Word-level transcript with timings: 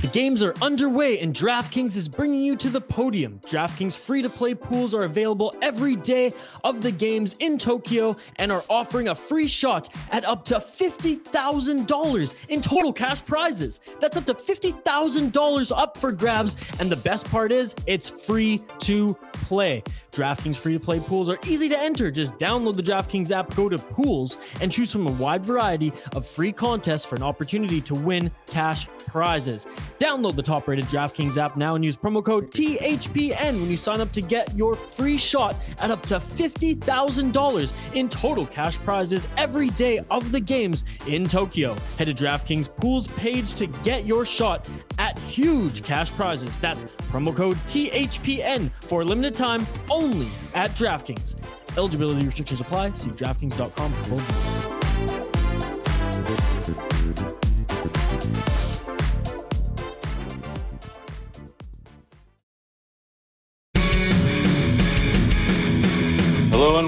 The 0.00 0.08
games 0.08 0.42
are 0.42 0.54
underway 0.62 1.18
and 1.20 1.34
DraftKings 1.34 1.94
is 1.94 2.08
bringing 2.08 2.40
you 2.40 2.56
to 2.56 2.70
the 2.70 2.80
podium. 2.80 3.38
DraftKings 3.40 3.94
free 3.94 4.22
to 4.22 4.30
play 4.30 4.54
pools 4.54 4.94
are 4.94 5.04
available 5.04 5.54
every 5.60 5.94
day 5.94 6.32
of 6.64 6.80
the 6.80 6.90
games 6.90 7.34
in 7.40 7.58
Tokyo 7.58 8.16
and 8.36 8.50
are 8.50 8.64
offering 8.70 9.08
a 9.08 9.14
free 9.14 9.46
shot 9.46 9.94
at 10.10 10.24
up 10.24 10.42
to 10.46 10.58
$50,000 10.58 12.36
in 12.48 12.62
total 12.62 12.94
cash 12.94 13.22
prizes. 13.26 13.80
That's 14.00 14.16
up 14.16 14.24
to 14.24 14.32
$50,000 14.32 15.72
up 15.76 15.98
for 15.98 16.12
grabs. 16.12 16.56
And 16.78 16.90
the 16.90 16.96
best 16.96 17.30
part 17.30 17.52
is, 17.52 17.74
it's 17.86 18.08
free 18.08 18.62
to 18.78 19.14
play. 19.32 19.82
DraftKings 20.12 20.56
free 20.56 20.72
to 20.72 20.80
play 20.80 20.98
pools 20.98 21.28
are 21.28 21.38
easy 21.46 21.68
to 21.68 21.78
enter. 21.78 22.10
Just 22.10 22.36
download 22.38 22.74
the 22.74 22.82
DraftKings 22.82 23.30
app, 23.30 23.54
go 23.54 23.68
to 23.68 23.78
pools, 23.78 24.38
and 24.60 24.72
choose 24.72 24.90
from 24.90 25.06
a 25.06 25.12
wide 25.12 25.44
variety 25.44 25.92
of 26.16 26.26
free 26.26 26.52
contests 26.52 27.04
for 27.04 27.16
an 27.16 27.22
opportunity 27.22 27.80
to 27.82 27.94
win 27.94 28.30
cash 28.46 28.88
prizes. 29.06 29.66
Download 30.00 30.34
the 30.34 30.42
top 30.42 30.66
rated 30.66 30.86
DraftKings 30.86 31.36
app 31.36 31.58
now 31.58 31.74
and 31.74 31.84
use 31.84 31.94
promo 31.94 32.24
code 32.24 32.50
THPN 32.52 33.60
when 33.60 33.70
you 33.70 33.76
sign 33.76 34.00
up 34.00 34.10
to 34.12 34.22
get 34.22 34.56
your 34.56 34.74
free 34.74 35.18
shot 35.18 35.54
at 35.78 35.90
up 35.90 36.02
to 36.04 36.18
$50,000 36.18 37.94
in 37.94 38.08
total 38.08 38.46
cash 38.46 38.78
prizes 38.78 39.28
every 39.36 39.68
day 39.70 40.00
of 40.10 40.32
the 40.32 40.40
games 40.40 40.84
in 41.06 41.24
Tokyo. 41.24 41.76
Head 41.98 42.06
to 42.06 42.14
DraftKings 42.14 42.74
Pools 42.76 43.08
page 43.08 43.54
to 43.56 43.66
get 43.66 44.06
your 44.06 44.24
shot 44.24 44.66
at 44.98 45.18
huge 45.18 45.84
cash 45.84 46.10
prizes. 46.12 46.50
That's 46.60 46.84
promo 47.12 47.36
code 47.36 47.56
THPN 47.66 48.70
for 48.80 49.02
a 49.02 49.04
limited 49.04 49.34
time 49.34 49.66
only 49.90 50.28
at 50.54 50.70
DraftKings. 50.70 51.34
Eligibility 51.76 52.24
restrictions 52.24 52.62
apply. 52.62 52.92
See 52.94 53.10
DraftKings.com 53.10 53.92
for 53.92 54.04
full 54.04 54.18
details. 54.18 54.70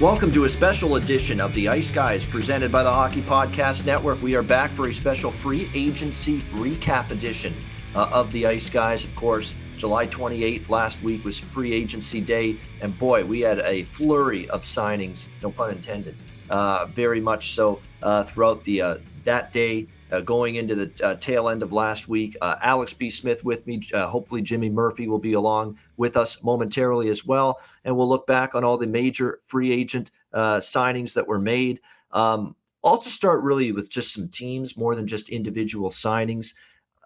Welcome 0.00 0.30
to 0.30 0.44
a 0.44 0.48
special 0.48 0.94
edition 0.94 1.40
of 1.40 1.52
the 1.54 1.66
Ice 1.66 1.90
Guys 1.90 2.24
presented 2.24 2.70
by 2.70 2.84
the 2.84 2.90
Hockey 2.90 3.20
Podcast 3.20 3.84
Network. 3.84 4.22
We 4.22 4.36
are 4.36 4.44
back 4.44 4.70
for 4.70 4.86
a 4.86 4.92
special 4.92 5.32
free 5.32 5.68
agency 5.74 6.42
recap 6.52 7.10
edition 7.10 7.52
uh, 7.96 8.08
of 8.12 8.30
the 8.30 8.46
Ice 8.46 8.70
Guys. 8.70 9.04
Of 9.04 9.16
course, 9.16 9.54
July 9.76 10.06
28th 10.06 10.68
last 10.68 11.02
week 11.02 11.24
was 11.24 11.40
free 11.40 11.72
agency 11.72 12.20
day, 12.20 12.58
and 12.80 12.96
boy, 12.96 13.24
we 13.24 13.40
had 13.40 13.58
a 13.58 13.82
flurry 13.86 14.48
of 14.50 14.60
signings, 14.60 15.26
no 15.42 15.50
pun 15.50 15.72
intended, 15.72 16.14
uh, 16.48 16.86
very 16.90 17.20
much 17.20 17.50
so 17.50 17.80
uh, 18.00 18.22
throughout 18.22 18.62
the 18.62 18.80
uh, 18.80 18.98
that 19.24 19.50
day. 19.50 19.88
Uh, 20.10 20.20
going 20.20 20.54
into 20.56 20.74
the 20.74 21.06
uh, 21.06 21.14
tail 21.16 21.50
end 21.50 21.62
of 21.62 21.72
last 21.72 22.08
week, 22.08 22.34
uh, 22.40 22.56
Alex 22.62 22.94
B. 22.94 23.10
Smith 23.10 23.44
with 23.44 23.66
me. 23.66 23.82
Uh, 23.92 24.06
hopefully, 24.06 24.40
Jimmy 24.40 24.70
Murphy 24.70 25.06
will 25.06 25.18
be 25.18 25.34
along 25.34 25.78
with 25.98 26.16
us 26.16 26.42
momentarily 26.42 27.10
as 27.10 27.26
well, 27.26 27.60
and 27.84 27.94
we'll 27.94 28.08
look 28.08 28.26
back 28.26 28.54
on 28.54 28.64
all 28.64 28.78
the 28.78 28.86
major 28.86 29.40
free 29.44 29.70
agent 29.70 30.10
uh, 30.32 30.58
signings 30.58 31.12
that 31.12 31.26
were 31.26 31.38
made. 31.38 31.80
Um, 32.12 32.56
also, 32.82 33.10
start 33.10 33.42
really 33.42 33.72
with 33.72 33.90
just 33.90 34.14
some 34.14 34.28
teams 34.28 34.76
more 34.76 34.94
than 34.94 35.06
just 35.06 35.28
individual 35.28 35.90
signings. 35.90 36.54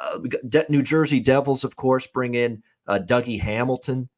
Uh, 0.00 0.18
De- 0.48 0.66
New 0.68 0.82
Jersey 0.82 1.18
Devils, 1.18 1.64
of 1.64 1.74
course, 1.74 2.06
bring 2.06 2.34
in 2.34 2.62
Dougie 2.88 3.40
Hamilton 3.40 4.08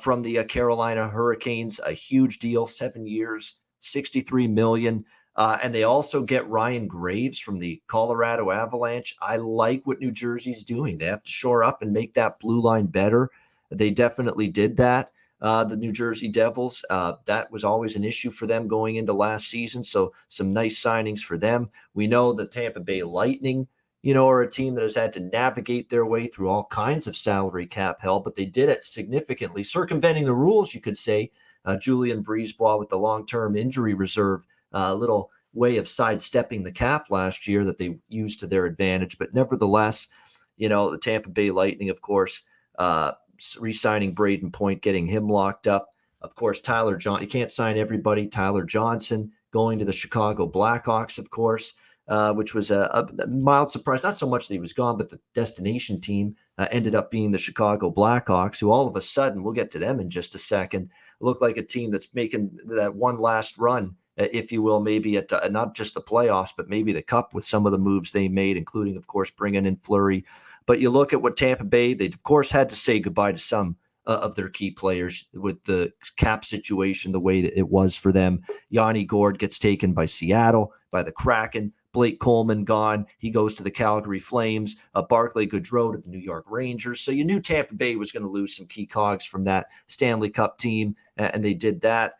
from 0.00 0.22
the 0.22 0.44
Carolina 0.44 1.08
Hurricanes, 1.08 1.80
a 1.80 1.92
huge 1.92 2.38
deal, 2.38 2.66
seven 2.66 3.06
years, 3.06 3.56
sixty-three 3.80 4.48
million. 4.48 5.04
Uh, 5.38 5.56
and 5.62 5.72
they 5.72 5.84
also 5.84 6.20
get 6.20 6.48
Ryan 6.48 6.88
Graves 6.88 7.38
from 7.38 7.60
the 7.60 7.80
Colorado 7.86 8.50
Avalanche. 8.50 9.14
I 9.22 9.36
like 9.36 9.86
what 9.86 10.00
New 10.00 10.10
Jersey's 10.10 10.64
doing. 10.64 10.98
They 10.98 11.06
have 11.06 11.22
to 11.22 11.30
shore 11.30 11.62
up 11.62 11.80
and 11.80 11.92
make 11.92 12.12
that 12.14 12.40
blue 12.40 12.60
line 12.60 12.86
better. 12.86 13.30
They 13.70 13.90
definitely 13.90 14.48
did 14.48 14.76
that. 14.78 15.12
Uh, 15.40 15.62
the 15.62 15.76
New 15.76 15.92
Jersey 15.92 16.26
Devils, 16.26 16.84
uh, 16.90 17.12
that 17.26 17.52
was 17.52 17.62
always 17.62 17.94
an 17.94 18.02
issue 18.02 18.32
for 18.32 18.48
them 18.48 18.66
going 18.66 18.96
into 18.96 19.12
last 19.12 19.46
season. 19.46 19.84
So 19.84 20.12
some 20.26 20.50
nice 20.50 20.82
signings 20.82 21.20
for 21.20 21.38
them. 21.38 21.70
We 21.94 22.08
know 22.08 22.32
the 22.32 22.48
Tampa 22.48 22.80
Bay 22.80 23.04
Lightning, 23.04 23.68
you 24.02 24.14
know, 24.14 24.28
are 24.28 24.42
a 24.42 24.50
team 24.50 24.74
that 24.74 24.82
has 24.82 24.96
had 24.96 25.12
to 25.12 25.20
navigate 25.20 25.88
their 25.88 26.04
way 26.04 26.26
through 26.26 26.48
all 26.48 26.64
kinds 26.64 27.06
of 27.06 27.14
salary 27.14 27.68
cap 27.68 27.98
hell, 28.00 28.18
but 28.18 28.34
they 28.34 28.46
did 28.46 28.68
it 28.68 28.82
significantly, 28.82 29.62
circumventing 29.62 30.24
the 30.24 30.34
rules, 30.34 30.74
you 30.74 30.80
could 30.80 30.96
say. 30.96 31.30
Uh, 31.64 31.76
Julien 31.76 32.24
BriseBois 32.24 32.78
with 32.78 32.88
the 32.88 32.98
long-term 32.98 33.56
injury 33.56 33.94
reserve 33.94 34.42
a 34.72 34.94
little 34.94 35.30
way 35.54 35.76
of 35.76 35.88
sidestepping 35.88 36.62
the 36.62 36.72
cap 36.72 37.06
last 37.10 37.48
year 37.48 37.64
that 37.64 37.78
they 37.78 37.98
used 38.08 38.40
to 38.40 38.46
their 38.46 38.66
advantage. 38.66 39.18
But 39.18 39.34
nevertheless, 39.34 40.08
you 40.56 40.68
know, 40.68 40.90
the 40.90 40.98
Tampa 40.98 41.30
Bay 41.30 41.50
Lightning, 41.50 41.90
of 41.90 42.00
course, 42.00 42.42
uh, 42.78 43.12
re 43.58 43.72
signing 43.72 44.14
Brayden 44.14 44.52
Point, 44.52 44.82
getting 44.82 45.06
him 45.06 45.28
locked 45.28 45.66
up. 45.66 45.88
Of 46.20 46.34
course, 46.34 46.60
Tyler 46.60 46.96
John, 46.96 47.20
you 47.20 47.28
can't 47.28 47.50
sign 47.50 47.78
everybody. 47.78 48.26
Tyler 48.26 48.64
Johnson 48.64 49.30
going 49.52 49.78
to 49.78 49.84
the 49.84 49.92
Chicago 49.92 50.50
Blackhawks, 50.50 51.18
of 51.18 51.30
course, 51.30 51.74
uh, 52.08 52.32
which 52.32 52.54
was 52.54 52.70
a, 52.70 53.08
a, 53.20 53.26
mild 53.28 53.70
surprise. 53.70 54.02
Not 54.02 54.16
so 54.16 54.28
much 54.28 54.48
that 54.48 54.54
he 54.54 54.60
was 54.60 54.72
gone, 54.72 54.98
but 54.98 55.08
the 55.08 55.20
destination 55.34 56.00
team 56.00 56.34
uh, 56.58 56.66
ended 56.70 56.94
up 56.94 57.10
being 57.10 57.30
the 57.30 57.38
Chicago 57.38 57.90
Blackhawks, 57.90 58.60
who 58.60 58.70
all 58.70 58.88
of 58.88 58.96
a 58.96 59.00
sudden, 59.00 59.42
we'll 59.42 59.52
get 59.52 59.70
to 59.70 59.78
them 59.78 60.00
in 60.00 60.10
just 60.10 60.34
a 60.34 60.38
second, 60.38 60.90
look 61.20 61.40
like 61.40 61.56
a 61.56 61.62
team 61.62 61.92
that's 61.92 62.12
making 62.14 62.50
that 62.66 62.94
one 62.94 63.18
last 63.18 63.56
run 63.58 63.94
uh, 63.94 64.07
if 64.18 64.52
you 64.52 64.62
will, 64.62 64.80
maybe 64.80 65.16
at 65.16 65.32
uh, 65.32 65.48
not 65.48 65.74
just 65.74 65.94
the 65.94 66.02
playoffs, 66.02 66.52
but 66.56 66.68
maybe 66.68 66.92
the 66.92 67.02
cup 67.02 67.34
with 67.34 67.44
some 67.44 67.66
of 67.66 67.72
the 67.72 67.78
moves 67.78 68.12
they 68.12 68.28
made, 68.28 68.56
including, 68.56 68.96
of 68.96 69.06
course, 69.06 69.30
bringing 69.30 69.66
in 69.66 69.76
Fleury. 69.76 70.24
But 70.66 70.80
you 70.80 70.90
look 70.90 71.12
at 71.12 71.22
what 71.22 71.36
Tampa 71.36 71.64
Bay, 71.64 71.94
they 71.94 72.06
of 72.06 72.22
course 72.24 72.50
had 72.50 72.68
to 72.68 72.76
say 72.76 73.00
goodbye 73.00 73.32
to 73.32 73.38
some 73.38 73.76
uh, 74.06 74.18
of 74.22 74.34
their 74.34 74.48
key 74.48 74.70
players 74.70 75.26
with 75.32 75.62
the 75.64 75.92
cap 76.16 76.44
situation 76.44 77.12
the 77.12 77.20
way 77.20 77.40
that 77.42 77.56
it 77.56 77.68
was 77.68 77.96
for 77.96 78.12
them. 78.12 78.42
Yanni 78.70 79.04
Gourde 79.04 79.38
gets 79.38 79.58
taken 79.58 79.92
by 79.92 80.06
Seattle, 80.06 80.72
by 80.90 81.02
the 81.02 81.12
Kraken. 81.12 81.72
Blake 81.92 82.20
Coleman 82.20 82.64
gone. 82.64 83.06
He 83.18 83.30
goes 83.30 83.54
to 83.54 83.62
the 83.62 83.70
Calgary 83.70 84.20
Flames. 84.20 84.76
Uh, 84.94 85.02
Barclay 85.02 85.46
Goodrow 85.46 85.92
to 85.92 85.98
the 85.98 86.08
New 86.08 86.18
York 86.18 86.44
Rangers. 86.48 87.00
So 87.00 87.12
you 87.12 87.24
knew 87.24 87.40
Tampa 87.40 87.74
Bay 87.74 87.96
was 87.96 88.12
going 88.12 88.22
to 88.22 88.28
lose 88.28 88.56
some 88.56 88.66
key 88.66 88.86
cogs 88.86 89.24
from 89.24 89.44
that 89.44 89.68
Stanley 89.86 90.30
Cup 90.30 90.58
team, 90.58 90.96
and 91.16 91.42
they 91.42 91.54
did 91.54 91.80
that. 91.80 92.14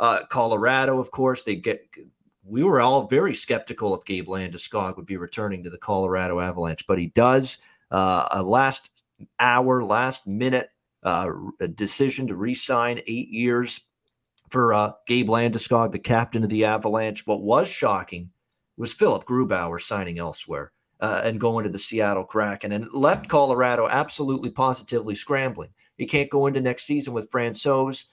Uh, 0.00 0.24
Colorado, 0.30 0.98
of 0.98 1.10
course, 1.10 1.42
they 1.42 1.56
get. 1.56 1.86
We 2.42 2.64
were 2.64 2.80
all 2.80 3.06
very 3.06 3.34
skeptical 3.34 3.94
if 3.94 4.04
Gabe 4.06 4.26
Landeskog 4.26 4.96
would 4.96 5.04
be 5.04 5.18
returning 5.18 5.62
to 5.62 5.70
the 5.70 5.78
Colorado 5.78 6.40
Avalanche, 6.40 6.86
but 6.88 6.98
he 6.98 7.08
does. 7.08 7.58
Uh, 7.90 8.26
a 8.30 8.42
last 8.42 9.04
hour, 9.38 9.84
last 9.84 10.26
minute 10.26 10.70
uh, 11.02 11.28
decision 11.74 12.26
to 12.28 12.34
re-sign 12.34 13.00
eight 13.06 13.28
years 13.28 13.80
for 14.48 14.72
uh, 14.72 14.92
Gabe 15.06 15.28
Landeskog, 15.28 15.92
the 15.92 15.98
captain 15.98 16.42
of 16.42 16.48
the 16.48 16.64
Avalanche. 16.64 17.26
What 17.26 17.42
was 17.42 17.68
shocking 17.68 18.30
was 18.78 18.94
Philip 18.94 19.26
Grubauer 19.26 19.80
signing 19.80 20.18
elsewhere 20.18 20.72
uh, 21.00 21.20
and 21.24 21.38
going 21.38 21.64
to 21.64 21.70
the 21.70 21.78
Seattle 21.78 22.24
Kraken, 22.24 22.72
and 22.72 22.88
left 22.92 23.28
Colorado 23.28 23.86
absolutely 23.86 24.50
positively 24.50 25.14
scrambling. 25.14 25.70
He 25.98 26.06
can't 26.06 26.30
go 26.30 26.46
into 26.46 26.62
next 26.62 26.84
season 26.84 27.12
with 27.12 27.30
Francouz 27.30 28.06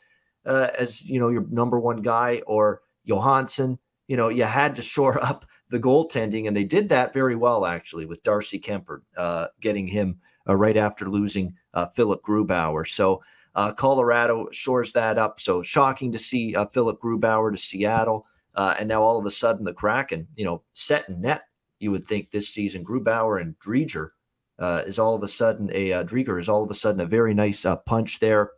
uh, 0.47 0.71
as 0.79 1.05
you 1.07 1.19
know 1.19 1.29
your 1.29 1.45
number 1.49 1.79
one 1.79 2.01
guy 2.01 2.41
or 2.47 2.81
Johansson. 3.05 3.77
You 4.07 4.17
know 4.17 4.29
you 4.29 4.43
had 4.43 4.75
to 4.75 4.81
shore 4.81 5.23
up 5.23 5.45
the 5.69 5.79
goaltending, 5.79 6.47
and 6.47 6.55
they 6.55 6.63
did 6.63 6.89
that 6.89 7.13
very 7.13 7.35
well 7.35 7.65
actually 7.65 8.05
with 8.05 8.23
Darcy 8.23 8.59
Kuemper 8.59 9.01
uh, 9.17 9.47
getting 9.59 9.87
him 9.87 10.19
uh, 10.47 10.55
right 10.55 10.77
after 10.77 11.09
losing 11.09 11.53
uh, 11.73 11.85
Philip 11.87 12.23
Grubauer. 12.23 12.87
So 12.87 13.21
uh, 13.55 13.73
Colorado 13.73 14.47
shores 14.51 14.93
that 14.93 15.17
up. 15.17 15.39
So 15.39 15.61
shocking 15.61 16.11
to 16.13 16.19
see 16.19 16.55
uh, 16.55 16.65
Philip 16.65 17.01
Grubauer 17.01 17.51
to 17.51 17.57
Seattle, 17.57 18.25
and 18.55 18.87
now 18.87 19.03
all 19.03 19.19
of 19.19 19.25
a 19.25 19.31
sudden 19.31 19.65
the 19.65 19.73
Kraken, 19.73 20.27
you 20.35 20.45
know, 20.45 20.63
set 20.73 21.09
in 21.09 21.21
net. 21.21 21.43
You 21.79 21.91
would 21.91 22.05
think 22.05 22.31
this 22.31 22.49
season 22.49 22.83
Grubauer 22.83 23.39
and 23.41 23.55
Driedger 23.59 24.09
is 24.87 24.97
all 24.97 25.13
of 25.13 25.21
a 25.21 25.27
sudden 25.27 25.69
a 25.73 25.93
uh, 25.93 26.03
Driedger 26.03 26.39
is 26.39 26.49
all 26.49 26.63
of 26.63 26.71
a 26.71 26.73
sudden 26.73 27.01
a 27.01 27.05
very 27.05 27.33
nice 27.33 27.65
punch 27.85 28.19
there. 28.19 28.51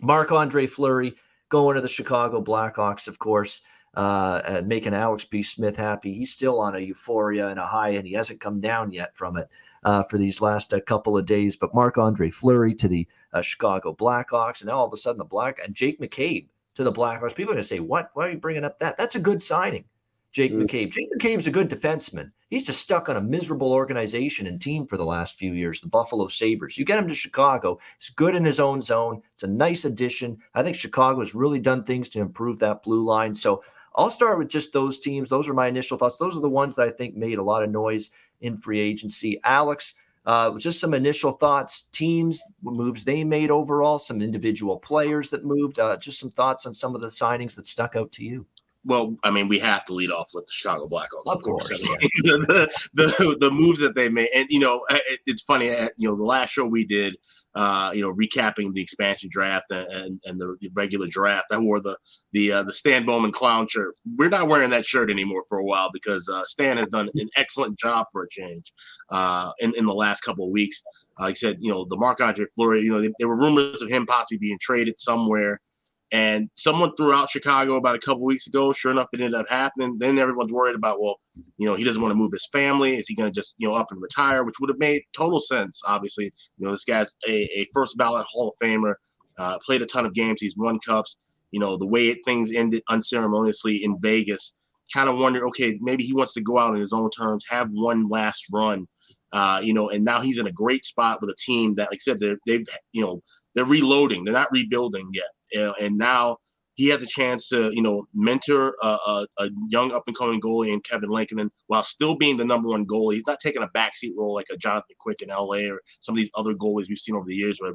Marc 0.00 0.32
Andre 0.32 0.66
Fleury 0.66 1.14
going 1.48 1.74
to 1.74 1.80
the 1.80 1.88
Chicago 1.88 2.42
Blackhawks, 2.42 3.08
of 3.08 3.18
course, 3.18 3.62
uh, 3.94 4.42
and 4.44 4.68
making 4.68 4.94
Alex 4.94 5.24
B. 5.24 5.42
Smith 5.42 5.76
happy. 5.76 6.12
He's 6.12 6.32
still 6.32 6.60
on 6.60 6.76
a 6.76 6.78
euphoria 6.78 7.48
and 7.48 7.58
a 7.58 7.66
high, 7.66 7.90
and 7.90 8.06
he 8.06 8.14
hasn't 8.14 8.40
come 8.40 8.60
down 8.60 8.92
yet 8.92 9.16
from 9.16 9.36
it 9.36 9.48
uh, 9.84 10.02
for 10.04 10.18
these 10.18 10.40
last 10.40 10.72
uh, 10.72 10.80
couple 10.80 11.16
of 11.16 11.26
days. 11.26 11.56
But 11.56 11.74
Marc 11.74 11.98
Andre 11.98 12.30
Fleury 12.30 12.74
to 12.76 12.88
the 12.88 13.06
uh, 13.32 13.42
Chicago 13.42 13.94
Blackhawks, 13.94 14.60
and 14.60 14.68
now 14.68 14.78
all 14.78 14.86
of 14.86 14.92
a 14.92 14.96
sudden 14.96 15.18
the 15.18 15.24
Black 15.24 15.58
and 15.64 15.74
Jake 15.74 16.00
McCabe 16.00 16.46
to 16.74 16.84
the 16.84 16.92
Blackhawks. 16.92 17.34
People 17.34 17.52
are 17.52 17.54
going 17.54 17.62
to 17.62 17.68
say, 17.68 17.80
"What? 17.80 18.10
Why 18.14 18.28
are 18.28 18.30
you 18.30 18.38
bringing 18.38 18.64
up 18.64 18.78
that?" 18.78 18.96
That's 18.96 19.16
a 19.16 19.20
good 19.20 19.42
signing. 19.42 19.84
Jake 20.32 20.52
mm. 20.52 20.62
McCabe. 20.62 20.92
Jake 20.92 21.08
McCabe's 21.16 21.46
a 21.46 21.52
good 21.52 21.70
defenseman. 21.70 22.30
He's 22.50 22.62
just 22.62 22.80
stuck 22.80 23.08
on 23.08 23.16
a 23.16 23.20
miserable 23.20 23.72
organization 23.72 24.46
and 24.46 24.60
team 24.60 24.86
for 24.86 24.96
the 24.96 25.04
last 25.04 25.36
few 25.36 25.52
years, 25.52 25.80
the 25.80 25.88
Buffalo 25.88 26.28
Sabres. 26.28 26.78
You 26.78 26.84
get 26.84 26.98
him 26.98 27.08
to 27.08 27.14
Chicago, 27.14 27.78
he's 27.98 28.10
good 28.10 28.34
in 28.34 28.44
his 28.44 28.60
own 28.60 28.80
zone. 28.80 29.22
It's 29.34 29.42
a 29.42 29.48
nice 29.48 29.84
addition. 29.84 30.38
I 30.54 30.62
think 30.62 30.76
Chicago 30.76 31.20
has 31.20 31.34
really 31.34 31.60
done 31.60 31.84
things 31.84 32.08
to 32.10 32.20
improve 32.20 32.58
that 32.58 32.82
blue 32.82 33.04
line. 33.04 33.34
So 33.34 33.62
I'll 33.96 34.10
start 34.10 34.38
with 34.38 34.48
just 34.48 34.72
those 34.72 34.98
teams. 34.98 35.28
Those 35.28 35.48
are 35.48 35.54
my 35.54 35.66
initial 35.66 35.98
thoughts. 35.98 36.18
Those 36.18 36.36
are 36.36 36.42
the 36.42 36.48
ones 36.48 36.76
that 36.76 36.88
I 36.88 36.90
think 36.90 37.16
made 37.16 37.38
a 37.38 37.42
lot 37.42 37.62
of 37.62 37.70
noise 37.70 38.10
in 38.40 38.58
free 38.58 38.80
agency. 38.80 39.40
Alex, 39.44 39.94
uh, 40.24 40.56
just 40.58 40.78
some 40.78 40.94
initial 40.94 41.32
thoughts, 41.32 41.84
teams, 41.84 42.42
moves 42.62 43.04
they 43.04 43.24
made 43.24 43.50
overall, 43.50 43.98
some 43.98 44.22
individual 44.22 44.78
players 44.78 45.30
that 45.30 45.44
moved, 45.44 45.78
uh, 45.78 45.96
just 45.96 46.20
some 46.20 46.30
thoughts 46.30 46.66
on 46.66 46.74
some 46.74 46.94
of 46.94 47.00
the 47.00 47.08
signings 47.08 47.56
that 47.56 47.66
stuck 47.66 47.96
out 47.96 48.12
to 48.12 48.24
you 48.24 48.46
well, 48.84 49.16
I 49.24 49.30
mean, 49.30 49.48
we 49.48 49.58
have 49.58 49.84
to 49.86 49.94
lead 49.94 50.10
off 50.10 50.30
with 50.32 50.46
the 50.46 50.52
Chicago 50.52 50.88
Blackhawks, 50.88 51.26
of, 51.26 51.36
of 51.36 51.42
course. 51.42 51.68
course. 51.68 51.80
the, 52.22 52.70
the, 52.94 53.36
the 53.40 53.50
moves 53.50 53.80
that 53.80 53.94
they 53.94 54.08
made, 54.08 54.28
and 54.34 54.46
you 54.50 54.60
know, 54.60 54.84
it, 54.90 55.20
it's 55.26 55.42
funny. 55.42 55.66
You 55.96 56.08
know, 56.08 56.16
the 56.16 56.22
last 56.22 56.50
show 56.50 56.64
we 56.64 56.84
did, 56.84 57.16
uh, 57.54 57.90
you 57.92 58.02
know, 58.02 58.14
recapping 58.14 58.72
the 58.72 58.80
expansion 58.80 59.28
draft 59.32 59.72
and 59.72 59.86
and, 59.92 60.22
and 60.24 60.40
the, 60.40 60.56
the, 60.60 60.70
regular 60.74 61.08
draft, 61.08 61.46
I 61.50 61.58
wore 61.58 61.80
the 61.80 61.98
the 62.32 62.52
uh, 62.52 62.62
the 62.62 62.72
Stan 62.72 63.04
Bowman 63.04 63.32
clown 63.32 63.66
shirt. 63.68 63.96
We're 64.16 64.28
not 64.28 64.48
wearing 64.48 64.70
that 64.70 64.86
shirt 64.86 65.10
anymore 65.10 65.42
for 65.48 65.58
a 65.58 65.64
while 65.64 65.90
because 65.92 66.28
uh, 66.28 66.44
Stan 66.44 66.76
has 66.76 66.88
done 66.88 67.10
an 67.14 67.28
excellent 67.36 67.78
job 67.78 68.06
for 68.12 68.22
a 68.22 68.28
change 68.30 68.72
uh, 69.10 69.50
in 69.58 69.74
in 69.74 69.86
the 69.86 69.94
last 69.94 70.20
couple 70.20 70.44
of 70.44 70.52
weeks. 70.52 70.82
Like 71.18 71.32
I 71.32 71.34
said, 71.34 71.58
you 71.60 71.72
know, 71.72 71.84
the 71.90 71.96
Marc 71.96 72.20
Andre 72.20 72.46
Fleury, 72.54 72.82
you 72.82 72.92
know, 72.92 73.08
there 73.18 73.28
were 73.28 73.36
rumors 73.36 73.82
of 73.82 73.88
him 73.88 74.06
possibly 74.06 74.38
being 74.38 74.58
traded 74.60 75.00
somewhere 75.00 75.60
and 76.10 76.48
someone 76.54 76.94
threw 76.96 77.12
out 77.12 77.28
Chicago 77.28 77.76
about 77.76 77.96
a 77.96 77.98
couple 77.98 78.24
weeks 78.24 78.46
ago. 78.46 78.72
Sure 78.72 78.90
enough, 78.90 79.08
it 79.12 79.20
ended 79.20 79.38
up 79.38 79.48
happening. 79.48 79.98
Then 79.98 80.18
everyone's 80.18 80.52
worried 80.52 80.74
about, 80.74 81.00
well, 81.00 81.20
you 81.58 81.68
know, 81.68 81.74
he 81.74 81.84
doesn't 81.84 82.00
want 82.00 82.12
to 82.12 82.16
move 82.16 82.32
his 82.32 82.48
family. 82.50 82.96
Is 82.96 83.06
he 83.06 83.14
going 83.14 83.30
to 83.30 83.34
just, 83.34 83.54
you 83.58 83.68
know, 83.68 83.74
up 83.74 83.92
and 83.92 84.00
retire? 84.00 84.42
Which 84.44 84.58
would 84.58 84.70
have 84.70 84.78
made 84.78 85.02
total 85.14 85.38
sense. 85.38 85.82
Obviously, 85.86 86.32
you 86.56 86.66
know, 86.66 86.70
this 86.72 86.84
guy's 86.84 87.14
a, 87.26 87.42
a 87.54 87.66
first 87.74 87.98
ballot 87.98 88.26
Hall 88.30 88.48
of 88.48 88.66
Famer. 88.66 88.94
Uh, 89.38 89.58
played 89.58 89.82
a 89.82 89.86
ton 89.86 90.06
of 90.06 90.14
games. 90.14 90.40
He's 90.40 90.56
won 90.56 90.78
cups. 90.80 91.18
You 91.50 91.60
know, 91.60 91.76
the 91.76 91.86
way 91.86 92.08
it, 92.08 92.18
things 92.24 92.52
ended 92.52 92.82
unceremoniously 92.88 93.84
in 93.84 94.00
Vegas. 94.00 94.54
Kind 94.92 95.10
of 95.10 95.18
wondered, 95.18 95.44
okay, 95.48 95.78
maybe 95.82 96.04
he 96.04 96.14
wants 96.14 96.32
to 96.34 96.40
go 96.40 96.58
out 96.58 96.72
on 96.72 96.80
his 96.80 96.94
own 96.94 97.10
terms, 97.10 97.44
have 97.48 97.68
one 97.70 98.08
last 98.08 98.46
run. 98.50 98.88
Uh, 99.32 99.60
you 99.62 99.74
know, 99.74 99.90
and 99.90 100.06
now 100.06 100.22
he's 100.22 100.38
in 100.38 100.46
a 100.46 100.52
great 100.52 100.86
spot 100.86 101.20
with 101.20 101.28
a 101.28 101.36
team 101.38 101.74
that, 101.74 101.90
like 101.90 101.98
I 101.98 102.12
said, 102.12 102.18
they've, 102.46 102.66
you 102.92 103.02
know, 103.02 103.22
they're 103.54 103.66
reloading. 103.66 104.24
They're 104.24 104.32
not 104.32 104.50
rebuilding 104.50 105.10
yet 105.12 105.26
and 105.54 105.96
now 105.96 106.38
he 106.74 106.86
has 106.88 107.02
a 107.02 107.06
chance 107.06 107.48
to, 107.48 107.70
you 107.74 107.82
know, 107.82 108.06
mentor 108.14 108.74
a, 108.82 108.86
a, 108.86 109.26
a 109.38 109.50
young 109.68 109.90
up 109.90 110.04
and 110.06 110.16
coming 110.16 110.40
goalie 110.40 110.72
in 110.72 110.80
Kevin 110.80 111.10
Lankinen 111.10 111.50
while 111.66 111.82
still 111.82 112.14
being 112.14 112.36
the 112.36 112.44
number 112.44 112.68
one 112.68 112.86
goalie. 112.86 113.14
He's 113.14 113.26
not 113.26 113.40
taking 113.40 113.62
a 113.62 113.68
backseat 113.68 114.12
role 114.16 114.34
like 114.34 114.46
a 114.52 114.56
Jonathan 114.56 114.94
Quick 115.00 115.20
in 115.20 115.28
LA 115.28 115.68
or 115.72 115.80
some 116.00 116.12
of 116.14 116.18
these 116.18 116.30
other 116.36 116.54
goalies 116.54 116.88
we've 116.88 116.98
seen 116.98 117.16
over 117.16 117.26
the 117.26 117.34
years 117.34 117.58
where 117.60 117.74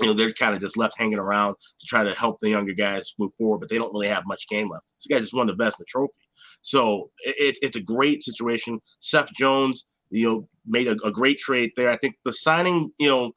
you 0.00 0.08
know, 0.08 0.14
they're 0.14 0.32
kind 0.32 0.54
of 0.54 0.60
just 0.60 0.76
left 0.76 0.96
hanging 0.96 1.18
around 1.18 1.54
to 1.80 1.86
try 1.86 2.02
to 2.02 2.14
help 2.14 2.38
the 2.40 2.48
younger 2.48 2.72
guys 2.72 3.14
move 3.18 3.32
forward, 3.36 3.58
but 3.58 3.68
they 3.68 3.78
don't 3.78 3.92
really 3.92 4.08
have 4.08 4.24
much 4.26 4.48
game 4.48 4.70
left. 4.70 4.84
This 4.98 5.14
guy 5.14 5.20
just 5.20 5.34
won 5.34 5.46
the 5.46 5.54
Vezina 5.54 5.86
trophy. 5.86 6.12
So 6.62 7.10
it, 7.24 7.58
it's 7.60 7.76
a 7.76 7.82
great 7.82 8.22
situation. 8.22 8.80
Seth 9.00 9.32
Jones, 9.34 9.84
you 10.10 10.28
know, 10.28 10.48
made 10.66 10.88
a, 10.88 10.96
a, 11.04 11.12
great 11.12 11.38
trade 11.38 11.72
there. 11.76 11.90
I 11.90 11.96
think 11.98 12.16
the 12.24 12.32
signing, 12.32 12.92
you 12.98 13.08
know, 13.08 13.32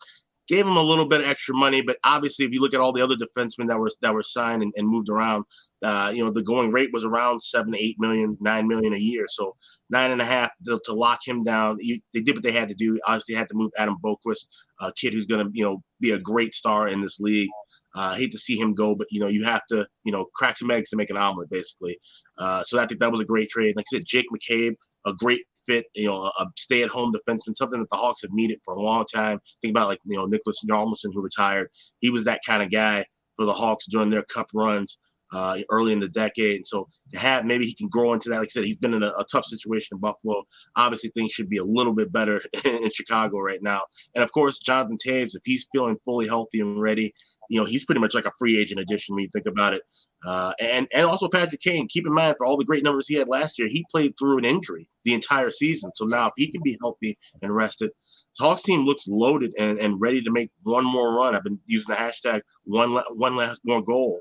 gave 0.48 0.66
him 0.66 0.78
a 0.78 0.82
little 0.82 1.06
bit 1.06 1.22
of 1.22 1.28
extra 1.28 1.56
money. 1.56 1.82
But 1.82 1.98
obviously, 2.04 2.46
if 2.46 2.52
you 2.52 2.62
look 2.62 2.74
at 2.74 2.80
all 2.80 2.94
the 2.94 3.04
other 3.04 3.16
defensemen 3.16 3.68
that 3.68 3.80
were 3.80 3.92
that 4.02 4.14
were 4.14 4.24
signed 4.24 4.62
and, 4.62 4.74
and 4.76 4.88
moved 4.88 5.10
around, 5.10 5.46
uh, 5.84 6.12
you 6.14 6.24
know, 6.24 6.32
the 6.32 6.44
going 6.44 6.72
rate 6.72 6.92
was 6.94 7.06
around 7.06 7.42
seven, 7.42 7.76
eight 7.76 7.96
million, 8.00 8.38
nine 8.40 8.68
million 8.68 8.94
a 8.94 9.00
year. 9.00 9.26
So 9.30 9.56
nine 9.90 10.12
and 10.12 10.22
a 10.22 10.26
half 10.26 10.52
to, 10.66 10.80
to 10.86 10.94
lock 10.94 11.20
him 11.26 11.44
down. 11.44 11.78
You, 11.80 12.00
they 12.14 12.22
did 12.22 12.36
what 12.36 12.44
they 12.44 12.52
had 12.52 12.70
to 12.70 12.76
do. 12.76 13.00
Obviously, 13.06 13.36
had 13.36 13.50
to 13.50 13.56
move 13.56 13.72
Adam 13.78 13.98
Boqvist, 14.04 14.48
a 14.82 14.92
kid 14.94 15.14
who's 15.14 15.26
going 15.26 15.46
to 15.46 15.52
you 15.54 15.64
know 15.64 15.84
be 16.00 16.12
a 16.12 16.20
great 16.20 16.54
star 16.54 16.88
in 16.88 17.02
this 17.02 17.20
league. 17.20 17.50
Uh, 17.96 18.12
I 18.12 18.18
hate 18.18 18.32
to 18.34 18.38
see 18.38 18.60
him 18.60 18.74
go, 18.74 18.94
but 18.94 19.08
you 19.10 19.20
know 19.20 19.28
you 19.28 19.44
have 19.46 19.66
to 19.70 19.88
you 20.04 20.12
know 20.12 20.26
crack 20.36 20.58
some 20.58 20.72
eggs 20.72 20.90
to 20.90 20.96
make 20.96 21.10
an 21.10 21.18
omelet, 21.18 21.50
basically. 21.50 21.98
Uh, 22.38 22.64
so 22.64 22.80
I 22.80 22.86
think 22.86 23.00
that 23.00 23.12
was 23.12 23.22
a 23.22 23.26
great 23.26 23.50
trade. 23.50 23.76
Like 23.76 23.86
I 23.94 23.98
said, 23.98 24.06
Jake 24.06 24.28
McCabe, 24.34 24.76
a 25.06 25.14
great 25.14 25.42
fit, 25.66 25.86
you 25.96 26.08
know, 26.08 26.24
a 26.24 26.46
stay-at-home 26.58 27.14
defenseman, 27.14 27.56
something 27.56 27.80
that 27.80 27.90
the 27.90 27.98
Hawks 27.98 28.22
have 28.22 28.32
needed 28.32 28.60
for 28.64 28.74
a 28.74 28.82
long 28.82 29.06
time. 29.14 29.40
Think 29.62 29.72
about 29.72 29.88
like 29.88 30.00
you 30.06 30.18
know 30.18 30.28
Niklas 30.28 30.66
Hjalmarsson, 30.70 31.14
who 31.14 31.22
retired. 31.22 31.70
He 32.00 32.10
was 32.10 32.24
that 32.26 32.42
kind 32.46 32.64
of 32.64 32.72
guy 32.72 33.06
for 33.36 33.46
the 33.46 33.54
Hawks 33.54 33.86
during 33.88 34.10
their 34.10 34.24
Cup 34.24 34.48
runs 34.54 34.98
uh, 35.34 35.58
early 35.70 35.92
in 35.92 36.00
the 36.00 36.08
decade. 36.08 36.58
And 36.58 36.68
so 36.68 36.88
to 37.12 37.20
have 37.20 37.46
maybe 37.46 37.66
he 37.66 37.74
can 37.74 37.90
grow 37.90 38.14
into 38.14 38.30
that. 38.30 38.40
Like 38.40 38.48
I 38.48 38.50
said, 38.50 38.66
he's 38.66 38.78
been 38.78 38.94
in 38.94 39.04
a, 39.04 39.08
a 39.08 39.26
tough 39.32 39.46
situation 39.46 39.90
in 39.96 40.00
Buffalo. 40.00 40.44
Obviously, 40.76 41.10
things 41.10 41.34
should 41.34 41.50
be 41.50 41.58
a 41.58 41.64
little 41.64 41.94
bit 41.94 42.12
better 42.12 42.42
in 42.66 42.90
Chicago 42.92 43.40
right 43.40 43.62
now. 43.62 43.82
And 44.14 44.24
of 44.24 44.32
course, 44.32 44.60
Jonathan 44.60 44.98
Toews, 45.06 45.36
if 45.36 45.42
he's 45.44 45.68
feeling 45.72 45.98
fully 46.06 46.28
healthy 46.28 46.62
and 46.62 46.82
ready, 46.82 47.14
you 47.50 47.60
know, 47.60 47.66
he's 47.66 47.86
pretty 47.86 48.02
much 48.02 48.14
like 48.14 48.26
a 48.26 48.32
free 48.38 48.60
agent 48.60 48.80
addition 48.80 49.16
when 49.16 49.24
you 49.24 49.30
think 49.32 49.46
about 49.46 49.74
it. 49.74 49.82
Uh, 50.26 50.54
and 50.60 50.88
and 50.94 51.06
also 51.06 51.28
Patrick 51.28 51.62
Kane. 51.62 51.88
Keep 51.90 52.08
in 52.08 52.14
mind 52.14 52.36
for 52.38 52.46
all 52.46 52.58
the 52.58 52.66
great 52.66 52.84
numbers 52.84 53.08
he 53.08 53.16
had 53.16 53.28
last 53.28 53.60
year, 53.60 53.68
he 53.68 53.86
played 53.92 54.14
through 54.18 54.38
an 54.38 54.46
injury 54.46 54.88
the 55.06 55.14
entire 55.14 55.52
season. 55.52 55.92
So 55.96 56.06
now 56.06 56.28
if 56.28 56.34
he 56.36 56.52
can 56.52 56.62
be 56.64 56.78
healthy 56.82 57.18
and 57.42 57.56
rested, 57.56 57.92
Hawks 58.40 58.64
team 58.64 58.82
looks 58.82 59.08
loaded 59.08 59.54
and, 59.58 59.80
and 59.80 60.02
ready 60.02 60.22
to 60.22 60.32
make 60.32 60.50
one 60.64 60.84
more 60.84 61.14
run. 61.14 61.36
I've 61.36 61.44
been 61.44 61.60
using 61.66 61.96
the 61.96 62.00
hashtag 62.00 62.42
one 62.66 62.94
one 63.16 63.36
last 63.36 63.62
more 63.64 63.82
goal. 63.82 64.20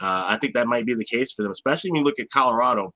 Uh, 0.00 0.24
I 0.26 0.38
think 0.38 0.54
that 0.54 0.66
might 0.66 0.86
be 0.86 0.94
the 0.94 1.04
case 1.04 1.32
for 1.32 1.42
them, 1.42 1.52
especially 1.52 1.90
when 1.90 2.00
you 2.00 2.04
look 2.04 2.18
at 2.18 2.30
Colorado. 2.30 2.92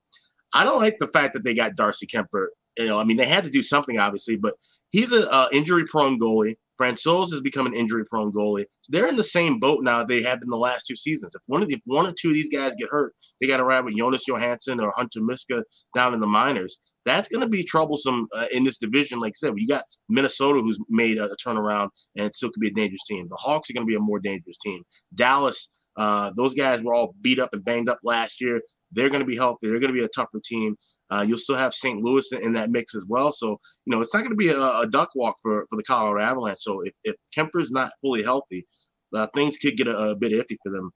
I 0.53 0.63
don't 0.63 0.79
like 0.79 0.97
the 0.99 1.07
fact 1.07 1.33
that 1.35 1.43
they 1.43 1.53
got 1.53 1.75
Darcy 1.75 2.07
Kuemper. 2.07 2.47
You 2.77 2.87
know, 2.87 2.99
I 2.99 3.05
mean, 3.05 3.17
they 3.17 3.25
had 3.25 3.45
to 3.45 3.49
do 3.49 3.63
something 3.63 3.97
obviously, 3.97 4.35
but 4.35 4.55
he's 4.89 5.11
an 5.11 5.25
injury 5.53 5.85
prone 5.85 6.19
goalie. 6.19 6.55
Francouz 6.79 7.31
has 7.31 7.41
become 7.41 7.65
an 7.65 7.73
injury 7.73 8.05
prone 8.05 8.31
goalie. 8.31 8.65
So 8.81 8.89
they're 8.89 9.07
in 9.07 9.15
the 9.15 9.23
same 9.23 9.59
boat 9.59 9.79
now 9.81 10.03
they 10.03 10.21
have 10.21 10.39
been 10.39 10.49
the 10.49 10.57
last 10.57 10.85
two 10.85 10.95
seasons. 10.95 11.33
If 11.33 11.41
one 11.47 11.63
of 11.63 11.69
the, 11.69 11.75
if 11.75 11.81
one 11.85 12.05
or 12.05 12.13
two 12.13 12.29
of 12.29 12.33
these 12.33 12.49
guys 12.49 12.75
get 12.77 12.89
hurt, 12.89 13.15
they 13.41 13.47
got 13.47 13.57
to 13.57 13.63
ride 13.63 13.83
with 13.83 13.97
Jonas 13.97 14.27
Johansson 14.27 14.79
or 14.79 14.93
Hunter 14.95 15.21
Miska 15.21 15.63
down 15.95 16.13
in 16.13 16.19
the 16.19 16.27
minors. 16.27 16.79
That's 17.07 17.29
going 17.29 17.39
to 17.39 17.47
be 17.47 17.63
troublesome 17.63 18.27
uh, 18.35 18.47
in 18.51 18.65
this 18.65 18.77
division. 18.77 19.21
Like 19.21 19.31
I 19.37 19.47
said, 19.47 19.53
you 19.55 19.65
got 19.65 19.85
Minnesota 20.09 20.59
who's 20.59 20.77
made 20.89 21.17
a, 21.17 21.31
a, 21.31 21.37
turnaround 21.37 21.87
and 22.17 22.25
it 22.27 22.35
still 22.35 22.49
could 22.49 22.59
be 22.59 22.67
a 22.67 22.73
dangerous 22.73 23.05
team. 23.07 23.29
The 23.29 23.37
Hawks 23.37 23.69
are 23.69 23.73
going 23.73 23.85
to 23.85 23.89
be 23.89 23.95
a 23.95 23.99
more 23.99 24.19
dangerous 24.19 24.57
team. 24.61 24.83
Dallas, 25.15 25.69
uh, 25.95 26.31
those 26.35 26.53
guys 26.53 26.81
were 26.81 26.93
all 26.93 27.15
beat 27.21 27.39
up 27.39 27.53
and 27.53 27.63
banged 27.63 27.87
up 27.87 27.99
last 28.03 28.41
year. 28.41 28.61
They're 28.91 29.07
going 29.07 29.21
to 29.21 29.25
be 29.25 29.37
healthy. 29.37 29.69
They're 29.69 29.79
going 29.79 29.93
to 29.93 29.97
be 29.97 30.03
a 30.03 30.09
tougher 30.09 30.41
team. 30.43 30.75
Uh, 31.09 31.23
you'll 31.25 31.39
still 31.39 31.55
have 31.55 31.73
St. 31.73 32.03
Louis 32.03 32.29
in, 32.33 32.51
that 32.53 32.71
mix 32.71 32.93
as 32.93 33.05
well. 33.07 33.31
So, 33.31 33.57
you 33.85 33.95
know, 33.95 34.01
it's 34.01 34.13
not 34.13 34.19
going 34.19 34.31
to 34.31 34.35
be 34.35 34.49
a, 34.49 34.59
a, 34.59 34.85
duck 34.85 35.09
walk 35.15 35.37
for, 35.41 35.65
for 35.69 35.77
the 35.77 35.83
Colorado 35.83 36.21
Avalanche. 36.21 36.59
So 36.59 36.81
if, 36.81 36.93
if 37.05 37.15
Kuemper's 37.33 37.71
not 37.71 37.93
fully 38.01 38.21
healthy, 38.21 38.67
uh, 39.15 39.27
things 39.33 39.55
could 39.55 39.77
get 39.77 39.87
a, 39.87 39.97
a, 39.97 40.15
bit 40.15 40.33
iffy 40.33 40.57
for 40.61 40.73
them. 40.73 40.91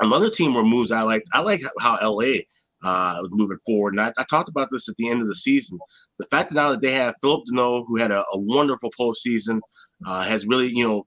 Another 0.00 0.30
team 0.30 0.54
where 0.54 0.64
moves 0.64 0.90
I 0.90 1.02
like, 1.02 1.24
I 1.34 1.40
like 1.40 1.62
how 1.78 1.98
LA 2.00 2.40
uh, 2.82 3.22
moving 3.30 3.58
forward. 3.64 3.94
And 3.94 4.00
I, 4.00 4.12
I, 4.18 4.24
talked 4.24 4.48
about 4.48 4.68
this 4.70 4.88
at 4.88 4.96
the 4.96 5.08
end 5.08 5.22
of 5.22 5.28
the 5.28 5.34
season. 5.34 5.78
The 6.18 6.26
fact 6.26 6.50
that 6.50 6.54
now 6.54 6.70
that 6.70 6.80
they 6.80 6.92
have 6.92 7.14
Philip 7.20 7.44
Danault, 7.50 7.84
who 7.86 7.96
had 7.96 8.10
a, 8.10 8.24
a 8.32 8.38
wonderful 8.38 8.90
postseason, 8.98 9.60
uh, 10.06 10.24
has 10.24 10.46
really, 10.46 10.68
you 10.68 10.86
know, 10.86 11.06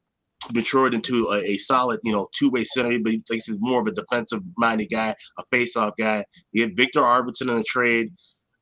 matured 0.53 0.93
into 0.93 1.29
a, 1.29 1.43
a 1.43 1.57
solid, 1.57 1.99
you 2.03 2.11
know, 2.11 2.29
two 2.33 2.49
way 2.49 2.63
center. 2.63 2.97
But 2.99 3.13
he 3.13 3.23
thinks 3.27 3.45
he's 3.45 3.57
more 3.59 3.81
of 3.81 3.87
a 3.87 3.91
defensive 3.91 4.41
minded 4.57 4.87
guy, 4.91 5.15
a 5.37 5.43
face 5.51 5.75
off 5.75 5.93
guy. 5.99 6.25
You 6.51 6.67
get 6.67 6.77
Viktor 6.77 7.01
Arvidsson 7.01 7.51
in 7.51 7.59
a 7.59 7.63
trade. 7.63 8.13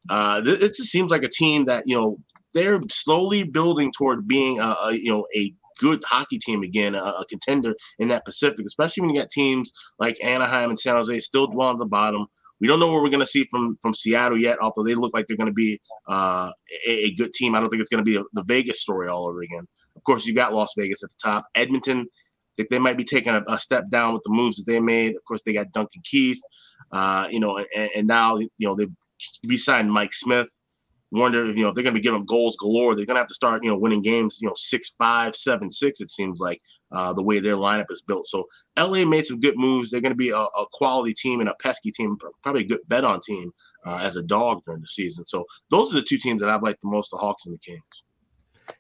Uh, 0.10 0.41
it 0.46 0.75
just 0.75 0.89
seems 0.89 1.12
like 1.12 1.24
a 1.24 1.29
team 1.29 1.65
that 1.65 1.84
you 1.86 1.96
know 1.96 2.17
they're 2.53 2.82
slowly 2.91 3.43
building 3.43 3.91
toward 3.91 4.27
being 4.27 4.60
a, 4.60 4.75
a 4.84 4.93
you 4.93 5.12
know 5.12 5.25
a 5.36 5.53
good 5.79 6.03
hockey 6.05 6.38
team 6.38 6.62
again, 6.62 6.96
a, 6.96 7.00
a, 7.00 7.25
contender 7.27 7.74
in 7.98 8.08
that 8.08 8.25
Pacific, 8.25 8.63
especially 8.65 9.01
when 9.01 9.10
you 9.10 9.20
got 9.20 9.29
teams 9.29 9.72
like 9.98 10.15
Anaheim 10.24 10.70
and 10.70 10.77
San 10.77 10.96
Jose 10.96 11.20
still 11.20 11.48
dwell 11.48 11.70
on 11.70 11.79
the 11.79 11.86
bottom. 11.86 12.27
We 12.63 12.70
don't 12.70 12.79
know 12.79 12.88
what 12.88 13.03
we're 13.03 13.10
going 13.10 13.20
to 13.20 13.27
see 13.27 13.46
from 13.51 13.77
from 13.82 13.93
Seattle 13.93 14.39
yet, 14.39 14.58
although 14.62 14.84
they 14.84 14.96
look 14.96 15.13
like 15.13 15.27
they're 15.27 15.36
going 15.36 15.48
to 15.48 15.53
be 15.53 15.82
uh, 16.08 16.50
a, 16.88 16.91
a, 17.08 17.12
good 17.15 17.34
team. 17.34 17.55
I 17.55 17.60
don't 17.60 17.70
think 17.70 17.82
it's 17.82 17.89
going 17.89 18.05
to 18.05 18.10
be 18.10 18.15
a, 18.15 18.24
the 18.32 18.43
Vegas 18.46 18.79
story 18.79 19.10
all 19.10 19.27
over 19.27 19.41
again. 19.41 19.67
Of 19.98 20.03
course, 20.05 20.25
you've 20.25 20.38
got 20.38 20.53
Las 20.53 20.72
Vegas 20.77 21.03
at 21.03 21.10
the 21.10 21.15
top. 21.22 21.46
Edmonton, 21.55 22.08
I 22.08 22.51
think 22.55 22.70
they 22.70 22.79
might 22.79 22.96
be 22.96 23.03
taking 23.03 23.36
a, 23.36 23.43
a 23.50 23.60
step 23.60 23.89
down 23.89 24.13
with 24.13 24.24
the 24.24 24.32
moves 24.32 24.55
that 24.55 24.65
they 24.65 24.79
made. 24.79 25.13
Of 25.13 25.25
course, 25.27 25.41
they 25.46 25.51
got 25.51 25.74
Duncan 25.74 26.01
Keith, 26.05 26.39
uh, 26.93 27.27
you 27.29 27.41
know, 27.41 27.58
and, 27.75 27.89
and 27.98 28.08
now 28.08 28.38
you 28.38 28.50
know 28.62 28.75
they've 28.75 28.93
re-signed 29.46 29.91
Mike 29.91 30.13
Smith. 30.13 30.48
Wonder 31.12 31.46
if 31.46 31.58
you 31.58 31.63
know 31.63 31.70
if 31.70 31.75
they're 31.75 31.84
going 31.84 31.96
to 31.96 32.00
be 32.00 32.03
giving 32.03 32.25
goals 32.25 32.55
galore. 32.55 32.96
They're 32.96 33.05
going 33.05 33.15
to 33.15 33.22
have 33.24 33.27
to 33.27 33.36
start 33.36 33.62
you 33.65 33.72
know 33.72 33.77
winning 33.77 34.03
games. 34.03 34.38
You 34.39 34.48
know 34.48 34.55
six 34.55 34.93
five 34.98 35.36
seven 35.36 35.70
six. 35.70 36.00
It 36.00 36.12
seems 36.12 36.39
like 36.39 36.62
uh, 36.93 37.12
the 37.13 37.23
way 37.23 37.39
their 37.39 37.55
lineup 37.55 37.85
is 37.89 38.01
built. 38.01 38.27
So 38.27 38.45
LA 38.77 39.03
made 39.03 39.25
some 39.25 39.39
good 39.39 39.57
moves. 39.57 39.91
They're 39.91 40.01
going 40.01 40.12
to 40.12 40.15
be 40.15 40.29
a, 40.29 40.38
a, 40.38 40.65
quality 40.73 41.13
team 41.13 41.39
and 41.39 41.50
a 41.50 41.55
pesky 41.62 41.91
team, 41.91 42.17
probably 42.43 42.62
a 42.62 42.67
good 42.67 42.81
bet 42.88 43.03
on 43.03 43.19
team 43.21 43.51
uh, 43.85 44.00
as 44.01 44.15
a 44.15 44.23
dog 44.23 44.62
during 44.65 44.81
the 44.81 44.88
season. 44.88 45.25
So 45.27 45.45
those 45.69 45.91
are 45.91 45.95
the 45.95 46.03
two 46.03 46.17
teams 46.17 46.41
that 46.41 46.50
I've 46.50 46.63
liked 46.63 46.81
the 46.81 46.89
most: 46.89 47.12
the 47.12 47.17
Hawks 47.17 47.45
and 47.45 47.53
the 47.53 47.59
Kings. 47.59 48.03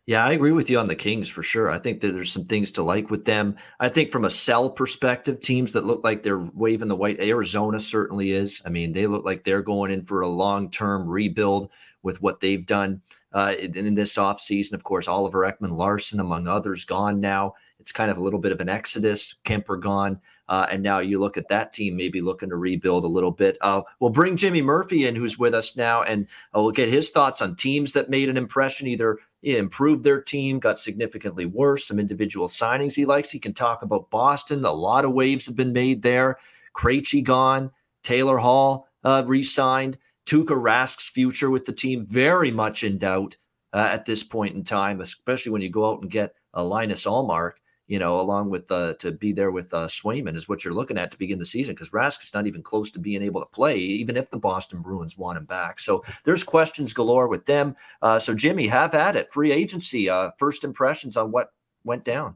Yeah, 0.05 0.25
I 0.25 0.31
agree 0.31 0.51
with 0.51 0.69
you 0.69 0.79
on 0.79 0.87
the 0.87 0.95
Kings 0.95 1.29
for 1.29 1.43
sure. 1.43 1.69
I 1.69 1.79
think 1.79 2.01
that 2.01 2.13
there's 2.13 2.31
some 2.31 2.45
things 2.45 2.71
to 2.71 2.83
like 2.83 3.09
with 3.09 3.25
them. 3.25 3.55
I 3.79 3.89
think 3.89 4.11
from 4.11 4.25
a 4.25 4.29
sell 4.29 4.69
perspective, 4.69 5.39
teams 5.39 5.73
that 5.73 5.85
look 5.85 6.03
like 6.03 6.23
they're 6.23 6.49
waving 6.53 6.87
the 6.87 6.95
white, 6.95 7.19
Arizona 7.19 7.79
certainly 7.79 8.31
is. 8.31 8.61
I 8.65 8.69
mean, 8.69 8.91
they 8.91 9.07
look 9.07 9.25
like 9.25 9.43
they're 9.43 9.61
going 9.61 9.91
in 9.91 10.05
for 10.05 10.21
a 10.21 10.27
long 10.27 10.69
term 10.69 11.07
rebuild 11.07 11.71
with 12.01 12.21
what 12.21 12.41
they've 12.41 12.65
done 12.65 13.01
uh, 13.33 13.55
in, 13.59 13.75
in 13.75 13.95
this 13.95 14.17
offseason. 14.17 14.73
Of 14.73 14.83
course, 14.83 15.07
Oliver 15.07 15.39
Ekman 15.39 15.75
Larsson, 15.77 16.19
among 16.19 16.47
others, 16.47 16.85
gone 16.85 17.19
now. 17.19 17.53
It's 17.83 17.91
kind 17.91 18.09
of 18.09 18.17
a 18.17 18.23
little 18.23 18.39
bit 18.39 18.53
of 18.53 18.61
an 18.61 18.69
exodus. 18.69 19.35
Kuemper 19.43 19.77
gone. 19.77 20.21
Uh, 20.47 20.67
and 20.71 20.81
now 20.81 20.99
you 20.99 21.19
look 21.19 21.35
at 21.35 21.49
that 21.49 21.73
team 21.73 21.97
maybe 21.97 22.21
looking 22.21 22.47
to 22.47 22.55
rebuild 22.55 23.03
a 23.03 23.07
little 23.07 23.29
bit. 23.29 23.57
Uh, 23.59 23.81
we'll 23.99 24.09
bring 24.09 24.37
Jimmy 24.37 24.61
Murphy 24.61 25.05
in, 25.05 25.15
who's 25.17 25.37
with 25.37 25.53
us 25.53 25.75
now, 25.75 26.01
and 26.03 26.25
uh, 26.55 26.61
we'll 26.61 26.71
get 26.71 26.87
his 26.87 27.09
thoughts 27.11 27.41
on 27.41 27.57
teams 27.57 27.91
that 27.91 28.09
made 28.09 28.29
an 28.29 28.37
impression, 28.37 28.87
either 28.87 29.19
improved 29.41 30.05
their 30.05 30.21
team, 30.21 30.59
got 30.59 30.79
significantly 30.79 31.45
worse, 31.45 31.85
some 31.85 31.99
individual 31.99 32.47
signings 32.47 32.95
he 32.95 33.03
likes. 33.03 33.29
He 33.29 33.39
can 33.39 33.53
talk 33.53 33.81
about 33.81 34.09
Boston. 34.09 34.63
A 34.63 34.71
lot 34.71 35.03
of 35.03 35.11
waves 35.11 35.45
have 35.47 35.57
been 35.57 35.73
made 35.73 36.03
there. 36.03 36.37
Krejci 36.73 37.21
gone. 37.21 37.69
Taylor 38.01 38.37
Hall 38.37 38.87
uh, 39.03 39.23
re 39.27 39.43
signed. 39.43 39.97
Tuukka 40.25 40.55
Rask's 40.55 41.09
future 41.09 41.49
with 41.49 41.65
the 41.65 41.73
team 41.73 42.05
very 42.05 42.49
much 42.49 42.85
in 42.85 42.97
doubt 42.97 43.35
uh, 43.73 43.89
at 43.91 44.05
this 44.05 44.23
point 44.23 44.55
in 44.55 44.63
time, 44.63 45.01
especially 45.01 45.51
when 45.51 45.61
you 45.61 45.69
go 45.69 45.91
out 45.91 46.01
and 46.01 46.09
get 46.09 46.35
a 46.53 46.63
Linus 46.63 47.05
Ullmark, 47.05 47.53
you 47.93 47.99
know, 47.99 48.19
along 48.19 48.49
with 48.49 48.71
uh, 48.71 48.95
to 48.95 49.11
be 49.11 49.33
there 49.33 49.51
with 49.51 49.71
uh, 49.71 49.85
Swayman 49.85 50.35
is 50.35 50.49
what 50.49 50.65
you're 50.65 50.73
looking 50.73 50.97
at 50.97 51.11
to 51.11 51.17
begin 51.19 51.37
the 51.37 51.45
season 51.45 51.75
because 51.75 51.91
Rask 51.91 52.23
is 52.23 52.33
not 52.33 52.47
even 52.47 52.63
close 52.63 52.89
to 52.89 52.99
being 52.99 53.21
able 53.21 53.39
to 53.39 53.45
play, 53.45 53.77
even 53.77 54.17
if 54.17 54.31
the 54.31 54.39
Boston 54.39 54.81
Bruins 54.81 55.15
want 55.15 55.37
him 55.37 55.45
back. 55.45 55.79
So 55.79 56.03
there's 56.23 56.43
questions 56.43 56.91
galore 56.91 57.27
with 57.27 57.45
them. 57.45 57.75
Uh, 58.01 58.17
so 58.17 58.33
Jimmy, 58.33 58.65
have 58.65 58.95
at 58.95 59.15
it. 59.15 59.31
Free 59.31 59.51
agency. 59.51 60.09
Uh, 60.09 60.31
first 60.39 60.63
impressions 60.63 61.17
on 61.17 61.31
what 61.31 61.53
went 61.83 62.03
down. 62.03 62.35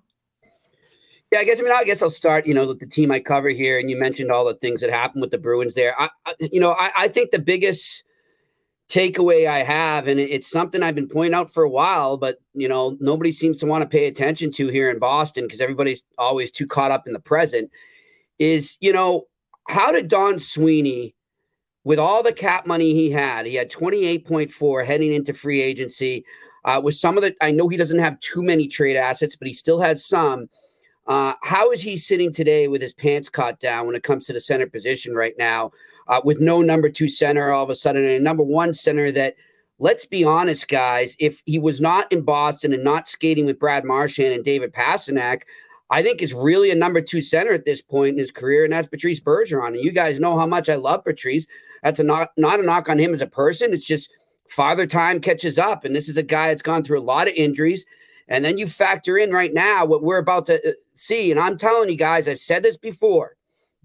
Yeah, 1.32 1.40
I 1.40 1.44
guess 1.44 1.60
I 1.60 1.64
mean 1.64 1.74
I 1.76 1.86
guess 1.86 2.04
I'll 2.04 2.12
start. 2.12 2.46
You 2.46 2.54
know, 2.54 2.68
with 2.68 2.80
the 2.80 2.86
team 2.86 3.12
I 3.12 3.20
cover 3.20 3.50
here, 3.50 3.80
and 3.80 3.90
you 3.90 3.98
mentioned 3.98 4.32
all 4.32 4.46
the 4.46 4.54
things 4.54 4.80
that 4.82 4.92
happened 4.92 5.22
with 5.22 5.32
the 5.32 5.40
Bruins 5.40 5.74
there. 5.74 6.00
I, 6.00 6.10
I 6.28 6.36
you 6.40 6.60
know, 6.60 6.74
I, 6.74 6.92
I, 6.96 7.08
think 7.08 7.32
the 7.32 7.40
biggest 7.40 8.04
takeaway 8.90 9.48
I 9.48 9.64
have, 9.64 10.08
and 10.08 10.20
it's 10.20 10.50
something 10.50 10.82
I've 10.82 10.96
been 10.96 11.10
pointing 11.10 11.34
out 11.34 11.54
for 11.54 11.64
a 11.64 11.70
while, 11.70 12.18
but 12.18 12.38
you 12.54 12.68
know, 12.68 12.98
nobody 13.00 13.32
seems 13.32 13.58
to 13.58 13.66
want 13.66 13.82
to 13.84 13.90
pay 13.90 14.08
attention 14.08 14.52
to 14.52 14.68
here 14.68 14.90
in 14.90 15.00
Boston 15.00 15.46
because 15.46 15.62
everybody's 15.62 16.04
always 16.18 16.52
too 16.52 16.68
caught 16.68 16.92
up 16.92 17.08
in 17.08 17.14
the 17.14 17.20
present. 17.20 17.72
Is 18.40 18.78
you 18.80 18.94
know, 18.94 19.26
how 19.68 19.92
did 19.92 20.08
Don 20.08 20.40
Sweeney, 20.40 21.16
with 21.84 22.00
all 22.00 22.24
the 22.24 22.34
cap 22.34 22.66
money 22.66 22.94
he 22.94 23.10
had, 23.10 23.46
he 23.46 23.56
had 23.56 23.70
twenty 23.70 24.06
eight 24.06 24.26
point 24.26 24.52
four 24.52 24.84
heading 24.84 25.14
into 25.14 25.34
free 25.34 25.62
agency. 25.62 26.26
Uh, 26.66 26.82
with 26.84 26.96
some 26.96 27.16
of 27.16 27.24
the, 27.24 27.34
I 27.42 27.52
know 27.52 27.70
he 27.70 27.78
doesn't 27.78 28.00
have 28.00 28.20
too 28.20 28.44
many 28.44 28.68
trade 28.68 28.98
assets, 28.98 29.38
but 29.38 29.48
he 29.48 29.54
still 29.54 29.80
has 29.80 30.06
some 30.06 30.50
uh, 31.08 31.34
how 31.42 31.72
is 31.72 31.82
he 31.82 31.96
sitting 31.96 32.34
today 32.34 32.68
with 32.68 32.82
his 32.82 32.94
pants 32.94 33.30
caught 33.30 33.60
down 33.60 33.88
when 33.88 33.96
it 33.96 34.04
comes 34.04 34.26
to 34.26 34.34
the 34.34 34.42
center 34.42 34.68
position 34.68 35.16
right 35.16 35.34
now, 35.38 35.72
uh, 36.08 36.22
with 36.24 36.40
no 36.40 36.62
number 36.62 36.90
two 36.90 37.08
center 37.08 37.52
all 37.52 37.64
of 37.64 37.70
a 37.70 37.76
sudden, 37.76 38.04
and 38.04 38.12
a 38.12 38.20
number 38.20 38.44
one 38.44 38.74
center 38.74 39.12
that, 39.12 39.36
let's 39.80 40.06
be 40.06 40.24
honest, 40.24 40.68
guys, 40.68 41.16
if 41.20 41.42
he 41.46 41.60
was 41.60 41.82
not 41.82 42.12
in 42.12 42.22
Boston 42.22 42.74
and 42.74 42.84
not 42.84 43.08
skating 43.08 43.46
with 43.46 43.60
Brad 43.60 43.84
Marchand 43.84 44.34
and 44.34 44.44
David 44.44 44.74
Pastrnak, 44.74 45.42
I 45.90 46.04
think 46.04 46.22
is 46.22 46.34
really 46.34 46.72
a 46.72 46.76
number 46.76 47.02
two 47.02 47.22
center 47.22 47.52
at 47.52 47.66
this 47.66 47.82
point 47.82 48.14
in 48.14 48.18
his 48.18 48.32
career, 48.32 48.64
and 48.64 48.74
that's 48.74 48.88
Patrice 48.88 49.22
Bergeron. 49.22 49.70
And 49.70 49.84
you 49.84 49.92
guys 49.92 50.20
know 50.20 50.38
how 50.38 50.46
much 50.46 50.68
I 50.70 50.76
love 50.76 51.04
Patrice. 51.04 51.48
That's 51.84 52.00
a 52.00 52.04
not 52.04 52.30
not 52.38 52.60
a 52.60 52.64
knock 52.64 52.90
on 52.90 53.00
him 53.00 53.14
as 53.14 53.22
a 53.22 53.28
person. 53.28 53.74
It's 53.74 53.86
just 53.86 54.10
father 54.50 54.86
time 54.86 55.22
catches 55.22 55.58
up, 55.58 55.86
and 55.86 55.96
this 55.96 56.10
is 56.10 56.18
a 56.18 56.24
guy 56.24 56.50
that's 56.50 56.62
gone 56.62 56.84
through 56.84 57.00
a 57.00 57.02
lot 57.02 57.28
of 57.28 57.34
injuries. 57.36 57.86
And 58.28 58.44
then 58.44 58.58
you 58.58 58.68
factor 58.68 59.18
in 59.18 59.32
right 59.32 59.54
now 59.54 59.86
what 59.86 60.04
we're 60.04 60.18
about 60.18 60.46
to 60.48 60.56
uh, 60.56 60.74
see. 60.94 61.32
And 61.32 61.40
I'm 61.40 61.58
telling 61.58 61.90
you 61.90 61.96
guys, 61.96 62.28
I've 62.28 62.40
said 62.40 62.64
this 62.64 62.76
before. 62.76 63.37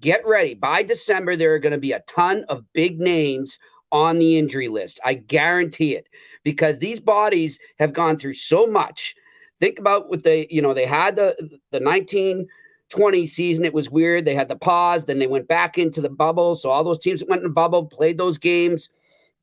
Get 0.02 0.26
ready. 0.26 0.54
By 0.54 0.82
December, 0.82 1.36
there 1.36 1.54
are 1.54 1.60
going 1.60 1.72
to 1.72 1.78
be 1.78 1.92
a 1.92 2.00
ton 2.08 2.44
of 2.48 2.64
big 2.72 2.98
names 2.98 3.60
on 3.92 4.18
the 4.18 4.36
injury 4.36 4.66
list. 4.66 4.98
I 5.04 5.14
guarantee 5.14 5.94
it 5.94 6.08
because 6.42 6.80
these 6.80 6.98
bodies 6.98 7.60
have 7.78 7.92
gone 7.92 8.18
through 8.18 8.34
so 8.34 8.66
much. 8.66 9.14
Think 9.60 9.78
about 9.78 10.10
what 10.10 10.24
they, 10.24 10.48
you 10.50 10.60
know, 10.60 10.74
they 10.74 10.86
had 10.86 11.14
the 11.14 11.36
the 11.70 11.78
1920 11.78 13.26
season. 13.26 13.64
It 13.64 13.74
was 13.74 13.90
weird. 13.90 14.24
They 14.24 14.34
had 14.34 14.48
the 14.48 14.56
pause, 14.56 15.04
then 15.04 15.20
they 15.20 15.28
went 15.28 15.46
back 15.46 15.78
into 15.78 16.00
the 16.00 16.10
bubble. 16.10 16.56
So 16.56 16.68
all 16.68 16.82
those 16.82 16.98
teams 16.98 17.20
that 17.20 17.28
went 17.28 17.42
in 17.42 17.48
the 17.48 17.54
bubble 17.54 17.86
played 17.86 18.18
those 18.18 18.38
games. 18.38 18.90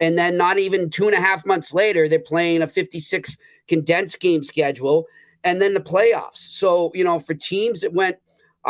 And 0.02 0.18
then 0.18 0.36
not 0.36 0.60
even 0.60 0.90
two 0.90 1.08
and 1.08 1.16
a 1.16 1.22
half 1.22 1.46
months 1.46 1.74
later, 1.74 2.10
they're 2.10 2.20
playing 2.20 2.62
a 2.62 2.68
56 2.68 3.38
condensed 3.70 4.20
game 4.20 4.44
schedule, 4.44 5.06
and 5.46 5.62
then 5.62 5.74
the 5.74 5.80
playoffs. 5.80 6.38
So, 6.38 6.92
you 6.94 7.04
know, 7.06 7.20
for 7.20 7.34
teams 7.34 7.80
that 7.82 7.94
went, 7.94 8.18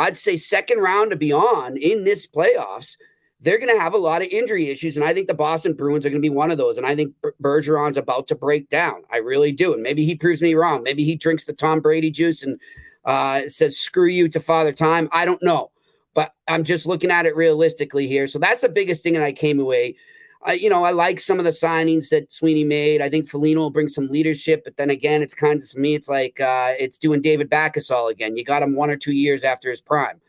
I'd 0.00 0.16
say 0.16 0.36
second 0.36 0.78
round 0.78 1.10
to 1.10 1.16
beyond 1.16 1.76
in 1.76 2.04
this 2.04 2.26
playoffs, 2.26 2.96
they're 3.40 3.58
going 3.58 3.74
to 3.74 3.80
have 3.80 3.94
a 3.94 3.98
lot 3.98 4.22
of 4.22 4.28
injury 4.28 4.68
issues. 4.68 4.96
And 4.96 5.04
I 5.04 5.14
think 5.14 5.28
the 5.28 5.34
Boston 5.34 5.74
Bruins 5.74 6.04
are 6.04 6.10
going 6.10 6.20
to 6.20 6.26
be 6.26 6.34
one 6.34 6.50
of 6.50 6.58
those. 6.58 6.76
And 6.76 6.86
I 6.86 6.96
think 6.96 7.14
Bergeron's 7.42 7.96
about 7.96 8.26
to 8.28 8.34
break 8.34 8.68
down. 8.68 9.02
I 9.12 9.18
really 9.18 9.52
do. 9.52 9.72
And 9.72 9.82
maybe 9.82 10.04
he 10.04 10.14
proves 10.14 10.42
me 10.42 10.54
wrong. 10.54 10.82
Maybe 10.82 11.04
he 11.04 11.16
drinks 11.16 11.44
the 11.44 11.52
Tom 11.52 11.80
Brady 11.80 12.10
juice 12.10 12.42
and 12.42 12.58
uh, 13.04 13.42
says, 13.46 13.78
screw 13.78 14.08
you 14.08 14.28
to 14.28 14.40
Father 14.40 14.72
Time. 14.72 15.08
I 15.12 15.24
don't 15.24 15.42
know. 15.42 15.70
But 16.14 16.34
I'm 16.48 16.64
just 16.64 16.86
looking 16.86 17.10
at 17.10 17.26
it 17.26 17.36
realistically 17.36 18.06
here. 18.06 18.26
So 18.26 18.38
that's 18.38 18.62
the 18.62 18.68
biggest 18.68 19.02
thing 19.02 19.14
that 19.14 19.22
I 19.22 19.32
came 19.32 19.60
away 19.60 19.96
I, 20.42 20.54
you 20.54 20.70
know, 20.70 20.84
I 20.84 20.90
like 20.92 21.20
some 21.20 21.38
of 21.38 21.44
the 21.44 21.50
signings 21.50 22.08
that 22.08 22.32
Sweeney 22.32 22.64
made. 22.64 23.02
I 23.02 23.10
think 23.10 23.28
Foligno 23.28 23.60
will 23.60 23.70
bring 23.70 23.88
some 23.88 24.08
leadership, 24.08 24.62
but 24.64 24.76
then 24.76 24.88
again, 24.88 25.20
it's 25.20 25.34
kind 25.34 25.60
of 25.60 25.68
to 25.68 25.78
me, 25.78 25.94
it's 25.94 26.08
like 26.08 26.40
uh, 26.40 26.72
it's 26.78 26.96
doing 26.96 27.20
David 27.20 27.50
Backes 27.50 27.90
all 27.90 28.08
again. 28.08 28.36
You 28.36 28.44
got 28.44 28.62
him 28.62 28.74
one 28.74 28.88
or 28.88 28.96
two 28.96 29.12
years 29.12 29.44
after 29.44 29.68
his 29.68 29.82
prime. 29.82 30.20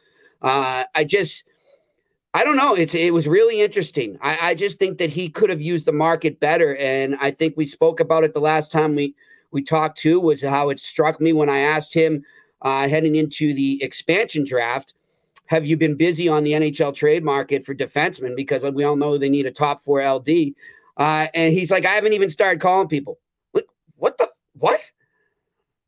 Uh, 0.41 0.83
I 0.95 1.05
just, 1.05 1.45
I 2.33 2.43
don't 2.43 2.57
know. 2.57 2.73
It's 2.73 2.93
it 2.93 3.13
was 3.13 3.27
really 3.27 3.61
interesting. 3.61 4.17
I, 4.21 4.49
I 4.49 4.55
just 4.55 4.79
think 4.79 4.97
that 4.97 5.09
he 5.09 5.29
could 5.29 5.49
have 5.49 5.61
used 5.61 5.85
the 5.85 5.93
market 5.93 6.39
better, 6.39 6.75
and 6.75 7.15
I 7.21 7.31
think 7.31 7.55
we 7.55 7.65
spoke 7.65 7.99
about 7.99 8.23
it 8.23 8.33
the 8.33 8.41
last 8.41 8.71
time 8.71 8.95
we 8.95 9.15
we 9.51 9.61
talked 9.61 9.97
to 9.99 10.19
was 10.19 10.41
how 10.41 10.69
it 10.69 10.79
struck 10.79 11.21
me 11.21 11.31
when 11.33 11.49
I 11.49 11.59
asked 11.59 11.93
him 11.93 12.23
uh, 12.61 12.87
heading 12.87 13.15
into 13.15 13.53
the 13.53 13.81
expansion 13.83 14.43
draft 14.45 14.93
have 15.51 15.65
you 15.65 15.75
been 15.75 15.95
busy 15.95 16.29
on 16.29 16.45
the 16.45 16.53
NHL 16.53 16.95
trade 16.95 17.25
market 17.25 17.65
for 17.65 17.75
defensemen? 17.75 18.37
Because 18.37 18.63
we 18.71 18.85
all 18.85 18.95
know 18.95 19.17
they 19.17 19.27
need 19.27 19.45
a 19.45 19.51
top 19.51 19.81
four 19.81 20.01
LD. 20.01 20.53
Uh, 20.95 21.27
and 21.33 21.53
he's 21.53 21.69
like, 21.69 21.85
I 21.85 21.89
haven't 21.89 22.13
even 22.13 22.29
started 22.29 22.61
calling 22.61 22.87
people. 22.87 23.19
What, 23.51 23.65
what 23.97 24.17
the 24.17 24.29
what? 24.53 24.79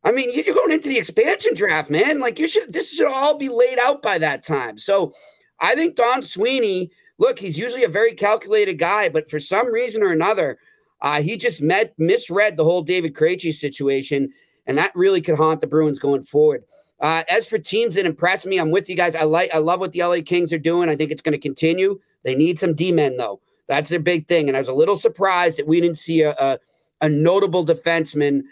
I 0.04 0.12
mean, 0.12 0.34
you're 0.34 0.54
going 0.54 0.74
into 0.74 0.90
the 0.90 0.98
expansion 0.98 1.54
draft, 1.56 1.90
man. 1.90 2.20
Like 2.20 2.40
you 2.40 2.48
should 2.50 2.74
this 2.74 2.94
should 2.94 3.08
all 3.08 3.38
be 3.38 3.48
laid 3.48 3.80
out 3.80 4.02
by 4.02 4.18
that 4.18 4.44
time. 4.44 4.78
So 4.78 5.14
I 5.62 5.76
think 5.76 5.96
Don 5.96 6.24
Sweeney, 6.24 6.92
look, 7.18 7.40
he's 7.40 7.58
usually 7.58 7.86
a 7.86 7.90
very 7.90 8.14
calculated 8.14 8.78
guy, 8.78 9.08
but 9.08 9.30
for 9.30 9.40
some 9.40 9.72
reason 9.72 10.04
or 10.04 10.12
another, 10.12 10.58
uh, 11.00 11.22
he 11.22 11.38
just 11.38 11.62
met 11.62 11.94
misread 11.98 12.58
the 12.58 12.66
whole 12.66 12.82
David 12.82 13.14
Krejci 13.14 13.54
situation, 13.54 14.34
and 14.68 14.78
that 14.78 14.92
really 14.94 15.22
could 15.22 15.38
haunt 15.38 15.62
the 15.62 15.68
Bruins 15.68 16.00
going 16.00 16.24
forward. 16.24 16.66
Uh, 17.04 17.24
as 17.30 17.48
for 17.48 17.60
teams 17.60 17.96
that 17.96 18.06
impress 18.06 18.46
me, 18.46 18.58
I'm 18.58 18.72
with 18.72 18.90
you 18.90 18.96
guys. 18.96 19.14
I 19.14 19.24
like, 19.24 19.54
I 19.54 19.58
love 19.58 19.82
what 19.82 19.92
the 19.92 20.02
LA 20.02 20.20
Kings 20.26 20.54
are 20.54 20.58
doing. 20.58 20.88
I 20.88 20.96
think 20.96 21.12
it's 21.12 21.22
going 21.22 21.34
to 21.34 21.38
continue. 21.38 22.00
They 22.24 22.34
need 22.34 22.58
some 22.58 22.74
D 22.74 22.94
men 22.94 23.18
though. 23.18 23.42
That's 23.68 23.90
their 23.90 24.00
big 24.00 24.28
thing. 24.30 24.48
And 24.48 24.56
I 24.56 24.62
was 24.62 24.70
a 24.70 24.74
little 24.74 24.96
surprised 24.96 25.60
that 25.60 25.68
we 25.68 25.82
didn't 25.82 25.98
see 25.98 26.22
a 26.22 26.32
a, 26.32 26.60
a 27.02 27.10
notable 27.10 27.66
defenseman 27.66 28.44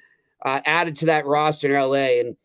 uh, 0.44 0.60
added 0.66 0.98
to 0.98 1.06
that 1.06 1.26
roster 1.26 1.74
in 1.74 1.82
LA. 1.82 2.20
And 2.20 2.36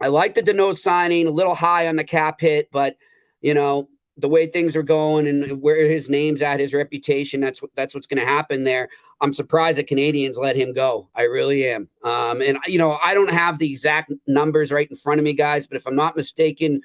I 0.00 0.08
like 0.08 0.34
the 0.34 0.42
Danault 0.42 0.76
signing, 0.76 1.28
a 1.28 1.30
little 1.30 1.54
high 1.54 1.86
on 1.86 1.96
the 1.96 2.04
cap 2.04 2.40
hit, 2.40 2.68
but 2.72 2.96
you 3.40 3.54
know 3.54 3.88
the 4.18 4.28
way 4.28 4.48
things 4.48 4.74
are 4.74 4.82
going 4.82 5.28
and 5.28 5.62
where 5.62 5.88
his 5.88 6.10
name's 6.10 6.42
at, 6.42 6.60
his 6.60 6.74
reputation. 6.74 7.40
That's 7.40 7.62
what 7.62 7.70
that's 7.74 7.94
what's 7.94 8.06
going 8.06 8.20
to 8.20 8.26
happen 8.26 8.64
there. 8.64 8.88
I'm 9.20 9.32
surprised 9.32 9.78
that 9.78 9.88
Canadiens 9.88 10.36
let 10.36 10.56
him 10.56 10.72
go. 10.72 11.08
I 11.14 11.22
really 11.22 11.68
am. 11.68 11.88
Um, 12.04 12.42
and 12.42 12.58
you 12.66 12.78
know, 12.78 12.98
I 13.02 13.14
don't 13.14 13.30
have 13.30 13.58
the 13.58 13.70
exact 13.70 14.12
numbers 14.26 14.72
right 14.72 14.90
in 14.90 14.96
front 14.96 15.20
of 15.20 15.24
me, 15.24 15.32
guys, 15.32 15.66
but 15.66 15.76
if 15.76 15.86
I'm 15.86 15.96
not 15.96 16.16
mistaken, 16.16 16.82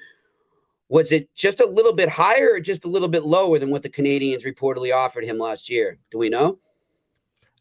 was 0.88 1.10
it 1.12 1.28
just 1.34 1.60
a 1.60 1.66
little 1.66 1.94
bit 1.94 2.08
higher 2.08 2.52
or 2.52 2.60
just 2.60 2.84
a 2.84 2.88
little 2.88 3.08
bit 3.08 3.24
lower 3.24 3.58
than 3.58 3.70
what 3.70 3.82
the 3.82 3.90
Canadiens 3.90 4.44
reportedly 4.44 4.94
offered 4.94 5.24
him 5.24 5.38
last 5.38 5.68
year? 5.68 5.98
Do 6.10 6.18
we 6.18 6.28
know? 6.28 6.58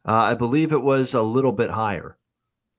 Uh, 0.05 0.13
I 0.13 0.33
believe 0.33 0.71
it 0.71 0.81
was 0.81 1.13
a 1.13 1.21
little 1.21 1.51
bit 1.51 1.69
higher. 1.69 2.17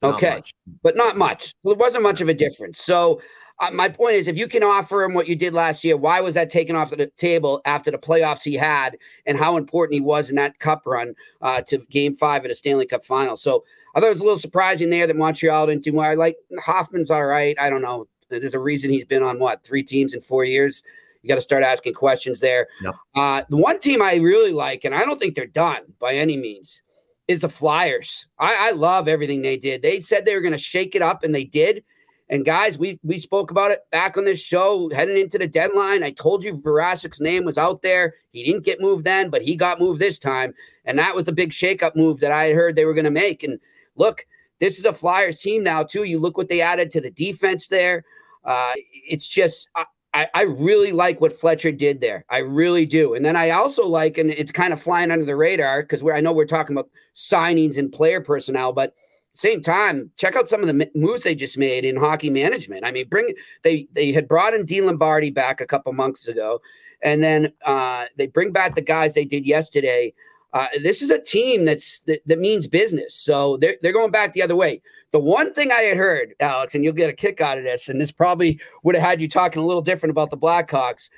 Okay, 0.02 0.42
but 0.82 0.96
not 0.96 1.16
much. 1.16 1.54
Well, 1.62 1.72
it 1.72 1.78
wasn't 1.78 2.02
much 2.02 2.20
of 2.20 2.28
a 2.28 2.34
difference. 2.34 2.78
So 2.78 3.22
uh, 3.60 3.70
my 3.70 3.88
point 3.88 4.16
is, 4.16 4.26
if 4.26 4.36
you 4.36 4.48
can 4.48 4.62
offer 4.62 5.02
him 5.02 5.14
what 5.14 5.28
you 5.28 5.36
did 5.36 5.54
last 5.54 5.84
year, 5.84 5.96
why 5.96 6.20
was 6.20 6.34
that 6.34 6.50
taken 6.50 6.74
off 6.74 6.90
the 6.90 7.06
table 7.16 7.60
after 7.64 7.90
the 7.90 7.98
playoffs 7.98 8.42
he 8.42 8.54
had 8.54 8.98
and 9.26 9.38
how 9.38 9.56
important 9.56 9.94
he 9.94 10.00
was 10.00 10.28
in 10.28 10.36
that 10.36 10.58
cup 10.58 10.82
run 10.86 11.14
uh, 11.40 11.62
to 11.62 11.78
game 11.90 12.14
five 12.14 12.44
of 12.44 12.50
a 12.50 12.54
Stanley 12.54 12.86
Cup 12.86 13.04
final? 13.04 13.36
So 13.36 13.64
I 13.94 14.00
thought 14.00 14.06
it 14.06 14.10
was 14.10 14.20
a 14.20 14.24
little 14.24 14.38
surprising 14.38 14.90
there 14.90 15.06
that 15.06 15.16
Montreal 15.16 15.68
didn't 15.68 15.84
do 15.84 15.92
more. 15.92 16.04
I 16.04 16.14
like 16.14 16.36
Hoffman's 16.58 17.10
all 17.10 17.26
right. 17.26 17.56
I 17.60 17.70
don't 17.70 17.82
know. 17.82 18.08
There's 18.28 18.54
a 18.54 18.58
reason 18.58 18.90
he's 18.90 19.04
been 19.04 19.22
on 19.22 19.38
what 19.38 19.62
three 19.62 19.84
teams 19.84 20.14
in 20.14 20.20
four 20.20 20.44
years. 20.44 20.82
You 21.22 21.28
got 21.28 21.36
to 21.36 21.40
start 21.40 21.62
asking 21.62 21.94
questions 21.94 22.40
there. 22.40 22.66
Uh, 23.14 23.42
the 23.48 23.56
one 23.56 23.78
team 23.78 24.02
I 24.02 24.16
really 24.16 24.52
like, 24.52 24.84
and 24.84 24.94
I 24.94 25.04
don't 25.04 25.18
think 25.18 25.34
they're 25.34 25.46
done 25.46 25.82
by 26.00 26.14
any 26.14 26.36
means, 26.36 26.82
is 27.28 27.40
the 27.40 27.48
Flyers. 27.48 28.26
I, 28.38 28.68
I 28.68 28.70
love 28.72 29.08
everything 29.08 29.40
they 29.42 29.56
did. 29.56 29.80
They 29.80 30.00
said 30.00 30.24
they 30.24 30.34
were 30.34 30.42
going 30.42 30.52
to 30.52 30.58
shake 30.58 30.94
it 30.94 31.02
up, 31.02 31.22
and 31.22 31.34
they 31.34 31.44
did. 31.44 31.84
And 32.30 32.44
guys, 32.44 32.78
we 32.78 32.98
we 33.02 33.18
spoke 33.18 33.50
about 33.50 33.70
it 33.70 33.80
back 33.90 34.16
on 34.16 34.24
this 34.24 34.40
show 34.40 34.90
heading 34.94 35.18
into 35.18 35.38
the 35.38 35.46
deadline. 35.46 36.02
I 36.02 36.10
told 36.10 36.42
you 36.42 36.54
Voracek's 36.54 37.20
name 37.20 37.44
was 37.44 37.58
out 37.58 37.82
there. 37.82 38.14
He 38.32 38.42
didn't 38.44 38.64
get 38.64 38.80
moved 38.80 39.04
then, 39.04 39.28
but 39.28 39.42
he 39.42 39.56
got 39.56 39.78
moved 39.78 40.00
this 40.00 40.18
time, 40.18 40.54
and 40.86 40.98
that 40.98 41.14
was 41.14 41.26
the 41.26 41.32
big 41.32 41.50
shakeup 41.50 41.94
move 41.96 42.20
that 42.20 42.32
I 42.32 42.52
heard 42.52 42.76
they 42.76 42.86
were 42.86 42.94
going 42.94 43.04
to 43.04 43.10
make. 43.10 43.42
And 43.42 43.60
look, 43.96 44.26
this 44.58 44.78
is 44.78 44.86
a 44.86 44.92
Flyers 44.92 45.40
team 45.40 45.62
now 45.62 45.82
too. 45.82 46.04
You 46.04 46.18
look 46.18 46.38
what 46.38 46.48
they 46.48 46.62
added 46.62 46.90
to 46.92 47.00
the 47.00 47.10
defense 47.10 47.68
there. 47.68 48.04
Uh, 48.44 48.72
it's 49.06 49.28
just 49.28 49.68
I, 50.14 50.28
I 50.32 50.42
really 50.42 50.92
like 50.92 51.20
what 51.20 51.32
Fletcher 51.32 51.72
did 51.72 52.00
there. 52.00 52.24
I 52.30 52.38
really 52.38 52.86
do. 52.86 53.14
And 53.14 53.24
then 53.24 53.34
I 53.34 53.50
also 53.50 53.86
like, 53.86 54.16
and 54.16 54.30
it's 54.30 54.52
kind 54.52 54.72
of 54.72 54.80
flying 54.80 55.10
under 55.10 55.24
the 55.24 55.34
radar 55.34 55.82
because 55.82 56.04
I 56.04 56.20
know 56.20 56.32
we're 56.32 56.46
talking 56.46 56.76
about 56.76 56.88
signings 57.16 57.76
and 57.76 57.92
player 57.92 58.20
personnel, 58.20 58.72
but 58.72 58.94
same 59.34 59.60
time, 59.60 60.10
check 60.16 60.36
out 60.36 60.48
some 60.48 60.62
of 60.62 60.68
the 60.68 60.90
moves 60.94 61.24
they 61.24 61.34
just 61.34 61.58
made 61.58 61.84
in 61.84 61.96
hockey 61.96 62.30
management. 62.30 62.84
I 62.84 62.92
mean, 62.92 63.08
bring 63.08 63.34
they 63.62 63.88
they 63.92 64.12
had 64.12 64.28
brought 64.28 64.54
in 64.54 64.64
Dean 64.64 64.86
Lombardi 64.86 65.30
back 65.30 65.60
a 65.60 65.66
couple 65.66 65.92
months 65.92 66.28
ago, 66.28 66.60
and 67.02 67.22
then 67.22 67.52
uh, 67.64 68.06
they 68.16 68.28
bring 68.28 68.52
back 68.52 68.74
the 68.74 68.80
guys 68.80 69.14
they 69.14 69.24
did 69.24 69.44
yesterday. 69.44 70.14
Uh, 70.52 70.68
this 70.84 71.02
is 71.02 71.10
a 71.10 71.20
team 71.20 71.64
that's 71.64 71.98
that, 72.00 72.20
that 72.26 72.38
means 72.38 72.68
business. 72.68 73.14
So 73.16 73.56
they're 73.56 73.76
they're 73.82 73.92
going 73.92 74.12
back 74.12 74.32
the 74.32 74.42
other 74.42 74.56
way. 74.56 74.80
The 75.10 75.18
one 75.18 75.52
thing 75.52 75.72
I 75.72 75.82
had 75.82 75.96
heard, 75.96 76.34
Alex, 76.40 76.74
and 76.74 76.84
you'll 76.84 76.92
get 76.92 77.10
a 77.10 77.12
kick 77.12 77.40
out 77.40 77.58
of 77.58 77.64
this, 77.64 77.88
and 77.88 78.00
this 78.00 78.12
probably 78.12 78.60
would 78.84 78.94
have 78.94 79.04
had 79.04 79.20
you 79.20 79.28
talking 79.28 79.62
a 79.62 79.66
little 79.66 79.82
different 79.82 80.12
about 80.12 80.30
the 80.30 80.38
Blackhawks. 80.38 81.10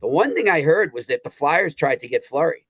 The 0.00 0.08
one 0.08 0.34
thing 0.34 0.48
I 0.48 0.62
heard 0.62 0.92
was 0.94 1.06
that 1.08 1.22
the 1.22 1.30
Flyers 1.30 1.74
tried 1.74 2.00
to 2.00 2.08
get 2.08 2.24
Fleury, 2.24 2.64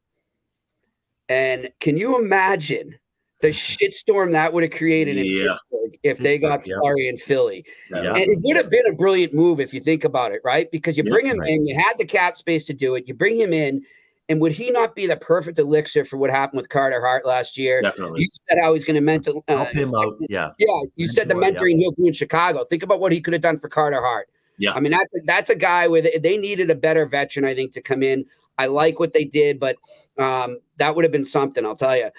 And 1.28 1.70
can 1.78 1.96
you 1.96 2.18
imagine 2.18 2.98
the 3.40 3.48
shitstorm 3.48 4.32
that 4.32 4.52
would 4.52 4.62
have 4.62 4.72
created 4.72 5.16
in 5.16 5.24
yeah. 5.24 5.42
Pittsburgh 5.42 5.98
if 6.02 6.18
they 6.18 6.38
got 6.38 6.66
yeah. 6.66 6.76
Fleury 6.80 7.08
in 7.08 7.16
Philly? 7.16 7.64
Yeah. 7.90 8.14
And 8.14 8.18
it 8.18 8.38
would 8.42 8.56
have 8.56 8.70
been 8.70 8.86
a 8.86 8.92
brilliant 8.92 9.34
move 9.34 9.60
if 9.60 9.72
you 9.72 9.80
think 9.80 10.04
about 10.04 10.32
it, 10.32 10.40
right? 10.44 10.70
Because 10.70 10.96
you 10.96 11.04
bring 11.04 11.26
him 11.26 11.38
right. 11.38 11.50
in, 11.50 11.66
you 11.66 11.76
had 11.76 11.98
the 11.98 12.04
cap 12.04 12.36
space 12.36 12.66
to 12.66 12.74
do 12.74 12.94
it, 12.94 13.06
you 13.06 13.14
bring 13.14 13.38
him 13.38 13.52
in, 13.52 13.82
and 14.28 14.40
would 14.40 14.52
he 14.52 14.70
not 14.70 14.94
be 14.94 15.06
the 15.06 15.16
perfect 15.16 15.58
elixir 15.58 16.04
for 16.04 16.18
what 16.18 16.30
happened 16.30 16.58
with 16.58 16.68
Carter 16.68 17.00
Hart 17.00 17.24
last 17.24 17.56
year? 17.56 17.80
Definitely. 17.80 18.22
You 18.22 18.28
said 18.48 18.58
how 18.60 18.74
he's 18.74 18.84
going 18.84 18.96
to 18.96 19.00
mentor 19.00 19.42
uh, 19.48 19.56
help 19.56 19.70
him 19.70 19.94
out. 19.94 20.16
Yeah. 20.28 20.50
Yeah. 20.58 20.66
You 20.96 21.06
Mentor, 21.06 21.12
said 21.12 21.28
the 21.28 21.34
mentoring 21.34 21.78
he'll 21.78 21.92
do 21.92 22.06
in 22.06 22.12
Chicago. 22.12 22.64
Think 22.64 22.82
about 22.82 23.00
what 23.00 23.10
he 23.10 23.20
could 23.20 23.32
have 23.32 23.42
done 23.42 23.58
for 23.58 23.68
Carter 23.68 24.02
Hart. 24.02 24.28
Yeah. 24.58 24.72
I 24.72 24.80
mean, 24.80 24.92
that's 24.92 25.24
that's 25.24 25.50
a 25.50 25.54
guy 25.54 25.88
with 25.88 26.22
they 26.22 26.36
needed 26.36 26.68
a 26.68 26.74
better 26.74 27.06
veteran, 27.06 27.46
I 27.46 27.54
think, 27.54 27.72
to 27.72 27.80
come 27.80 28.02
in. 28.02 28.26
I 28.58 28.66
like 28.66 28.98
what 28.98 29.12
they 29.12 29.24
did, 29.24 29.60
but 29.60 29.76
um, 30.18 30.58
that 30.78 30.94
would 30.94 31.04
have 31.04 31.12
been 31.12 31.24
something, 31.24 31.64
I'll 31.64 31.76
tell 31.76 31.96
you. 31.96 32.10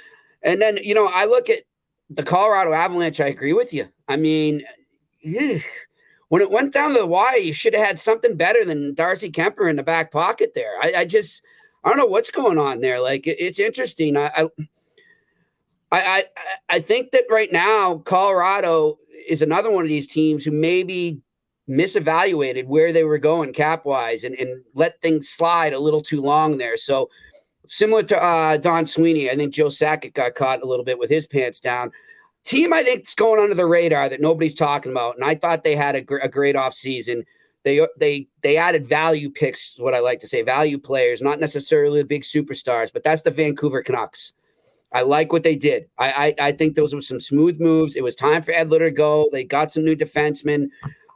And 0.44 0.62
then, 0.62 0.80
you 0.84 0.96
know, 0.96 1.08
I 1.08 1.26
look 1.26 1.50
at 1.50 1.64
the 2.10 2.24
Colorado 2.24 2.74
Avalanche. 2.74 3.20
I 3.20 3.28
agree 3.28 3.54
with 3.54 3.74
you. 3.74 3.88
I 4.08 4.16
mean, 4.16 4.64
ugh, 5.26 5.62
when 6.30 6.42
it 6.42 6.52
went 6.52 6.74
down 6.74 6.94
to 6.94 7.00
the 7.00 7.06
wire, 7.06 7.38
you 7.38 7.54
should 7.54 7.74
have 7.74 7.86
had 7.86 8.00
something 8.00 8.36
better 8.36 8.66
than 8.66 8.94
Darcy 8.94 9.30
Kuemper 9.32 9.70
in 9.70 9.76
the 9.76 9.84
back 9.84 10.12
pocket 10.12 10.54
there. 10.56 10.74
I, 10.82 10.94
I 10.98 11.06
just– 11.06 11.44
I 11.82 11.88
don't 11.88 11.98
know 11.98 12.08
what's 12.08 12.30
going 12.30 12.58
on 12.58 12.82
there. 12.82 13.00
Like 13.00 13.24
it's 13.26 13.58
interesting. 13.58 14.18
I, 14.18 14.32
I 14.36 14.50
I 15.94 16.26
I 16.68 16.80
think 16.82 17.12
that 17.12 17.24
right 17.30 17.50
now 17.54 18.00
Colorado 18.00 19.00
is 19.30 19.42
another 19.42 19.72
one 19.72 19.84
of 19.84 19.88
these 19.88 20.06
teams 20.06 20.44
who 20.44 20.52
maybe 20.52 21.22
misevaluated 21.70 22.66
where 22.66 22.92
they 22.92 23.06
were 23.06 23.18
going 23.18 23.54
cap 23.54 23.86
wise 23.86 24.26
and, 24.26 24.36
and 24.36 24.62
let 24.74 25.02
things 25.02 25.30
slide 25.30 25.72
a 25.72 25.80
little 25.80 26.02
too 26.02 26.20
long 26.20 26.58
there. 26.58 26.76
So 26.76 27.10
similar 27.70 28.04
to 28.04 28.22
uh, 28.22 28.58
Don 28.58 28.86
Sweeney, 28.86 29.30
I 29.30 29.36
think 29.36 29.54
Joe 29.54 29.68
Sakic 29.68 30.14
got 30.14 30.36
caught 30.36 30.62
a 30.62 30.68
little 30.68 30.86
bit 30.86 31.00
with 31.00 31.10
his 31.10 31.26
pants 31.26 31.60
down. 31.60 31.92
Team 32.44 32.74
I 32.74 32.84
think 32.84 33.04
is 33.04 33.16
going 33.16 33.42
under 33.42 33.56
the 33.56 33.66
radar 33.66 34.10
that 34.10 34.22
nobody's 34.22 34.56
talking 34.56 34.92
about, 34.92 35.16
and 35.16 35.24
I 35.24 35.36
thought 35.36 35.64
they 35.64 35.76
had 35.76 35.96
a, 35.96 36.02
gr- 36.02 36.18
a 36.18 36.30
great 36.30 36.56
off 36.56 36.74
season 36.74 37.26
they 37.64 37.86
they 37.98 38.28
they 38.42 38.58
added 38.58 38.86
value 38.86 39.30
picks, 39.30 39.78
what 39.78 39.94
I 39.94 40.00
like 40.00 40.20
to 40.20 40.28
say, 40.28 40.42
value 40.42 40.78
players, 40.78 41.22
not 41.22 41.40
necessarily 41.40 42.02
the 42.02 42.08
big 42.08 42.24
superstars, 42.24 42.92
but 42.92 43.04
that's 43.04 43.24
the 43.24 43.32
Vancouver 43.32 43.84
Canucks. 43.84 44.34
I 44.92 45.04
like 45.04 45.32
what 45.32 45.44
they 45.44 45.56
did. 45.56 45.88
I, 46.00 46.36
I, 46.40 46.48
I 46.48 46.52
think 46.52 46.76
those 46.76 46.96
were 46.96 47.02
some 47.02 47.20
smooth 47.20 47.60
moves. 47.60 47.96
It 47.96 48.04
was 48.04 48.16
time 48.16 48.42
for 48.42 48.54
Edler 48.54 48.80
to 48.80 48.90
go. 48.90 49.30
They 49.32 49.44
got 49.44 49.72
some 49.72 49.86
new 49.86 49.96
defensemen, 49.96 50.70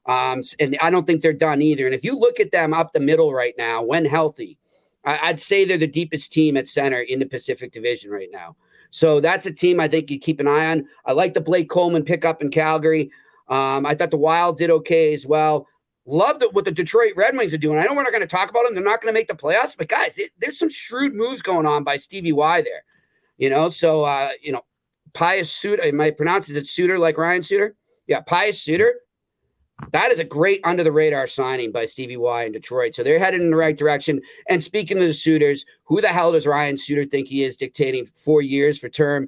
um, 0.06 0.42
and 0.60 0.78
I 0.80 0.92
don't 0.92 1.08
think 1.08 1.22
they're 1.22 1.34
done 1.34 1.62
either. 1.62 1.86
And 1.88 1.96
if 1.96 2.04
you 2.04 2.16
look 2.16 2.40
at 2.40 2.52
them 2.52 2.74
up 2.74 2.94
the 2.94 3.00
middle 3.00 3.34
right 3.34 3.56
now, 3.58 3.82
when 3.82 4.06
healthy, 4.06 4.60
I'd 5.06 5.42
say 5.42 5.66
they're 5.66 5.78
the 5.78 5.88
deepest 5.88 6.32
team 6.32 6.56
at 6.58 6.68
center 6.68 7.02
in 7.02 7.20
the 7.20 7.26
Pacific 7.26 7.72
Division 7.72 8.10
right 8.12 8.30
now. 8.32 8.56
So 8.90 9.20
that's 9.20 9.46
a 9.46 9.52
team 9.52 9.80
I 9.80 9.88
think 9.88 10.10
you 10.10 10.20
keep 10.20 10.40
an 10.40 10.48
eye 10.48 10.68
on. 10.68 10.88
I 11.06 11.14
like 11.14 11.34
the 11.34 11.42
Blake 11.42 11.70
Coleman 11.70 12.04
pickup 12.04 12.42
in 12.42 12.52
Calgary. 12.52 13.10
Um, 13.50 13.86
I 13.86 13.96
thought 13.96 14.12
the 14.12 14.18
Wild 14.18 14.58
did 14.58 14.70
okay 14.70 15.14
as 15.14 15.26
well. 15.26 15.68
Love 16.06 16.42
what 16.52 16.66
the 16.66 16.72
Detroit 16.72 17.14
Red 17.16 17.36
Wings 17.36 17.54
are 17.54 17.58
doing. 17.58 17.80
I 17.80 17.84
know 17.84 17.94
we're 17.94 18.04
not 18.04 18.12
going 18.12 18.22
to 18.22 18.28
talk 18.28 18.50
about 18.50 18.66
them. 18.66 18.76
They're 18.76 18.84
not 18.84 19.02
going 19.02 19.14
to 19.14 19.18
make 19.18 19.28
the 19.28 19.36
playoffs, 19.36 19.76
but 19.78 19.88
guys, 19.88 20.18
it, 20.18 20.32
there's 20.38 20.60
some 20.60 20.70
shrewd 20.70 21.16
moves 21.16 21.42
going 21.42 21.66
on 21.66 21.84
by 21.84 21.96
Stevie 21.96 22.34
Y 22.34 22.62
there. 22.62 22.84
You 23.38 23.50
know, 23.50 23.70
so 23.70 24.04
uh, 24.04 24.32
you 24.42 24.52
know, 24.52 24.64
Pius 25.14 25.52
Suter. 25.52 25.84
Am 25.84 26.00
I 26.02 26.12
pronounce 26.12 26.50
it 26.50 26.68
Suter 26.68 27.00
like 27.00 27.18
Ryan 27.18 27.42
Suter? 27.42 27.76
Yeah, 28.08 28.20
Pius 28.22 28.62
Suter. 28.62 28.96
That 29.92 30.12
is 30.12 30.20
a 30.20 30.24
great 30.24 30.62
under 30.64 30.84
the 30.84 30.92
radar 30.92 31.28
signing 31.28 31.72
by 31.72 31.86
Stevie 31.86 32.18
Y 32.18 32.44
in 32.44 32.52
Detroit. 32.52 32.96
So 32.96 33.04
they're 33.04 33.20
headed 33.20 33.42
in 33.42 33.52
the 33.52 33.58
right 33.58 33.78
direction. 33.78 34.22
And 34.48 34.64
speaking 34.64 34.98
of 34.98 35.04
the 35.04 35.14
suitors, 35.14 35.66
who 35.84 36.02
the 36.02 36.08
hell 36.08 36.32
does 36.32 36.48
Ryan 36.48 36.78
Suter 36.78 37.06
think 37.06 37.28
he 37.28 37.44
is 37.44 37.58
dictating 37.58 38.06
four 38.06 38.42
years 38.42 38.80
for 38.80 38.90
term? 38.90 39.28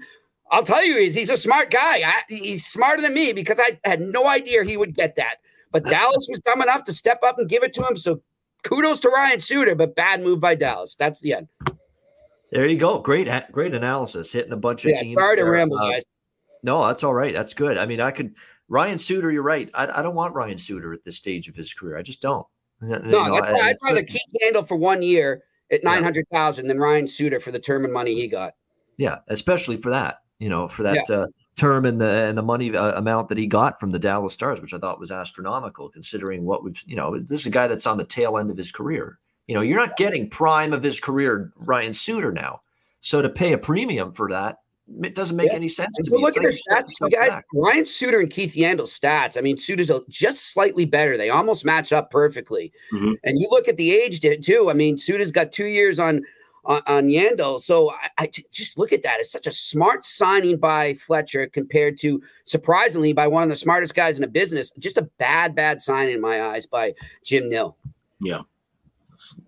I'll 0.51 0.63
tell 0.63 0.83
you, 0.83 0.97
he's, 0.97 1.15
he's 1.15 1.29
a 1.29 1.37
smart 1.37 1.71
guy. 1.71 2.01
I, 2.05 2.21
he's 2.27 2.65
smarter 2.65 3.01
than 3.01 3.13
me 3.13 3.33
because 3.33 3.59
I 3.59 3.79
had 3.83 3.99
no 3.99 4.27
idea 4.27 4.63
he 4.63 4.77
would 4.77 4.95
get 4.95 5.15
that. 5.15 5.37
But 5.71 5.83
Dallas 5.89 6.27
was 6.29 6.39
dumb 6.39 6.61
enough 6.61 6.83
to 6.83 6.93
step 6.93 7.19
up 7.23 7.37
and 7.39 7.49
give 7.49 7.63
it 7.63 7.73
to 7.73 7.85
him. 7.85 7.97
So 7.97 8.21
kudos 8.63 8.99
to 9.01 9.09
Ryan 9.09 9.39
Suter, 9.39 9.75
but 9.75 9.95
bad 9.95 10.21
move 10.21 10.39
by 10.39 10.55
Dallas. 10.55 10.95
That's 10.95 11.19
the 11.19 11.33
end. 11.33 11.47
There 12.51 12.67
you 12.67 12.77
go. 12.77 12.99
Great, 12.99 13.27
great 13.51 13.73
analysis. 13.73 14.31
Hitting 14.31 14.53
a 14.53 14.57
bunch 14.57 14.85
of 14.85 14.91
yeah, 14.91 15.01
teams. 15.01 15.15
Sorry 15.19 15.35
to 15.37 15.43
ramble, 15.43 15.77
uh, 15.77 15.91
guys. 15.91 16.03
No, 16.63 16.85
that's 16.87 17.03
all 17.03 17.13
right. 17.13 17.33
That's 17.33 17.53
good. 17.53 17.77
I 17.77 17.85
mean, 17.85 18.01
I 18.01 18.11
could 18.11 18.33
Ryan 18.67 18.97
Suter. 18.97 19.31
You're 19.31 19.43
right. 19.43 19.69
I, 19.73 19.99
I 19.99 20.01
don't 20.01 20.15
want 20.15 20.33
Ryan 20.35 20.57
Suter 20.57 20.93
at 20.93 21.03
this 21.03 21.17
stage 21.17 21.47
of 21.47 21.55
his 21.55 21.73
career. 21.73 21.97
I 21.97 22.01
just 22.01 22.21
don't. 22.21 22.45
No, 22.81 22.97
you 22.97 23.11
know, 23.11 23.35
that's 23.35 23.49
why 23.49 23.69
I'd 23.69 23.75
rather 23.85 24.03
Keith 24.03 24.21
Yandle 24.43 24.67
for 24.67 24.75
one 24.75 25.01
year 25.01 25.43
at 25.71 25.83
nine 25.83 26.03
hundred 26.03 26.25
thousand 26.31 26.65
yeah. 26.65 26.73
than 26.73 26.79
Ryan 26.79 27.07
Suter 27.07 27.39
for 27.39 27.51
the 27.51 27.59
term 27.59 27.85
and 27.85 27.93
money 27.93 28.13
he 28.13 28.27
got. 28.27 28.53
Yeah, 28.97 29.19
especially 29.27 29.77
for 29.77 29.91
that. 29.91 30.19
You 30.39 30.49
know, 30.49 30.67
for 30.67 30.83
that 30.83 31.05
yeah. 31.09 31.15
uh, 31.15 31.27
term 31.55 31.85
and 31.85 31.99
the 32.01 32.09
and 32.09 32.37
the 32.37 32.43
money 32.43 32.75
uh, 32.75 32.97
amount 32.97 33.29
that 33.29 33.37
he 33.37 33.47
got 33.47 33.79
from 33.79 33.91
the 33.91 33.99
Dallas 33.99 34.33
Stars, 34.33 34.59
which 34.59 34.73
I 34.73 34.77
thought 34.77 34.99
was 34.99 35.11
astronomical, 35.11 35.89
considering 35.89 36.43
what 36.43 36.63
we've 36.63 36.81
you 36.85 36.97
know 36.97 37.17
this 37.17 37.41
is 37.41 37.45
a 37.45 37.51
guy 37.51 37.67
that's 37.67 37.87
on 37.87 37.97
the 37.97 38.05
tail 38.05 38.37
end 38.37 38.51
of 38.51 38.57
his 38.57 38.71
career. 38.71 39.19
You 39.47 39.55
know, 39.55 39.61
you're 39.61 39.79
not 39.79 39.95
getting 39.95 40.29
prime 40.29 40.73
of 40.73 40.83
his 40.83 40.99
career 40.99 41.53
Ryan 41.55 41.93
Suter 41.93 42.33
now, 42.33 42.61
so 42.99 43.21
to 43.21 43.29
pay 43.29 43.53
a 43.53 43.57
premium 43.57 44.11
for 44.11 44.29
that. 44.29 44.57
It 45.03 45.15
doesn't 45.15 45.35
make 45.35 45.49
yeah. 45.49 45.55
any 45.55 45.67
sense 45.67 45.95
to 45.97 46.11
me. 46.11 46.21
Look 46.21 46.37
at 46.37 46.43
their 46.43 46.51
stats, 46.51 46.91
you 47.01 47.09
guys. 47.09 47.31
Back. 47.31 47.45
Ryan 47.53 47.85
Suter 47.85 48.19
and 48.19 48.29
Keith 48.29 48.53
Yandle's 48.53 48.97
stats. 48.97 49.35
I 49.35 49.41
mean, 49.41 49.57
Suter's 49.57 49.89
just 50.09 50.53
slightly 50.53 50.85
better. 50.85 51.17
They 51.17 51.31
almost 51.31 51.65
match 51.65 51.91
up 51.91 52.11
perfectly. 52.11 52.71
Mm-hmm. 52.93 53.13
And 53.23 53.39
you 53.39 53.47
look 53.49 53.67
at 53.67 53.77
the 53.77 53.93
age 53.93 54.21
too. 54.45 54.69
I 54.69 54.73
mean, 54.73 54.97
Suter's 54.97 55.31
got 55.31 55.51
two 55.51 55.65
years 55.65 55.97
on 55.97 56.21
on, 56.65 56.81
on 56.87 57.07
Yandle. 57.07 57.59
So 57.59 57.91
I, 57.91 58.09
I 58.17 58.27
t- 58.27 58.45
just 58.51 58.77
look 58.77 58.91
at 58.91 59.03
that. 59.03 59.19
It's 59.19 59.31
such 59.31 59.47
a 59.47 59.51
smart 59.51 60.05
signing 60.05 60.57
by 60.57 60.93
Fletcher 60.95 61.47
compared 61.47 61.97
to 61.99 62.21
surprisingly 62.45 63.13
by 63.13 63.27
one 63.27 63.43
of 63.43 63.49
the 63.49 63.55
smartest 63.55 63.95
guys 63.95 64.17
in 64.17 64.21
the 64.21 64.27
business. 64.27 64.71
Just 64.79 64.97
a 64.97 65.03
bad, 65.17 65.55
bad 65.55 65.81
sign 65.81 66.09
in 66.09 66.21
my 66.21 66.41
eyes 66.41 66.65
by 66.65 66.93
Jim 67.23 67.49
Nill. 67.49 67.77
Yeah. 68.19 68.41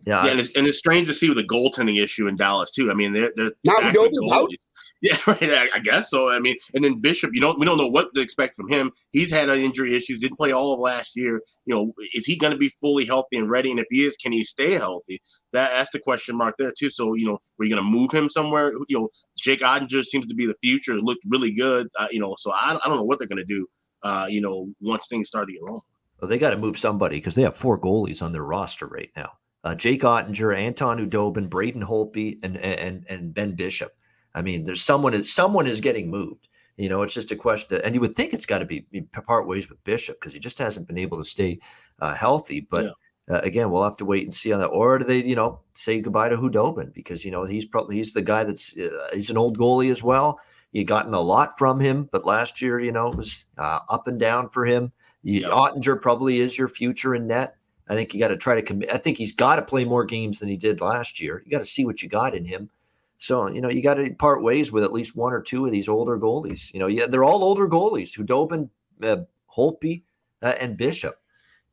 Yeah, 0.06 0.26
yeah 0.26 0.32
and, 0.32 0.39
it's, 0.39 0.50
and 0.56 0.67
it's 0.67 0.78
strange 0.78 1.08
to 1.08 1.13
see 1.13 1.30
with 1.30 1.38
the 1.38 1.43
goaltending 1.43 2.02
issue 2.02 2.28
in 2.28 2.36
Dallas 2.36 2.71
too. 2.71 2.89
I 2.91 2.93
mean, 2.93 3.13
they're 3.13 3.32
they're 3.36 3.52
not 3.63 3.84
out. 4.32 4.50
Yeah, 5.02 5.18
right. 5.28 5.70
I 5.76 5.78
guess 5.78 6.10
so. 6.10 6.32
I 6.32 6.40
mean, 6.40 6.56
and 6.74 6.84
then 6.84 7.00
Bishop, 7.00 7.30
you 7.34 7.40
don't 7.40 7.60
we 7.60 7.68
don't 7.68 7.78
know 7.78 7.88
what 7.88 8.14
to 8.16 8.22
expect 8.22 8.56
from 8.56 8.68
him. 8.68 8.92
He's 9.12 9.30
had 9.30 9.48
injury 9.50 9.96
issues, 9.96 10.20
didn't 10.20 10.38
play 10.38 10.52
all 10.52 10.74
of 10.74 10.80
last 10.80 11.16
year. 11.16 11.40
You 11.66 11.76
know, 11.76 11.94
is 12.16 12.26
he 12.26 12.36
going 12.36 12.52
to 12.52 12.58
be 12.58 12.70
fully 12.70 13.06
healthy 13.06 13.38
and 13.38 13.48
ready? 13.48 13.70
And 13.70 13.80
if 13.80 13.86
he 13.92 14.06
is, 14.06 14.16
can 14.16 14.32
he 14.32 14.44
stay 14.44 14.72
healthy? 14.72 15.22
That 15.54 15.70
that's 15.70 15.92
the 15.92 16.00
question 16.00 16.36
mark 16.36 16.56
there 16.58 16.74
too. 16.76 16.90
So 16.90 17.14
you 17.14 17.28
know, 17.28 17.40
we're 17.60 17.70
going 17.70 17.84
to 17.84 17.88
move 17.88 18.12
him 18.12 18.28
somewhere. 18.28 18.74
You 18.88 19.00
know, 19.00 19.10
Jake 19.38 19.60
Oettinger 19.60 20.04
seems 20.04 20.26
to 20.26 20.36
be 20.36 20.48
the 20.48 20.56
future. 20.64 20.96
Looked 20.96 21.24
really 21.28 21.52
good. 21.52 21.90
Uh, 22.00 22.08
you 22.10 22.20
know, 22.20 22.36
so 22.40 22.52
I, 22.52 22.72
I 22.84 22.88
don't 22.88 22.98
know 22.98 23.04
what 23.04 23.20
they're 23.20 23.28
going 23.28 23.38
to 23.38 23.46
do. 23.46 23.68
Uh, 24.02 24.26
you 24.28 24.42
know, 24.42 24.68
once 24.82 25.08
things 25.08 25.28
start 25.28 25.48
to 25.48 25.54
get 25.54 25.62
wrong. 25.62 25.82
Well, 26.20 26.30
they 26.30 26.40
got 26.40 26.52
to 26.52 26.58
move 26.58 26.78
somebody 26.78 27.18
because 27.18 27.36
they 27.36 27.44
have 27.44 27.56
four 27.56 27.80
goalies 27.80 28.24
on 28.24 28.32
their 28.32 28.44
roster 28.44 28.88
right 28.88 29.12
now. 29.16 29.34
Uh, 29.64 29.76
Jake 29.76 30.02
Oettinger, 30.02 30.58
Anton 30.58 30.98
Khudobin, 30.98 31.50
Braden 31.50 31.84
Holtby, 31.84 32.40
and 32.42 32.58
and 32.58 33.06
and 33.10 33.34
Ben 33.34 33.54
Bishop. 33.54 33.92
I 34.38 34.43
mean, 34.43 34.65
there's 34.65 34.84
someone 34.84 35.15
is 35.15 35.34
someone 35.34 35.65
is 35.65 35.82
getting 35.82 36.12
moved. 36.12 36.47
You 36.78 36.89
know, 36.89 37.02
it's 37.02 37.15
just 37.15 37.32
a 37.32 37.36
question, 37.36 37.82
and 37.84 37.95
you 37.95 38.02
would 38.02 38.15
think 38.15 38.34
it's 38.34 38.45
got 38.45 38.60
to 38.60 38.65
be, 38.65 38.86
be 38.91 39.02
part 39.02 39.47
ways 39.47 39.67
with 39.67 39.84
Bishop 39.84 40.19
because 40.19 40.32
he 40.32 40.39
just 40.39 40.60
hasn't 40.60 40.88
been 40.88 41.00
able 41.00 41.17
to 41.17 41.26
stay 41.26 41.60
uh, 42.00 42.13
healthy. 42.13 42.60
But 42.60 42.86
yeah. 43.28 43.36
uh, 43.36 43.39
again, 43.39 43.71
we'll 43.71 43.84
have 43.84 43.97
to 43.97 44.06
wait 44.06 44.26
and 44.26 44.34
see 44.34 44.54
on 44.54 44.60
that. 44.60 44.67
Or 44.67 45.00
do 45.00 45.06
they, 45.06 45.23
you 45.23 45.36
know, 45.36 45.62
say 45.73 46.00
goodbye 46.00 46.30
to 46.30 46.38
Khudobin 46.38 46.93
because 46.93 47.26
you 47.26 47.32
know 47.32 47.45
he's 47.45 47.65
probably 47.65 47.95
he's 47.95 48.13
the 48.13 48.21
guy 48.21 48.43
that's 48.43 48.78
uh, 48.78 49.08
he's 49.12 49.32
an 49.32 49.39
old 49.39 49.58
goalie 49.58 49.89
as 49.89 50.04
well. 50.04 50.39
You 50.71 50.84
gotten 50.84 51.15
a 51.15 51.19
lot 51.19 51.58
from 51.58 51.80
him, 51.80 52.08
but 52.12 52.26
last 52.26 52.62
year, 52.62 52.80
you 52.80 52.91
know, 52.91 53.08
it 53.08 53.15
was 53.15 53.45
uh, 53.58 53.80
up 53.89 54.08
and 54.08 54.19
down 54.19 54.50
for 54.50 54.63
him. 54.63 54.91
You, 55.23 55.41
yep. 55.41 55.50
Oettinger 55.50 56.00
probably 56.00 56.41
is 56.41 56.60
your 56.60 56.67
future 56.67 57.15
in 57.15 57.26
net. 57.26 57.56
I 57.89 57.95
think 57.95 58.13
you 58.13 58.19
got 58.19 58.28
to 58.28 58.38
try 58.38 58.54
to 58.54 58.62
commit. 58.62 58.93
I 58.93 58.97
think 58.97 59.17
he's 59.17 59.34
got 59.34 59.56
to 59.56 59.62
play 59.63 59.84
more 59.84 60.06
games 60.06 60.38
than 60.38 60.50
he 60.50 60.58
did 60.58 60.80
last 60.80 61.19
year. 61.19 61.41
You 61.43 61.52
got 61.52 61.60
to 61.60 61.65
see 61.65 61.86
what 61.86 62.04
you 62.04 62.10
got 62.10 62.36
in 62.36 62.45
him. 62.45 62.69
So 63.18 63.48
you 63.48 63.62
know 63.62 63.70
you 63.70 63.82
got 63.82 63.96
to 63.96 64.14
part 64.16 64.44
ways 64.44 64.72
with 64.72 64.84
at 64.84 64.94
least 64.94 65.16
one 65.16 65.34
or 65.34 65.42
two 65.42 65.66
of 65.66 65.72
these 65.72 65.90
older 65.90 66.20
goalies. 66.20 66.74
You 66.74 66.80
know, 66.80 66.88
yeah, 66.88 67.08
they're 67.08 67.24
all 67.24 67.44
older 67.44 67.68
goalies. 67.68 68.18
Khudobin, 68.18 68.70
uh, 69.02 69.24
Holtby, 69.56 70.04
uh, 70.42 70.56
and 70.60 70.78
Bishop 70.78 71.20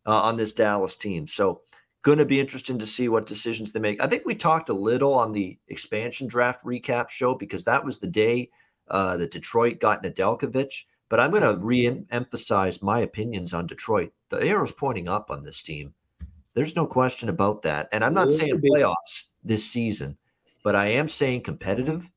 uh, 0.06 0.22
on 0.22 0.36
this 0.36 0.52
Dallas 0.52 0.96
team. 0.96 1.26
So 1.26 1.62
going 2.02 2.18
to 2.18 2.24
be 2.26 2.40
interesting 2.40 2.78
to 2.78 2.86
see 2.86 3.08
what 3.08 3.26
decisions 3.26 3.72
they 3.72 3.80
make. 3.80 4.02
I 4.02 4.06
think 4.06 4.24
we 4.24 4.34
talked 4.34 4.68
a 4.68 4.74
little 4.74 5.14
on 5.14 5.32
the 5.32 5.58
expansion 5.68 6.26
draft 6.26 6.64
recap 6.64 7.08
show 7.08 7.34
because 7.34 7.64
that 7.64 7.84
was 7.84 7.98
the 7.98 8.06
day 8.06 8.50
uh, 8.88 9.16
that 9.16 9.30
Detroit 9.30 9.80
got 9.80 10.02
Nedeljkovic. 10.02 10.84
But 11.08 11.20
I'm 11.20 11.30
going 11.30 11.42
to 11.42 11.56
re-emphasize 11.64 12.82
my 12.82 13.00
opinions 13.00 13.52
on 13.52 13.66
Detroit. 13.66 14.12
The 14.30 14.42
arrow's 14.42 14.72
pointing 14.72 15.08
up 15.08 15.30
on 15.30 15.42
this 15.42 15.62
team. 15.62 15.94
There's 16.54 16.76
no 16.76 16.86
question 16.86 17.28
about 17.28 17.62
that. 17.62 17.88
And 17.92 18.04
I'm 18.04 18.14
not 18.14 18.30
saying 18.30 18.60
playoffs 18.60 19.24
this 19.42 19.64
season, 19.64 20.16
but 20.64 20.74
I 20.74 20.86
am 20.86 21.06
saying 21.06 21.42
competitive. 21.42 22.10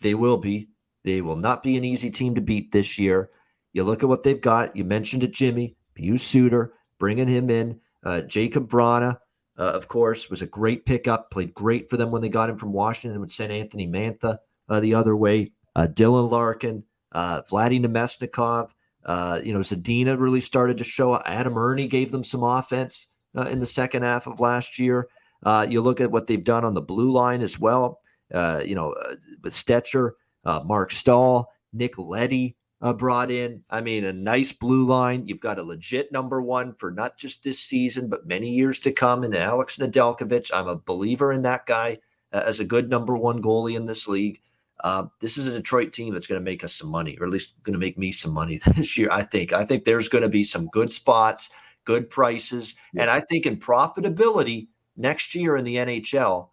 They 0.00 0.14
will 0.14 0.36
be. 0.36 0.68
They 1.02 1.22
will 1.22 1.36
not 1.36 1.64
be 1.64 1.76
an 1.76 1.84
easy 1.84 2.10
team 2.10 2.36
to 2.36 2.40
beat 2.40 2.70
this 2.70 2.98
year. 2.98 3.30
You 3.72 3.82
look 3.82 4.04
at 4.04 4.08
what 4.08 4.22
they've 4.22 4.40
got. 4.40 4.76
You 4.76 4.84
mentioned 4.84 5.24
it, 5.24 5.32
Jimmy. 5.32 5.74
Pius 5.96 6.22
Suter, 6.22 6.74
bringing 6.98 7.28
him 7.28 7.50
in. 7.50 7.80
Uh, 8.04 8.20
Jakub 8.26 8.68
Vrana, 8.68 9.18
uh, 9.58 9.72
of 9.72 9.88
course, 9.88 10.30
was 10.30 10.42
a 10.42 10.46
great 10.46 10.84
pickup. 10.84 11.30
Played 11.30 11.54
great 11.54 11.90
for 11.90 11.96
them 11.96 12.10
when 12.10 12.22
they 12.22 12.28
got 12.28 12.50
him 12.50 12.56
from 12.56 12.72
Washington 12.72 13.20
and 13.20 13.30
sent 13.30 13.52
Anthony 13.52 13.88
Mantha 13.88 14.38
uh, 14.68 14.80
the 14.80 14.94
other 14.94 15.16
way. 15.16 15.52
Uh, 15.74 15.86
Dylan 15.86 16.30
Larkin, 16.30 16.84
uh, 17.12 17.42
Vladdy 17.42 17.84
Namestnikov. 17.84 18.70
Uh, 19.04 19.40
you 19.42 19.52
know, 19.52 19.60
Zadina 19.60 20.18
really 20.18 20.40
started 20.40 20.78
to 20.78 20.84
show. 20.84 21.20
Adam 21.24 21.56
Erne 21.58 21.88
gave 21.88 22.10
them 22.10 22.24
some 22.24 22.42
offense 22.42 23.08
uh, 23.36 23.42
in 23.42 23.60
the 23.60 23.66
second 23.66 24.02
half 24.02 24.26
of 24.26 24.40
last 24.40 24.78
year. 24.78 25.08
Uh, 25.44 25.66
you 25.68 25.80
look 25.80 26.00
at 26.00 26.10
what 26.10 26.26
they've 26.26 26.44
done 26.44 26.64
on 26.64 26.74
the 26.74 26.80
blue 26.80 27.12
line 27.12 27.42
as 27.42 27.58
well. 27.58 28.00
Uh, 28.32 28.62
you 28.64 28.74
know, 28.74 28.92
uh, 28.92 29.14
with 29.42 29.54
Stecher, 29.54 30.12
uh, 30.44 30.60
Marc 30.64 30.90
Staal, 30.90 31.50
Nick 31.72 31.98
Leddy 31.98 32.56
brought 32.96 33.30
in. 33.30 33.62
I 33.70 33.80
mean, 33.80 34.04
a 34.04 34.12
nice 34.12 34.52
blue 34.52 34.84
line. 34.84 35.26
You've 35.26 35.40
got 35.40 35.58
a 35.58 35.62
legit 35.62 36.12
number 36.12 36.42
one 36.42 36.74
for 36.74 36.90
not 36.90 37.16
just 37.16 37.42
this 37.42 37.58
season, 37.58 38.08
but 38.08 38.26
many 38.26 38.50
years 38.50 38.78
to 38.80 38.92
come. 38.92 39.24
And 39.24 39.34
Alex 39.34 39.78
Nedeljkovic, 39.78 40.50
I'm 40.52 40.68
a 40.68 40.76
believer 40.76 41.32
in 41.32 41.42
that 41.42 41.64
guy 41.64 41.98
as 42.32 42.60
a 42.60 42.64
good 42.64 42.90
number 42.90 43.16
one 43.16 43.40
goalie 43.40 43.76
in 43.76 43.86
this 43.86 44.06
league. 44.06 44.40
Uh, 44.82 45.06
this 45.20 45.38
is 45.38 45.46
a 45.46 45.52
Detroit 45.52 45.94
team 45.94 46.12
that's 46.12 46.26
going 46.26 46.40
to 46.40 46.44
make 46.44 46.62
us 46.62 46.74
some 46.74 46.90
money, 46.90 47.16
or 47.18 47.26
at 47.26 47.32
least 47.32 47.54
going 47.62 47.72
to 47.72 47.78
make 47.78 47.96
me 47.96 48.12
some 48.12 48.32
money 48.32 48.60
this 48.76 48.98
year. 48.98 49.08
I 49.10 49.22
think. 49.22 49.54
I 49.54 49.64
think 49.64 49.84
there's 49.84 50.10
going 50.10 50.22
to 50.22 50.28
be 50.28 50.44
some 50.44 50.66
good 50.66 50.90
spots 50.90 51.48
good 51.84 52.10
prices. 52.10 52.74
Yeah. 52.92 53.02
And 53.02 53.10
I 53.10 53.20
think 53.20 53.46
in 53.46 53.56
profitability 53.56 54.68
next 54.96 55.34
year 55.34 55.56
in 55.56 55.64
the 55.64 55.76
NHL, 55.76 56.48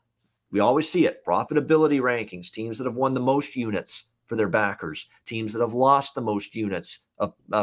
we 0.51 0.59
always 0.59 0.89
see 0.89 1.05
it 1.05 1.25
profitability 1.25 2.01
rankings, 2.01 2.51
teams 2.51 2.77
that 2.77 2.85
have 2.85 2.95
won 2.95 3.13
the 3.13 3.19
most 3.19 3.55
units 3.55 4.07
for 4.27 4.35
their 4.35 4.49
backers, 4.49 5.07
teams 5.25 5.53
that 5.53 5.61
have 5.61 5.73
lost 5.73 6.15
the 6.15 6.21
most 6.21 6.55
units 6.55 6.99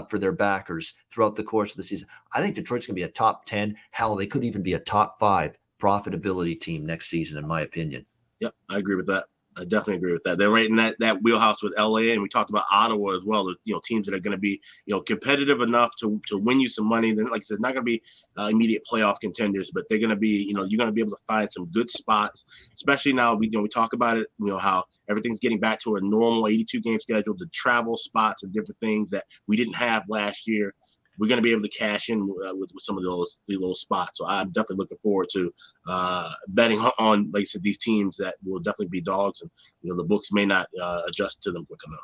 for 0.08 0.18
their 0.18 0.32
backers 0.32 0.94
throughout 1.10 1.34
the 1.34 1.42
course 1.42 1.70
of 1.70 1.76
the 1.78 1.82
season. 1.82 2.06
I 2.32 2.42
think 2.42 2.54
Detroit's 2.54 2.86
going 2.86 2.94
to 2.94 3.00
be 3.00 3.04
a 3.04 3.08
top 3.08 3.44
10. 3.46 3.76
Hell, 3.90 4.16
they 4.16 4.26
could 4.26 4.44
even 4.44 4.62
be 4.62 4.74
a 4.74 4.78
top 4.78 5.18
five 5.18 5.58
profitability 5.80 6.58
team 6.58 6.84
next 6.84 7.08
season, 7.08 7.38
in 7.38 7.46
my 7.46 7.62
opinion. 7.62 8.04
Yep, 8.40 8.54
I 8.68 8.78
agree 8.78 8.96
with 8.96 9.06
that. 9.06 9.24
I 9.58 9.64
definitely 9.64 9.96
agree 9.96 10.12
with 10.12 10.22
that. 10.24 10.38
They're 10.38 10.50
right 10.50 10.68
in 10.68 10.76
that 10.76 10.96
that 11.00 11.20
wheelhouse 11.22 11.62
with 11.62 11.76
LA, 11.76 12.12
and 12.12 12.22
we 12.22 12.28
talked 12.28 12.50
about 12.50 12.64
Ottawa 12.70 13.16
as 13.16 13.24
well. 13.24 13.52
You 13.64 13.74
know, 13.74 13.80
teams 13.84 14.06
that 14.06 14.14
are 14.14 14.20
going 14.20 14.32
to 14.36 14.38
be 14.38 14.60
you 14.86 14.94
know 14.94 15.00
competitive 15.00 15.60
enough 15.60 15.96
to 16.00 16.20
to 16.28 16.38
win 16.38 16.60
you 16.60 16.68
some 16.68 16.86
money. 16.86 17.12
Then, 17.12 17.28
like 17.30 17.40
I 17.40 17.44
said, 17.44 17.60
not 17.60 17.74
going 17.74 17.76
to 17.76 17.82
be 17.82 18.02
uh, 18.38 18.46
immediate 18.46 18.82
playoff 18.90 19.20
contenders, 19.20 19.70
but 19.74 19.84
they're 19.88 19.98
going 19.98 20.10
to 20.10 20.16
be 20.16 20.44
you 20.44 20.54
know 20.54 20.64
you're 20.64 20.78
going 20.78 20.88
to 20.88 20.92
be 20.92 21.00
able 21.00 21.12
to 21.12 21.22
find 21.26 21.52
some 21.52 21.66
good 21.66 21.90
spots, 21.90 22.44
especially 22.74 23.12
now. 23.12 23.34
We 23.34 23.46
you 23.46 23.58
know 23.58 23.62
we 23.62 23.68
talk 23.68 23.92
about 23.92 24.16
it. 24.16 24.28
You 24.38 24.46
know 24.46 24.58
how 24.58 24.84
everything's 25.10 25.40
getting 25.40 25.60
back 25.60 25.80
to 25.80 25.96
a 25.96 26.00
normal 26.00 26.46
82 26.46 26.80
game 26.80 27.00
schedule, 27.00 27.34
the 27.36 27.46
travel 27.52 27.96
spots 27.96 28.44
and 28.44 28.52
different 28.52 28.78
things 28.80 29.10
that 29.10 29.24
we 29.48 29.56
didn't 29.56 29.74
have 29.74 30.04
last 30.08 30.46
year 30.46 30.74
we're 31.18 31.28
going 31.28 31.38
to 31.38 31.42
be 31.42 31.52
able 31.52 31.62
to 31.62 31.68
cash 31.68 32.08
in 32.08 32.22
uh, 32.22 32.54
with, 32.54 32.70
with, 32.72 32.82
some 32.82 32.96
of 32.96 33.04
those 33.04 33.38
little 33.48 33.74
spots. 33.74 34.18
So 34.18 34.26
I'm 34.26 34.50
definitely 34.50 34.76
looking 34.76 34.98
forward 34.98 35.28
to 35.32 35.52
uh, 35.88 36.32
betting 36.48 36.78
on, 36.98 37.30
like 37.32 37.42
I 37.42 37.44
said, 37.44 37.62
these 37.62 37.78
teams 37.78 38.16
that 38.18 38.36
will 38.44 38.60
definitely 38.60 38.88
be 38.88 39.00
dogs, 39.00 39.40
and 39.40 39.50
you 39.82 39.90
know 39.90 39.96
the 39.96 40.04
books 40.04 40.28
may 40.32 40.46
not 40.46 40.68
uh, 40.80 41.02
adjust 41.08 41.42
to 41.42 41.52
them 41.52 41.66
quick 41.66 41.80
enough. 41.86 42.00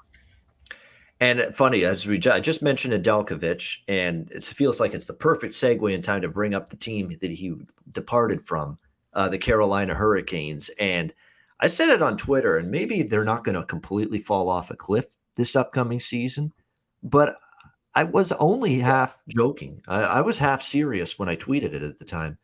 And 1.21 1.57
funny, 1.57 1.85
as 1.85 2.07
we 2.07 2.21
I 2.27 2.41
just 2.41 2.63
mentioned 2.63 2.93
Nedeljkovic, 2.93 3.77
and 3.89 4.31
it 4.33 4.45
feels 4.45 4.81
like 4.81 4.95
it's 4.95 5.07
the 5.07 5.15
perfect 5.15 5.55
segue 5.55 5.93
in 5.93 6.03
time 6.03 6.23
to 6.23 6.29
bring 6.29 6.55
up 6.55 6.71
the 6.71 6.77
team 6.77 7.17
that 7.21 7.31
he 7.31 7.55
departed 7.93 8.47
from, 8.47 8.79
uh, 9.15 9.29
the 9.29 9.39
Carolina 9.39 9.95
Hurricanes. 9.95 10.71
And 10.81 11.15
I 11.61 11.69
said 11.69 11.89
it 11.89 12.03
on 12.03 12.17
Twitter, 12.17 12.59
and 12.59 12.71
maybe 12.71 13.03
they're 13.05 13.25
not 13.25 13.45
going 13.45 13.55
to 13.55 13.65
completely 13.65 14.19
fall 14.19 14.51
off 14.51 14.71
a 14.71 14.77
cliff 14.77 15.07
this 15.37 15.57
upcoming 15.57 16.01
season, 16.01 16.53
but 17.03 17.37
I 17.95 18.05
was 18.05 18.33
only 18.33 18.79
half 18.79 19.23
joking. 19.29 19.81
I, 19.87 20.01
I, 20.01 20.21
was 20.23 20.39
half 20.39 20.63
serious 20.63 21.19
when 21.19 21.29
I 21.29 21.37
tweeted 21.37 21.75
it 21.75 21.83
at 21.83 21.99
the 21.99 22.05
time. 22.05 22.39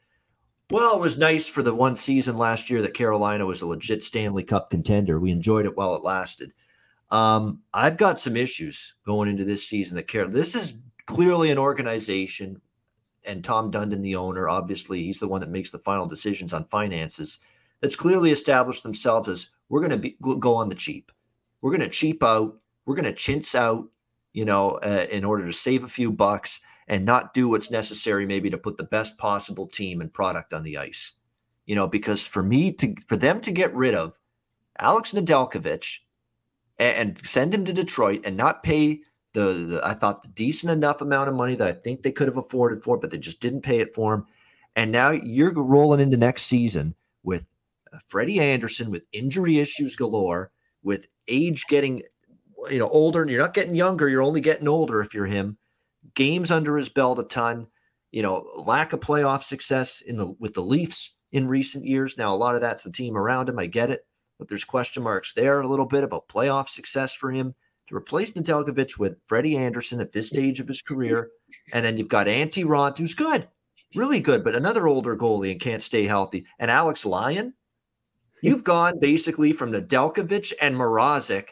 Well, 0.71 0.95
it 0.95 1.01
was 1.01 1.19
nice 1.19 1.49
for 1.49 1.63
the 1.63 1.75
one 1.75 1.97
season 1.97 2.39
last 2.39 2.71
year 2.71 2.81
that 2.83 2.95
Carolina 2.95 3.45
was 3.45 3.61
a 3.61 3.67
legit 3.67 4.05
Stanley 4.05 4.45
Cup 4.45 4.71
contender. 4.71 5.19
We 5.19 5.33
enjoyed 5.33 5.67
it 5.67 5.77
while 5.77 5.97
it 5.97 6.05
lasted. 6.05 6.53
Um, 7.11 7.63
I've 7.75 7.97
got 7.97 8.21
some 8.21 8.37
issues 8.37 8.95
going 9.05 9.29
into 9.29 9.45
this 9.45 9.67
season 9.67 9.97
that 9.97 10.07
Carolina. 10.07 10.37
This 10.37 10.55
is 10.55 10.75
clearly 11.07 11.51
an 11.51 11.59
organization, 11.59 12.61
and 13.25 13.43
Tom 13.43 13.73
Dundon, 13.73 14.03
the 14.03 14.15
owner, 14.15 14.49
obviously 14.49 15.03
he's 15.03 15.19
the 15.19 15.27
one 15.27 15.41
that 15.41 15.51
makes 15.51 15.73
the 15.73 15.81
final 15.81 16.07
decisions 16.07 16.53
on 16.53 16.65
finances. 16.67 17.41
That's 17.81 17.97
clearly 17.97 18.31
established 18.31 18.85
themselves 18.85 19.29
as 19.29 19.51
we're 19.69 19.87
going 19.87 20.01
to 20.01 20.37
go 20.39 20.55
on 20.55 20.69
the 20.69 20.75
cheap. 20.77 21.11
We're 21.61 21.77
going 21.77 21.81
to 21.81 21.89
cheap 21.89 22.23
out. 22.23 22.57
We're 22.87 22.95
going 22.95 23.05
to 23.07 23.13
chintz 23.13 23.57
out 23.57 23.89
you 24.33 24.45
know, 24.45 24.73
uh, 24.83 25.07
in 25.11 25.25
order 25.25 25.47
to 25.47 25.53
save 25.53 25.85
a 25.85 25.89
few 25.89 26.11
bucks 26.11 26.61
and 26.89 27.05
not 27.05 27.35
do 27.35 27.49
what's 27.49 27.71
necessary 27.71 28.27
maybe 28.27 28.51
to 28.51 28.59
put 28.59 28.77
the 28.77 28.85
best 28.85 29.19
possible 29.19 29.67
team 29.67 30.01
and 30.01 30.13
product 30.13 30.53
on 30.53 30.63
the 30.63 30.77
ice. 30.77 31.15
You 31.67 31.77
know, 31.77 31.87
because 31.87 32.27
for 32.27 32.43
me 32.43 32.73
to 32.73 32.95
for 33.07 33.17
them 33.17 33.41
to 33.43 33.53
get 33.53 33.75
rid 33.75 33.95
of 33.95 34.19
Alex 34.79 35.13
Nedeljkovic 35.13 35.99
and, 36.79 36.97
and 36.97 37.27
send 37.27 37.55
him 37.55 37.65
to 37.65 37.73
Detroit 37.73 38.23
and 38.25 38.37
not 38.37 38.63
pay 38.63 39.01
the, 39.33 39.53
the, 39.53 39.81
I 39.85 39.95
thought 39.95 40.23
the 40.23 40.29
decent 40.29 40.73
enough 40.73 41.01
amount 41.01 41.29
of 41.29 41.37
money 41.37 41.55
that 41.55 41.69
I 41.69 41.73
think 41.73 42.03
they 42.03 42.13
could 42.13 42.27
have 42.27 42.37
afforded 42.37 42.83
for, 42.83 42.99
but 42.99 43.11
they 43.11 43.19
just 43.19 43.41
didn't 43.41 43.63
pay 43.63 43.79
it 43.79 43.95
for 43.95 44.15
him. 44.15 44.27
And 44.75 44.91
now 44.91 45.11
you're 45.11 45.53
rolling 45.55 46.01
into 46.01 46.17
next 46.17 46.43
season 46.43 46.95
with 47.23 47.47
uh, 47.93 47.99
Freddie 48.09 48.41
Andersen 48.41 48.91
with 48.91 49.05
injury 49.13 49.59
issues 49.59 49.97
galore, 49.97 50.51
with 50.83 51.07
age 51.29 51.67
getting 51.69 52.03
you 52.71 52.79
know 52.79 52.89
older 52.89 53.23
and 53.23 53.31
you're 53.31 53.41
not 53.41 53.55
getting 53.55 53.75
younger 53.75 54.09
you're 54.09 54.23
only 54.23 54.41
getting 54.41 54.69
older 54.69 55.01
if 55.01 55.15
you're 55.15 55.27
him 55.27 55.57
games 56.15 56.51
under 56.51 56.77
his 56.77 56.89
belt 56.89 57.19
a 57.19 57.25
ton 57.25 57.67
you 58.11 58.23
know 58.23 58.47
lack 58.57 58.93
of 58.93 59.01
playoff 59.01 59.43
success 59.43 60.01
in 60.03 60.17
the 60.17 60.27
with 60.39 60.55
the 60.55 60.63
leafs 60.63 61.15
in 61.33 61.47
recent 61.47 61.85
years 61.85 62.19
now 62.19 62.35
a 62.35 62.37
lot 62.37 62.55
of 62.55 62.61
that's 62.61 62.85
the 62.85 62.93
team 62.93 63.17
around 63.17 63.49
him 63.49 63.59
i 63.59 63.67
get 63.67 63.91
it 63.91 64.07
but 64.39 64.49
there's 64.49 64.65
question 64.65 65.03
marks 65.03 65.35
there 65.35 65.61
a 65.61 65.69
little 65.69 65.87
bit 65.87 66.03
about 66.03 66.29
playoff 66.29 66.69
success 66.69 67.15
for 67.15 67.31
him 67.31 67.55
to 67.91 67.97
replace 67.97 68.33
Nedeljkovic 68.33 68.99
with 68.99 69.19
Freddie 69.27 69.57
Andersen 69.57 70.01
at 70.01 70.13
this 70.13 70.29
stage 70.29 70.61
of 70.61 70.69
his 70.69 70.81
career. 70.81 71.31
And 71.75 71.85
then 71.85 71.99
you've 71.99 72.09
got 72.09 72.29
Antti 72.29 72.65
Raanta, 72.65 72.99
who's 72.99 73.15
good, 73.15 73.49
really 73.97 74.21
good, 74.21 74.45
but 74.45 74.55
another 74.55 74.87
older 74.87 75.17
goalie 75.17 75.51
and 75.51 75.61
can't 75.61 75.83
stay 75.83 76.07
healthy. 76.07 76.47
And 76.61 76.71
Alex 76.71 77.05
Lyon, 77.05 77.53
you've 78.43 78.63
gone 78.63 79.01
basically 79.01 79.53
from 79.53 79.73
Nedeljkovic 79.73 80.53
and 80.63 80.77
Mrazek 80.77 81.51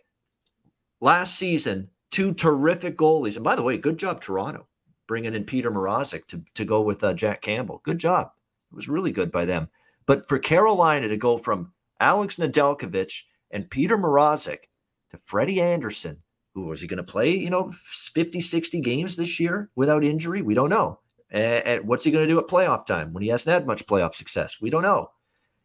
last 1.00 1.36
season, 1.36 1.88
two 2.10 2.32
terrific 2.34 2.96
goalies. 2.96 3.36
And 3.36 3.44
by 3.44 3.56
the 3.56 3.62
way, 3.62 3.76
good 3.76 3.98
job, 3.98 4.20
Toronto, 4.20 4.66
bringing 5.06 5.34
in 5.34 5.44
Petr 5.44 5.72
Mrazek 5.72 6.26
to, 6.28 6.42
to 6.54 6.64
go 6.64 6.80
with 6.80 7.04
uh, 7.04 7.14
Jack 7.14 7.42
Campbell. 7.42 7.80
Good 7.84 7.98
job. 7.98 8.30
It 8.72 8.76
was 8.76 8.88
really 8.88 9.12
good 9.12 9.32
by 9.32 9.44
them. 9.44 9.68
But 10.06 10.26
for 10.28 10.38
Carolina 10.38 11.08
to 11.08 11.16
go 11.16 11.36
from 11.36 11.72
Alex 12.00 12.36
Nedeljkovic 12.36 13.22
and 13.50 13.68
Petr 13.68 14.00
Mrazek 14.00 14.64
to 15.10 15.18
Freddie 15.24 15.60
Andersen, 15.60 16.22
who 16.54 16.66
was 16.66 16.80
he 16.80 16.86
going 16.86 16.98
to 16.98 17.02
play, 17.02 17.30
you 17.30 17.50
know, 17.50 17.70
50, 17.72 18.40
60 18.40 18.80
games 18.80 19.16
this 19.16 19.38
year 19.38 19.70
without 19.76 20.04
injury? 20.04 20.42
We 20.42 20.54
don't 20.54 20.70
know. 20.70 21.00
And, 21.30 21.66
and 21.66 21.88
what's 21.88 22.04
he 22.04 22.10
going 22.10 22.26
to 22.26 22.32
do 22.32 22.38
at 22.38 22.46
playoff 22.46 22.86
time 22.86 23.12
when 23.12 23.22
he 23.22 23.28
hasn't 23.28 23.52
had 23.52 23.66
much 23.66 23.86
playoff 23.86 24.14
success? 24.14 24.60
We 24.60 24.70
don't 24.70 24.82
know. 24.82 25.10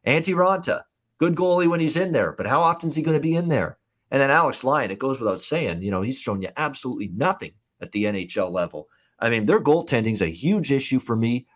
Antti 0.06 0.36
Raanta, 0.36 0.84
good 1.18 1.36
goalie 1.36 1.70
when 1.70 1.80
he's 1.80 1.98
in 1.98 2.12
there, 2.12 2.34
but 2.34 2.48
how 2.48 2.62
often 2.62 2.90
is 2.90 2.96
he 2.96 3.02
going 3.02 3.18
to 3.18 3.22
be 3.22 3.36
in 3.36 3.48
there? 3.48 3.78
And 4.14 4.22
then 4.22 4.30
Alex 4.30 4.64
Lyon, 4.64 4.92
it 4.92 5.00
goes 5.00 5.20
without 5.20 5.42
saying, 5.42 5.82
you 5.82 5.90
know, 5.90 6.04
he's 6.04 6.22
shown 6.22 6.44
you 6.44 6.50
absolutely 6.56 7.10
nothing 7.16 7.52
at 7.82 7.92
the 7.92 8.06
NHL 8.06 8.52
level. 8.52 8.88
I 9.20 9.32
mean, 9.32 9.48
their 9.48 9.60
goaltending 9.60 10.14
is 10.14 10.22
a 10.22 10.28
huge 10.28 10.72
issue 10.72 11.00
for 11.00 11.16
me. 11.16 11.48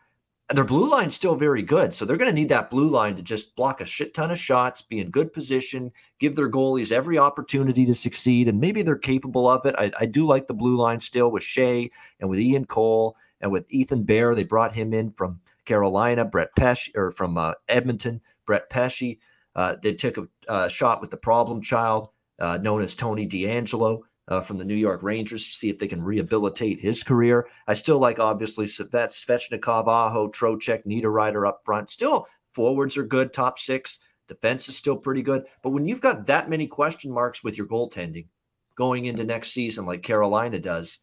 their 0.52 0.64
blue 0.64 0.90
line's 0.90 1.14
still 1.14 1.36
very 1.36 1.62
good. 1.62 1.94
So 1.94 2.04
they're 2.04 2.18
going 2.18 2.32
to 2.32 2.36
need 2.36 2.50
that 2.50 2.72
blue 2.72 2.90
line 2.90 3.16
to 3.16 3.22
just 3.22 3.56
block 3.56 3.80
a 3.80 3.86
shit 3.86 4.16
ton 4.16 4.32
of 4.32 4.40
shots, 4.40 4.82
be 4.82 5.00
in 5.00 5.12
good 5.12 5.34
position, 5.34 5.92
give 6.20 6.36
their 6.36 6.50
goalies 6.50 6.92
every 6.92 7.20
opportunity 7.20 7.86
to 7.86 7.94
succeed. 7.94 8.48
And 8.48 8.60
maybe 8.60 8.82
they're 8.82 8.96
capable 8.96 9.48
of 9.48 9.64
it. 9.68 9.76
I, 9.78 9.92
I 10.00 10.08
do 10.08 10.26
like 10.26 10.48
the 10.48 10.56
blue 10.56 10.78
line 10.78 11.00
still 11.00 11.30
with 11.30 11.44
Skjei 11.44 11.92
and 12.20 12.28
with 12.28 12.40
Ian 12.40 12.66
Cole 12.66 13.16
and 13.40 13.52
with 13.52 13.72
Ethan 13.72 14.02
Bear. 14.02 14.34
They 14.34 14.46
brought 14.46 14.74
him 14.74 14.96
in 14.96 15.12
from 15.12 15.42
Carolina, 15.66 16.26
Brett 16.26 16.56
Pesce, 16.56 16.90
or 16.96 17.12
from 17.12 17.38
uh, 17.38 17.54
Edmonton, 17.70 18.20
Brett 18.48 18.68
Pesce. 18.72 19.18
Uh, 19.56 19.76
they 19.84 19.94
took 19.94 20.18
a 20.18 20.28
uh, 20.48 20.68
shot 20.68 21.02
with 21.02 21.12
the 21.12 21.18
problem 21.18 21.62
child 21.62 22.10
uh, 22.40 22.58
known 22.58 22.82
as 22.82 22.96
Tony 22.96 23.28
DeAngelo 23.28 24.02
uh, 24.28 24.42
from 24.42 24.58
the 24.58 24.66
New 24.66 24.76
York 24.76 25.04
Rangers 25.04 25.46
to 25.48 25.54
see 25.54 25.70
if 25.70 25.80
they 25.80 25.88
can 25.88 26.04
rehabilitate 26.04 26.80
his 26.80 27.04
career. 27.04 27.48
I 27.68 27.74
still 27.74 28.00
like, 28.00 28.20
obviously, 28.20 28.66
Svechnikov, 28.66 29.88
Aho, 29.88 30.30
Trocheck, 30.30 30.86
Niederreiter 30.86 31.48
up 31.48 31.62
front. 31.64 31.90
Still, 31.90 32.28
forwards 32.54 32.98
are 32.98 33.06
good, 33.06 33.32
top 33.32 33.58
six. 33.60 34.00
Defense 34.28 34.68
is 34.68 34.76
still 34.76 34.98
pretty 34.98 35.22
good. 35.22 35.46
But 35.64 35.70
when 35.70 35.88
you've 35.88 36.02
got 36.02 36.26
that 36.26 36.50
many 36.50 36.68
question 36.68 37.12
marks 37.12 37.44
with 37.44 37.58
your 37.58 37.68
goaltending 37.68 38.28
going 38.76 39.06
into 39.06 39.24
next 39.24 39.52
season, 39.52 39.86
like 39.86 40.04
Carolina 40.04 40.60
does, 40.60 41.00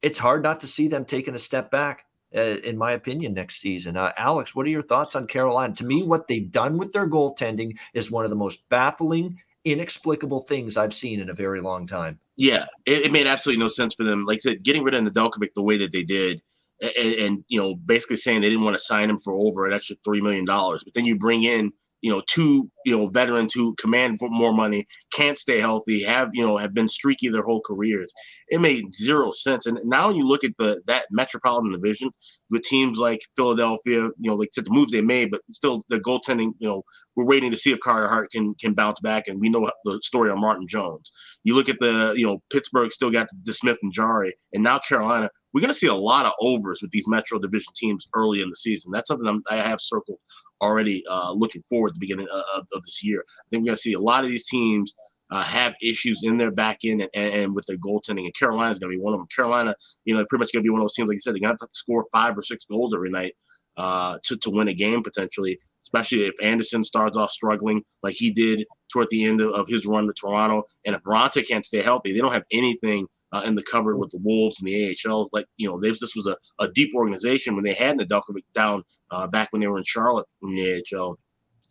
it's 0.00 0.20
hard 0.20 0.44
not 0.44 0.60
to 0.60 0.68
see 0.68 0.86
them 0.86 1.04
taking 1.04 1.34
a 1.34 1.40
step 1.40 1.72
back, 1.72 2.04
uh, 2.34 2.40
in 2.40 2.78
my 2.78 2.92
opinion, 2.92 3.34
next 3.34 3.60
season. 3.60 3.96
Uh, 3.96 4.12
Alex, 4.16 4.54
what 4.54 4.64
are 4.64 4.70
your 4.70 4.82
thoughts 4.82 5.16
on 5.16 5.26
Carolina? 5.26 5.74
To 5.74 5.84
me, 5.84 6.04
what 6.04 6.28
they've 6.28 6.50
done 6.50 6.78
with 6.78 6.92
their 6.92 7.10
goaltending 7.10 7.76
is 7.94 8.10
one 8.10 8.22
of 8.22 8.30
the 8.30 8.36
most 8.36 8.68
baffling 8.68 9.40
inexplicable 9.64 10.40
things 10.40 10.76
I've 10.76 10.94
seen 10.94 11.20
in 11.20 11.30
a 11.30 11.34
very 11.34 11.60
long 11.60 11.86
time. 11.86 12.18
Yeah, 12.36 12.66
it, 12.86 13.06
it 13.06 13.12
made 13.12 13.26
absolutely 13.26 13.62
no 13.62 13.68
sense 13.68 13.94
for 13.94 14.04
them. 14.04 14.24
Like 14.24 14.36
I 14.38 14.50
said, 14.50 14.62
getting 14.62 14.82
rid 14.82 14.94
of 14.94 15.04
Nedeljkovic 15.04 15.54
the 15.54 15.62
way 15.62 15.76
that 15.78 15.92
they 15.92 16.04
did, 16.04 16.40
and, 16.80 17.14
and, 17.14 17.44
you 17.48 17.60
know, 17.60 17.74
basically 17.74 18.16
saying 18.16 18.40
they 18.40 18.48
didn't 18.48 18.64
want 18.64 18.76
to 18.76 18.84
sign 18.84 19.10
him 19.10 19.18
for 19.18 19.34
over 19.34 19.66
an 19.66 19.72
extra 19.72 19.96
three 20.04 20.20
million 20.20 20.44
dollars. 20.44 20.84
But 20.84 20.94
then 20.94 21.04
you 21.04 21.16
bring 21.16 21.42
in 21.42 21.72
you 22.00 22.10
know, 22.10 22.22
two, 22.28 22.70
you 22.84 22.96
know, 22.96 23.08
veterans 23.08 23.52
who 23.52 23.74
command 23.76 24.18
for 24.18 24.28
more 24.28 24.52
money, 24.52 24.86
can't 25.12 25.38
stay 25.38 25.58
healthy, 25.58 26.02
have, 26.02 26.30
you 26.32 26.46
know, 26.46 26.56
have 26.56 26.72
been 26.72 26.88
streaky 26.88 27.28
their 27.28 27.42
whole 27.42 27.60
careers. 27.66 28.12
It 28.48 28.60
made 28.60 28.94
zero 28.94 29.32
sense. 29.32 29.66
And 29.66 29.78
now 29.84 30.08
when 30.08 30.16
you 30.16 30.26
look 30.26 30.44
at 30.44 30.52
the 30.58 30.80
that 30.86 31.06
metropolitan 31.10 31.72
division 31.72 32.10
with 32.50 32.62
teams 32.62 32.98
like 32.98 33.20
Philadelphia, 33.36 34.02
you 34.18 34.30
know, 34.30 34.36
like 34.36 34.50
the 34.54 34.64
moves 34.68 34.92
they 34.92 35.00
made, 35.00 35.30
but 35.30 35.40
still 35.50 35.82
the 35.88 35.98
goaltending, 35.98 36.52
you 36.58 36.68
know, 36.68 36.82
we're 37.16 37.24
waiting 37.24 37.50
to 37.50 37.56
see 37.56 37.72
if 37.72 37.80
Carter 37.80 38.08
Hart 38.08 38.30
can 38.30 38.54
can 38.54 38.74
bounce 38.74 39.00
back. 39.00 39.26
And 39.26 39.40
we 39.40 39.48
know 39.48 39.70
the 39.84 39.98
story 40.02 40.30
on 40.30 40.40
Martin 40.40 40.66
Jones. 40.68 41.10
You 41.44 41.54
look 41.54 41.68
at 41.68 41.80
the, 41.80 42.14
you 42.16 42.26
know, 42.26 42.42
Pittsburgh 42.52 42.92
still 42.92 43.10
got 43.10 43.28
DeSmith 43.44 43.78
and 43.82 43.92
Jarry, 43.92 44.34
and 44.52 44.62
now 44.62 44.78
Carolina, 44.78 45.30
we're 45.52 45.60
going 45.60 45.72
to 45.72 45.78
see 45.78 45.86
a 45.86 45.94
lot 45.94 46.26
of 46.26 46.32
overs 46.40 46.80
with 46.82 46.90
these 46.90 47.06
Metro 47.08 47.38
Division 47.38 47.72
teams 47.74 48.08
early 48.14 48.42
in 48.42 48.50
the 48.50 48.56
season. 48.56 48.92
That's 48.92 49.08
something 49.08 49.26
I'm, 49.26 49.42
i 49.50 49.56
have 49.56 49.80
circled 49.80 50.18
already 50.60 51.04
uh, 51.08 51.32
looking 51.32 51.62
forward 51.68 51.90
to 51.90 51.94
the 51.94 52.00
beginning 52.00 52.28
of, 52.32 52.66
of, 52.72 52.82
this 52.84 53.02
year. 53.02 53.20
I 53.20 53.44
think 53.50 53.62
we're 53.62 53.68
going 53.68 53.76
to 53.76 53.82
see 53.82 53.92
a 53.94 54.00
lot 54.00 54.24
of 54.24 54.30
these 54.30 54.46
teams 54.46 54.94
uh, 55.30 55.42
have 55.42 55.74
issues 55.82 56.22
in 56.22 56.36
their 56.36 56.50
back 56.50 56.78
end 56.84 57.02
and, 57.14 57.32
and, 57.32 57.54
with 57.54 57.64
their 57.66 57.76
goaltending. 57.76 58.24
And 58.24 58.34
Carolina 58.34 58.72
is 58.72 58.78
going 58.78 58.92
to 58.92 58.98
be 58.98 59.02
one 59.02 59.14
of 59.14 59.20
them. 59.20 59.28
Carolina, 59.34 59.74
you 60.04 60.14
know, 60.14 60.24
pretty 60.28 60.42
much 60.42 60.52
going 60.52 60.62
to 60.62 60.66
be 60.66 60.70
one 60.70 60.80
of 60.80 60.84
those 60.84 60.94
teams, 60.94 61.08
like 61.08 61.16
you 61.16 61.20
said, 61.20 61.34
they're 61.34 61.40
going 61.40 61.56
to 61.56 61.62
have 61.62 61.70
to 61.70 61.78
score 61.78 62.06
five 62.12 62.36
or 62.36 62.42
six 62.42 62.64
goals 62.64 62.94
every 62.94 63.10
night 63.10 63.34
uh, 63.76 64.18
to, 64.24 64.36
to 64.38 64.50
win 64.50 64.68
a 64.68 64.74
game 64.74 65.02
potentially, 65.02 65.58
especially 65.84 66.24
if 66.24 66.34
Andersen 66.42 66.82
starts 66.82 67.16
off 67.16 67.30
struggling 67.30 67.82
like 68.02 68.14
he 68.14 68.30
did 68.30 68.66
toward 68.90 69.08
the 69.10 69.24
end 69.24 69.40
of, 69.40 69.50
of 69.52 69.68
his 69.68 69.86
run 69.86 70.06
to 70.06 70.12
Toronto. 70.12 70.64
And 70.84 70.96
if 70.96 71.02
Raanta 71.02 71.46
can't 71.46 71.64
stay 71.64 71.82
healthy, 71.82 72.12
they 72.12 72.18
don't 72.18 72.32
have 72.32 72.44
anything– 72.52 73.06
uh, 73.32 73.42
in 73.44 73.54
the 73.54 73.62
cupboard 73.62 73.98
with 73.98 74.10
the 74.10 74.18
Wolves 74.22 74.60
and 74.60 74.68
the 74.68 74.96
AHL. 75.06 75.28
Like, 75.32 75.46
you 75.56 75.68
know, 75.68 75.80
this 75.80 76.14
was 76.14 76.26
a, 76.26 76.36
a 76.58 76.68
deep 76.68 76.94
organization 76.94 77.54
when 77.54 77.64
they 77.64 77.74
had 77.74 77.98
Nedeljkovic 77.98 78.44
down 78.54 78.82
uh, 79.10 79.26
back 79.26 79.48
when 79.52 79.60
they 79.60 79.66
were 79.66 79.78
in 79.78 79.84
Charlotte 79.84 80.26
in 80.42 80.54
the 80.54 80.82
AHL. 80.94 81.18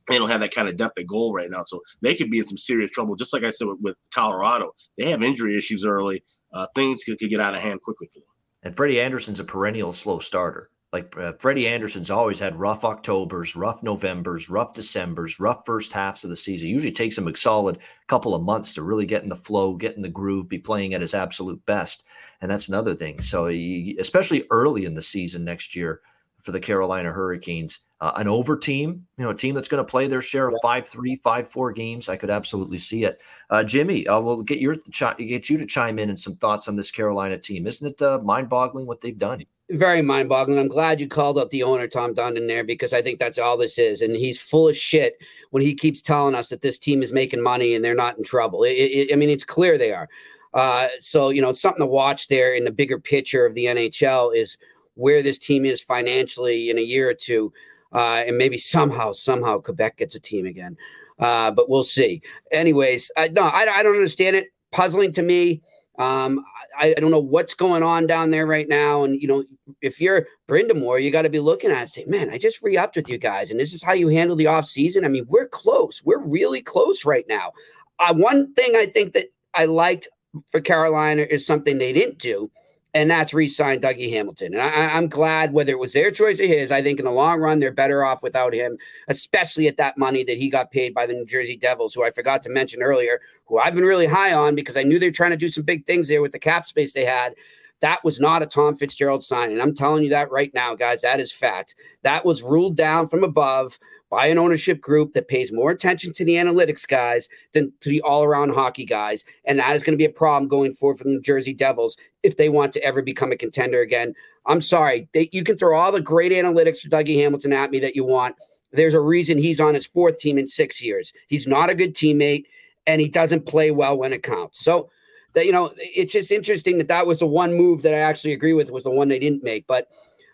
They 0.08 0.18
don't 0.18 0.30
have 0.30 0.40
that 0.42 0.56
kind 0.56 0.70
of 0.70 0.78
depth 0.78 0.98
at 0.98 1.08
goal 1.08 1.34
right 1.34 1.50
now. 1.50 1.64
So 1.66 1.82
they 2.02 2.16
could 2.16 2.32
be 2.32 2.40
in 2.40 2.48
some 2.48 2.58
serious 2.58 2.92
trouble. 2.92 3.16
Just 3.16 3.34
like 3.34 3.44
I 3.44 3.50
said 3.50 3.68
with, 3.68 3.80
with 3.82 3.96
Colorado, 4.14 4.72
they 4.98 5.10
have 5.10 5.22
injury 5.22 5.58
issues 5.58 5.84
early. 5.84 6.24
Uh, 6.54 6.68
things 6.76 7.04
could, 7.04 7.20
could 7.20 7.30
get 7.30 7.42
out 7.42 7.56
of 7.56 7.62
hand 7.62 7.82
quickly 7.82 8.08
for 8.08 8.20
them. 8.20 8.28
And 8.64 8.76
Freddie 8.76 9.02
Andersen's 9.02 9.40
a 9.40 9.44
perennial 9.44 9.94
slow 9.94 10.20
starter. 10.20 10.70
Like 10.94 11.18
uh, 11.18 11.34
Freddie 11.34 11.68
Andersen's 11.68 12.10
always 12.10 12.40
had 12.40 12.58
rough 12.58 12.86
Octobers, 12.86 13.58
rough 13.58 13.84
Novembers, 13.84 14.50
rough 14.50 14.74
Decembers, 14.74 15.38
rough 15.38 15.66
first 15.66 15.92
halves 15.92 16.24
of 16.24 16.30
the 16.30 16.36
season. 16.36 16.70
It 16.70 16.72
usually 16.72 16.94
takes 16.94 17.18
him 17.18 17.28
a 17.28 17.36
solid 17.36 17.80
couple 18.08 18.34
of 18.34 18.42
months 18.42 18.74
to 18.74 18.84
really 18.84 19.06
get 19.06 19.22
in 19.22 19.28
the 19.28 19.36
flow, 19.36 19.74
get 19.74 19.98
in 19.98 20.02
the 20.02 20.08
groove, 20.08 20.48
be 20.48 20.58
playing 20.58 20.94
at 20.94 21.02
his 21.02 21.14
absolute 21.14 21.64
best. 21.66 22.06
And 22.40 22.50
that's 22.50 22.70
another 22.70 22.96
thing. 22.96 23.20
So, 23.20 23.48
he, 23.48 23.98
especially 24.00 24.46
early 24.50 24.86
in 24.86 24.94
the 24.94 25.02
season 25.02 25.44
next 25.44 25.76
year 25.76 26.00
for 26.42 26.54
the 26.54 26.60
Carolina 26.60 27.12
Hurricanes, 27.12 27.82
uh, 28.00 28.14
an 28.16 28.30
over 28.30 28.56
team, 28.56 29.06
you 29.18 29.26
know, 29.26 29.32
a 29.32 29.36
team 29.36 29.56
that's 29.56 29.68
going 29.68 29.84
to 29.84 29.92
play 29.92 30.08
their 30.08 30.22
share 30.22 30.48
of 30.48 30.56
five 30.62 30.88
three, 30.88 31.18
five 31.18 31.50
four 31.50 31.74
games. 31.74 32.08
I 32.08 32.16
could 32.16 32.30
absolutely 32.30 32.78
see 32.78 33.04
it. 33.04 33.20
Uh, 33.50 33.64
Jimmy, 33.64 34.08
uh, 34.08 34.22
we'll 34.22 34.44
get 34.44 34.60
your 34.60 34.78
get 35.18 35.50
you 35.50 35.58
to 35.58 35.66
chime 35.66 36.00
in 36.00 36.10
and 36.10 36.20
some 36.20 36.38
thoughts 36.38 36.70
on 36.70 36.78
this 36.78 36.92
Carolina 36.92 37.38
team. 37.38 37.68
Isn't 37.68 37.88
it 37.88 38.02
uh, 38.02 38.20
mind 38.20 38.48
boggling 38.48 38.86
what 38.86 39.02
they've 39.02 39.18
done? 39.18 39.44
Very 39.70 40.02
mind 40.02 40.30
boggling. 40.30 40.60
I'm 40.60 40.68
glad 40.68 41.02
you 41.02 41.08
called 41.08 41.38
out 41.38 41.50
the 41.50 41.64
owner, 41.64 41.88
Tom 41.88 42.14
Dundon, 42.14 42.48
there 42.48 42.64
because 42.64 42.94
I 42.94 43.02
think 43.02 43.20
that's 43.20 43.38
all 43.38 43.58
this 43.58 43.78
is. 43.78 44.02
And 44.02 44.16
he's 44.16 44.40
full 44.40 44.68
of 44.70 44.78
shit 44.78 45.22
when 45.52 45.62
he 45.62 45.76
keeps 45.76 46.02
telling 46.02 46.36
us 46.36 46.50
that 46.50 46.62
this 46.62 46.78
team 46.78 47.02
is 47.02 47.12
making 47.12 47.42
money 47.42 47.76
and 47.76 47.84
they're 47.84 47.94
not 47.94 48.18
in 48.18 48.24
trouble. 48.24 48.64
It, 48.64 48.72
it, 48.72 49.14
I 49.14 49.16
mean, 49.16 49.30
it's 49.30 49.44
clear 49.44 49.78
they 49.78 49.94
are. 49.94 50.08
Uh, 50.54 50.88
so, 51.00 51.30
you 51.30 51.42
know, 51.42 51.50
it's 51.50 51.62
something 51.62 51.82
to 51.82 51.88
watch 51.88 52.30
there 52.30 52.54
in 52.54 52.64
the 52.64 52.72
bigger 52.72 53.00
picture 53.00 53.46
of 53.46 53.54
the 53.54 53.66
NHL 53.66 54.36
is 54.36 54.58
where 54.96 55.22
this 55.22 55.38
team 55.38 55.66
is 55.66 55.82
financially 55.82 56.70
in 56.70 56.78
a 56.78 56.82
year 56.82 57.10
or 57.10 57.14
two. 57.14 57.52
Uh, 57.94 58.24
and 58.26 58.38
maybe 58.38 58.58
somehow, 58.58 59.12
somehow 59.12 59.60
Quebec 59.60 59.98
gets 59.98 60.16
a 60.16 60.20
team 60.20 60.46
again. 60.46 60.78
Uh, 61.20 61.52
but 61.52 61.70
we'll 61.70 61.84
see. 61.84 62.22
Anyways, 62.52 63.12
I, 63.18 63.28
no, 63.30 63.44
I, 63.44 63.66
I 63.70 63.84
don't 63.84 63.96
understand 63.96 64.36
it. 64.36 64.48
Puzzling 64.72 65.12
to 65.14 65.22
me. 65.22 65.62
Um, 65.98 66.44
I, 66.78 66.94
I, 66.98 67.00
don't 67.00 67.12
know 67.12 67.20
what's 67.20 67.54
going 67.54 67.84
on 67.84 68.08
down 68.08 68.32
there 68.32 68.46
right 68.46 68.68
now. 68.68 69.04
And, 69.04 69.22
you 69.22 69.28
know, 69.28 69.44
if 69.82 70.00
you're 70.00 70.28
Brind'Amour, 70.48 71.02
you 71.02 71.12
got 71.12 71.24
to 71.24 71.30
be 71.30 71.40
looking 71.40 71.72
at 71.72 71.84
it 71.84 71.90
say, 71.90 72.06
man, 72.06 72.30
I 72.30 72.38
just 72.38 72.62
re 72.62 72.78
upped 72.78 72.96
with 72.96 73.10
you 73.10 73.18
guys. 73.18 73.52
And 73.52 73.60
this 73.60 73.74
is 73.74 73.84
how 73.84 73.94
you 73.94 74.08
handle 74.08 74.36
the 74.36 74.48
off 74.48 74.66
season. 74.66 75.06
I 75.06 75.08
mean, 75.08 75.26
we're 75.28 75.48
close. 75.48 76.02
We're 76.04 76.26
really 76.26 76.62
close 76.62 77.06
right 77.06 77.26
now. 77.28 77.52
Uh, 78.00 78.14
one 78.14 78.54
thing 78.54 78.76
I 78.76 78.86
think 78.86 79.14
that 79.14 79.28
I 79.54 79.66
liked 79.66 80.08
for 80.52 80.62
Carolina 80.62 81.26
is 81.30 81.46
something 81.46 81.78
they 81.78 81.94
didn't 81.94 82.20
do 82.20 82.52
and 82.94 83.12
that's 83.12 83.34
re-signed 83.34 83.82
Dougie 83.82 84.12
Hamilton. 84.12 84.54
And 84.54 84.62
I, 84.62 84.98
am 84.98 85.08
glad 85.08 85.54
whether 85.54 85.72
it 85.72 85.80
was 85.80 85.94
their 85.94 86.10
choice 86.10 86.40
or 86.40 86.46
his. 86.46 86.72
I 86.72 86.82
think 86.82 87.00
in 87.00 87.06
the 87.06 87.12
long 87.12 87.40
run 87.40 87.60
they're 87.60 87.72
better 87.72 88.04
off 88.04 88.24
without 88.24 88.54
him, 88.54 88.78
especially 89.08 89.68
at 89.68 89.78
that 89.78 89.98
money 89.98 90.24
that 90.24 90.38
he 90.38 90.50
got 90.50 90.72
paid 90.72 90.94
by 90.94 91.06
the 91.06 91.14
New 91.14 91.26
Jersey 91.26 91.58
Devils, 91.58 91.94
who 91.94 92.04
I 92.04 92.12
forgot 92.12 92.42
to 92.44 92.50
mention 92.50 92.82
earlier, 92.82 93.20
who 93.46 93.60
I've 93.60 93.76
been 93.76 93.84
really 93.84 94.08
high 94.08 94.34
on 94.34 94.56
because 94.56 94.78
I 94.78 94.84
knew 94.84 95.00
they're 95.00 95.12
trying 95.12 95.32
to 95.32 95.38
do 95.38 95.50
some 95.50 95.64
big 95.64 95.86
things 95.86 96.08
there 96.08 96.22
with 96.22 96.32
the 96.32 96.40
cap 96.40 96.68
space 96.68 96.94
they 96.94 97.06
had. 97.06 97.36
That 97.82 98.04
was 98.04 98.20
not 98.20 98.42
a 98.42 98.48
Tom 98.48 98.76
Fitzgerald 98.76 99.22
sign, 99.22 99.52
and 99.52 99.62
I'm 99.62 99.76
telling 99.76 100.04
you 100.04 100.10
that 100.10 100.32
right 100.32 100.52
now, 100.56 100.74
guys. 100.74 101.02
That 101.02 101.20
is 101.20 101.32
fact. 101.32 101.76
That 102.02 102.26
was 102.26 102.42
ruled 102.42 102.76
down 102.76 103.08
from 103.08 103.24
above 103.24 103.78
by 104.10 104.28
an 104.28 104.38
ownership 104.38 104.80
group 104.80 105.14
that 105.14 105.28
pays 105.28 105.52
more 105.52 105.72
attention 105.72 106.14
to 106.14 106.24
the 106.24 106.36
analytics 106.36 106.88
guys 106.88 107.28
than 107.54 107.72
to 107.82 107.90
the 107.90 108.02
all 108.02 108.24
around 108.24 108.54
hockey 108.54 108.86
guys. 108.86 109.26
And 109.46 109.60
that 109.60 109.76
is 109.76 109.84
going 109.84 109.98
to 109.98 110.02
be 110.02 110.10
a 110.10 110.10
problem 110.10 110.48
going 110.48 110.74
forward 110.74 110.98
for 110.98 111.04
the 111.04 111.10
New 111.10 111.22
Jersey 111.22 111.54
Devils 111.54 111.98
if 112.24 112.38
they 112.38 112.50
want 112.50 112.72
to 112.74 112.84
ever 112.84 113.02
become 113.02 113.32
a 113.32 113.38
contender 113.38 113.82
again. 113.82 114.14
I'm 114.46 114.62
sorry. 114.62 115.10
They, 115.14 115.30
you 115.32 115.44
can 115.44 115.58
throw 115.58 115.78
all 115.78 115.92
the 115.92 116.02
great 116.02 116.32
analytics 116.32 116.80
for 116.80 116.90
Dougie 116.90 117.22
Hamilton 117.22 117.54
at 117.54 117.72
me 117.72 117.80
that 117.80 117.96
you 117.96 118.06
want. 118.06 118.36
There's 118.72 118.94
a 118.94 119.02
reason 119.02 119.38
he's 119.38 119.60
on 119.60 119.74
his 119.74 119.86
fourth 119.86 120.20
team 120.20 120.38
in 120.38 120.48
six 120.48 120.82
years. 120.82 121.12
He's 121.28 121.48
not 121.48 121.70
a 121.70 121.76
good 121.76 121.94
teammate 121.94 122.46
and 122.86 123.02
he 123.02 123.10
doesn't 123.10 123.46
play 123.46 123.72
well 123.72 123.98
when 123.98 124.14
it 124.14 124.24
counts. 124.24 124.64
So, 124.64 124.90
that 125.34 125.46
you 125.46 125.52
know, 125.52 125.72
it's 125.78 126.14
just 126.14 126.32
interesting 126.32 126.78
that 126.78 126.88
that 126.88 127.06
was 127.06 127.20
the 127.20 127.28
one 127.28 127.54
move 127.54 127.84
that 127.84 127.94
I 127.94 128.00
actually 128.00 128.34
agree 128.34 128.54
with 128.54 128.72
was 128.72 128.84
the 128.84 128.90
one 128.90 129.08
they 129.08 129.20
didn't 129.20 129.44
make. 129.44 129.68
But 129.68 129.88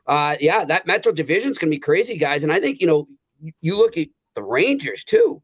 uh, 0.08 0.38
yeah, 0.40 0.64
that 0.66 0.88
Metro 0.88 1.12
division 1.12 1.52
is 1.52 1.58
going 1.58 1.72
to 1.72 1.76
be 1.76 1.80
crazy, 1.80 2.18
guys. 2.18 2.44
And 2.44 2.54
I 2.54 2.60
think 2.60 2.80
you 2.80 2.88
know 2.88 3.08
you 3.62 3.78
look 3.78 3.98
at 3.98 4.08
the 4.36 4.44
Rangers 4.44 5.04
too. 5.04 5.42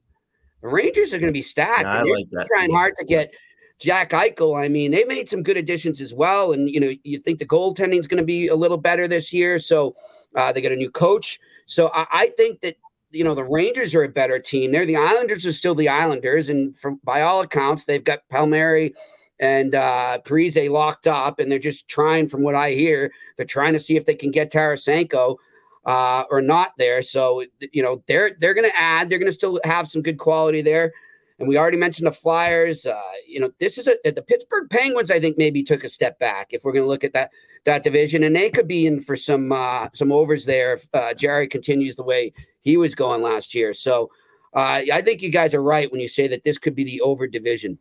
The 0.61 0.67
Rangers 0.67 1.13
are 1.13 1.19
going 1.19 1.31
to 1.31 1.37
be 1.37 1.41
stacked. 1.41 1.93
And 1.93 2.05
they're 2.05 2.15
like 2.15 2.47
trying 2.47 2.71
hard 2.71 2.95
to 2.95 3.05
get 3.05 3.33
Jack 3.79 4.11
Eichel. 4.11 4.61
I 4.61 4.67
mean, 4.67 4.91
they 4.91 5.03
made 5.05 5.29
some 5.29 5.43
good 5.43 5.57
additions 5.57 6.01
as 6.01 6.13
well. 6.13 6.51
And, 6.51 6.69
you 6.69 6.79
know, 6.79 6.91
you 7.03 7.19
think 7.19 7.39
the 7.39 7.45
goaltending 7.45 7.99
is 7.99 8.07
going 8.07 8.21
to 8.21 8.25
be 8.25 8.47
a 8.47 8.55
little 8.55 8.77
better 8.77 9.07
this 9.07 9.31
year. 9.31 9.57
So 9.57 9.95
uh, 10.35 10.51
they 10.51 10.61
got 10.61 10.71
a 10.71 10.77
new 10.77 10.91
coach. 10.91 11.39
So 11.65 11.89
I, 11.93 12.05
I, 12.11 12.27
think 12.35 12.61
that, 12.61 12.75
you 13.11 13.23
know, 13.23 13.35
the 13.35 13.45
Rangers 13.45 13.95
are 13.95 14.03
a 14.03 14.09
better 14.09 14.39
team. 14.39 14.71
They're 14.71 14.85
the 14.85 14.97
Islanders 14.97 15.45
are 15.45 15.53
still 15.53 15.75
the 15.75 15.89
Islanders. 15.89 16.49
And 16.49 16.77
from 16.77 16.99
by 17.03 17.21
all 17.21 17.41
accounts, 17.41 17.85
they've 17.85 18.03
got 18.03 18.27
Palmieri 18.29 18.93
and 19.39 19.73
uh 19.73 20.19
Parise 20.25 20.69
locked 20.69 21.07
up. 21.07 21.39
And 21.39 21.49
they're 21.49 21.57
just 21.57 21.87
trying, 21.87 22.27
from 22.27 22.43
what 22.43 22.55
I 22.55 22.71
hear, 22.71 23.11
they're 23.37 23.45
trying 23.45 23.73
to 23.73 23.79
see 23.79 23.95
if 23.95 24.05
they 24.05 24.15
can 24.15 24.31
get 24.31 24.51
Tarasenko 24.51 25.37
uh, 25.85 26.23
or 26.29 26.41
not 26.41 26.73
there. 26.77 27.01
So 27.01 27.43
you 27.71 27.81
know 27.81 28.03
they're 28.07 28.31
they're 28.39 28.53
going 28.53 28.69
to 28.69 28.79
add. 28.79 29.09
They're 29.09 29.19
going 29.19 29.31
to 29.31 29.33
still 29.33 29.59
have 29.63 29.87
some 29.87 30.01
good 30.01 30.17
quality 30.17 30.61
there. 30.61 30.93
And 31.39 31.47
we 31.47 31.57
already 31.57 31.77
mentioned 31.77 32.05
the 32.05 32.11
Flyers. 32.11 32.85
Uh, 32.85 33.01
you 33.25 33.39
know, 33.39 33.49
this 33.59 33.77
is 33.77 33.87
a 33.87 33.95
the 34.03 34.21
Pittsburgh 34.21 34.69
Penguins. 34.69 35.09
I 35.09 35.19
think 35.19 35.37
maybe 35.37 35.63
took 35.63 35.83
a 35.83 35.89
step 35.89 36.19
back 36.19 36.47
if 36.51 36.63
we're 36.63 36.73
going 36.73 36.83
to 36.83 36.89
look 36.89 37.03
at 37.03 37.13
that 37.13 37.31
that 37.65 37.83
division, 37.83 38.23
and 38.23 38.35
they 38.35 38.49
could 38.49 38.67
be 38.67 38.85
in 38.85 39.01
for 39.01 39.15
some 39.15 39.51
uh, 39.51 39.87
some 39.93 40.11
overs 40.11 40.45
there 40.45 40.73
if 40.73 40.87
uh, 40.93 41.13
Jarry 41.13 41.47
continues 41.47 41.95
the 41.95 42.03
way 42.03 42.33
he 42.61 42.77
was 42.77 42.93
going 42.93 43.21
last 43.21 43.55
year. 43.55 43.73
So 43.73 44.11
uh, 44.53 44.81
I 44.91 45.01
think 45.01 45.21
you 45.21 45.29
guys 45.29 45.53
are 45.53 45.63
right 45.63 45.91
when 45.91 46.01
you 46.01 46.07
say 46.07 46.27
that 46.27 46.43
this 46.43 46.57
could 46.57 46.75
be 46.75 46.83
the 46.83 47.01
over 47.01 47.27
division. 47.27 47.77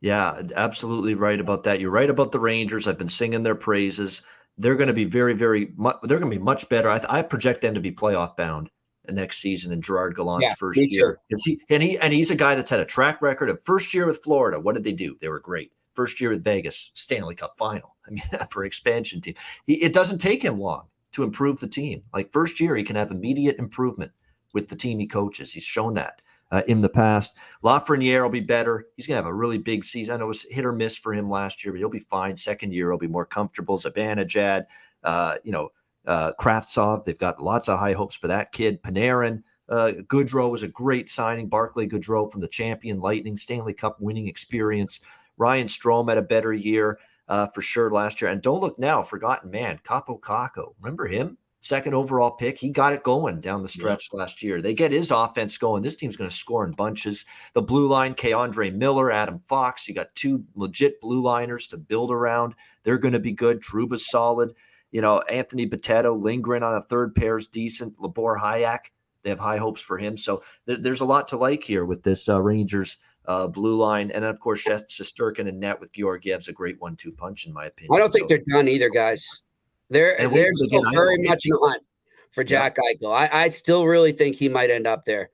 Yeah, 0.00 0.42
absolutely 0.56 1.14
right 1.14 1.38
about 1.38 1.62
that. 1.62 1.80
You're 1.80 1.90
right 1.90 2.10
about 2.10 2.32
the 2.32 2.40
Rangers. 2.40 2.88
I've 2.88 2.98
been 2.98 3.08
singing 3.08 3.44
their 3.44 3.54
praises. 3.54 4.22
They're 4.58 4.76
going 4.76 4.88
to 4.88 4.94
be 4.94 5.04
very, 5.04 5.34
very. 5.34 5.72
much. 5.76 5.96
they're 6.02 6.18
going 6.18 6.30
to 6.30 6.38
be 6.38 6.42
much 6.42 6.68
better. 6.68 6.88
I, 6.90 7.00
I 7.08 7.22
project 7.22 7.62
them 7.62 7.74
to 7.74 7.80
be 7.80 7.90
playoff 7.90 8.36
bound 8.36 8.70
next 9.08 9.38
season 9.38 9.72
in 9.72 9.82
Gerard 9.82 10.14
Gallant's 10.14 10.46
yeah, 10.46 10.54
first 10.54 10.80
year. 10.80 11.18
He, 11.44 11.60
and 11.70 11.82
he 11.82 11.98
and 11.98 12.12
he's 12.12 12.30
a 12.30 12.36
guy 12.36 12.54
that's 12.54 12.70
had 12.70 12.80
a 12.80 12.84
track 12.84 13.20
record 13.20 13.50
of 13.50 13.62
first 13.64 13.92
year 13.94 14.06
with 14.06 14.22
Florida. 14.22 14.60
What 14.60 14.74
did 14.74 14.84
they 14.84 14.92
do? 14.92 15.16
They 15.20 15.28
were 15.28 15.40
great. 15.40 15.72
First 15.94 16.20
year 16.20 16.30
with 16.30 16.44
Vegas, 16.44 16.90
Stanley 16.94 17.34
Cup 17.34 17.54
final. 17.58 17.96
I 18.06 18.10
mean, 18.10 18.22
for 18.50 18.64
expansion 18.64 19.20
team, 19.20 19.34
he, 19.66 19.74
it 19.74 19.92
doesn't 19.92 20.18
take 20.18 20.42
him 20.42 20.58
long 20.58 20.86
to 21.12 21.22
improve 21.22 21.60
the 21.60 21.68
team. 21.68 22.02
Like 22.12 22.32
first 22.32 22.60
year, 22.60 22.76
he 22.76 22.84
can 22.84 22.96
have 22.96 23.10
immediate 23.10 23.58
improvement 23.58 24.12
with 24.54 24.68
the 24.68 24.76
team 24.76 24.98
he 24.98 25.06
coaches. 25.06 25.52
He's 25.52 25.64
shown 25.64 25.94
that 25.94 26.20
uh, 26.52 26.62
in 26.68 26.80
the 26.80 26.88
past. 26.88 27.34
Lafreniere 27.64 28.22
will 28.22 28.28
be 28.28 28.40
better. 28.40 28.86
He's 28.96 29.06
going 29.06 29.16
to 29.16 29.24
have 29.24 29.32
a 29.32 29.34
really 29.34 29.58
big 29.58 29.84
season. 29.84 30.14
I 30.14 30.18
know 30.18 30.26
it 30.26 30.28
was 30.28 30.46
hit 30.50 30.64
or 30.64 30.72
miss 30.72 30.96
for 30.96 31.12
him 31.12 31.28
last 31.28 31.64
year, 31.64 31.72
but 31.72 31.78
he'll 31.78 31.88
be 31.88 31.98
fine. 31.98 32.36
Second 32.36 32.72
year, 32.72 32.90
he'll 32.90 32.98
be 32.98 33.08
more 33.08 33.26
comfortable. 33.26 33.78
Zibanejad, 33.78 34.66
uh, 35.02 35.36
you 35.42 35.50
know, 35.50 35.70
uh, 36.06 36.32
Kravtsov. 36.38 37.04
They've 37.04 37.18
got 37.18 37.42
lots 37.42 37.68
of 37.68 37.78
high 37.78 37.94
hopes 37.94 38.14
for 38.14 38.28
that 38.28 38.52
kid. 38.52 38.82
Panarin. 38.82 39.42
Uh, 39.68 39.92
Goodrow 40.06 40.50
was 40.50 40.62
a 40.62 40.68
great 40.68 41.08
signing. 41.08 41.48
Barclay 41.48 41.88
Goodrow 41.88 42.30
from 42.30 42.42
the 42.42 42.48
champion 42.48 43.00
Lightning 43.00 43.36
Stanley 43.36 43.72
Cup 43.72 43.98
winning 44.00 44.28
experience. 44.28 45.00
Ryan 45.38 45.66
Strome 45.66 46.10
had 46.10 46.18
a 46.18 46.22
better 46.22 46.52
year 46.52 46.98
uh, 47.28 47.46
for 47.46 47.62
sure 47.62 47.90
last 47.90 48.20
year. 48.20 48.30
And 48.30 48.42
don't 48.42 48.60
look 48.60 48.78
now, 48.78 49.02
forgotten 49.02 49.50
man, 49.50 49.80
Kaapo 49.84 50.20
Kakko. 50.20 50.74
Remember 50.80 51.06
him? 51.06 51.38
Second 51.62 51.94
overall 51.94 52.32
pick. 52.32 52.58
He 52.58 52.70
got 52.70 52.92
it 52.92 53.04
going 53.04 53.40
down 53.40 53.62
the 53.62 53.68
stretch 53.68 54.10
yeah. 54.12 54.18
last 54.18 54.42
year. 54.42 54.60
They 54.60 54.74
get 54.74 54.90
his 54.90 55.12
offense 55.12 55.56
going. 55.56 55.84
This 55.84 55.94
team's 55.94 56.16
going 56.16 56.28
to 56.28 56.34
score 56.34 56.64
in 56.64 56.72
bunches. 56.72 57.24
The 57.52 57.62
blue 57.62 57.86
line, 57.86 58.14
K'Andre 58.14 58.74
Miller, 58.74 59.12
Adam 59.12 59.40
Fox. 59.46 59.86
You 59.86 59.94
got 59.94 60.12
two 60.16 60.42
legit 60.56 61.00
blue 61.00 61.22
liners 61.22 61.68
to 61.68 61.76
build 61.76 62.10
around. 62.10 62.56
They're 62.82 62.98
going 62.98 63.12
to 63.12 63.20
be 63.20 63.30
good. 63.30 63.62
Trouba's 63.62 64.10
solid. 64.10 64.54
You 64.90 65.02
know, 65.02 65.20
Anthony 65.20 65.68
Bitetto, 65.68 66.20
Lindgren 66.20 66.64
on 66.64 66.74
a 66.74 66.82
third 66.82 67.14
pair 67.14 67.38
is 67.38 67.46
decent. 67.46 67.94
Libor 68.00 68.36
Hajek, 68.42 68.90
they 69.22 69.30
have 69.30 69.38
high 69.38 69.58
hopes 69.58 69.80
for 69.80 69.98
him. 69.98 70.16
So 70.16 70.42
th- 70.66 70.80
there's 70.80 71.00
a 71.00 71.04
lot 71.04 71.28
to 71.28 71.36
like 71.36 71.62
here 71.62 71.84
with 71.84 72.02
this 72.02 72.28
uh, 72.28 72.42
Rangers 72.42 72.98
uh, 73.26 73.46
blue 73.46 73.76
line. 73.76 74.10
And 74.10 74.24
then, 74.24 74.30
of 74.30 74.40
course, 74.40 74.64
Shesterkin 74.64 75.46
and 75.46 75.60
net 75.60 75.78
with 75.78 75.92
Georgiev's 75.92 76.48
a 76.48 76.52
great 76.52 76.80
one 76.80 76.96
two 76.96 77.12
punch, 77.12 77.46
in 77.46 77.52
my 77.52 77.66
opinion. 77.66 77.94
I 77.94 78.00
don't 78.00 78.10
think 78.10 78.28
so, 78.28 78.34
they're 78.34 78.44
done 78.48 78.66
either, 78.66 78.90
guys. 78.90 79.44
They're, 79.92 80.16
they're 80.28 80.52
still 80.52 80.80
again, 80.80 80.92
very 80.92 81.16
much 81.18 81.44
in 81.44 81.52
the 81.52 81.68
hunt 81.68 81.82
for 82.30 82.42
Jack 82.42 82.76
yeah. 82.78 82.94
Eichel. 82.94 83.14
I, 83.14 83.44
I 83.44 83.48
still 83.50 83.86
really 83.86 84.12
think 84.12 84.36
he 84.36 84.48
might 84.48 84.70
end 84.70 84.86
up 84.86 85.04
there. 85.04 85.30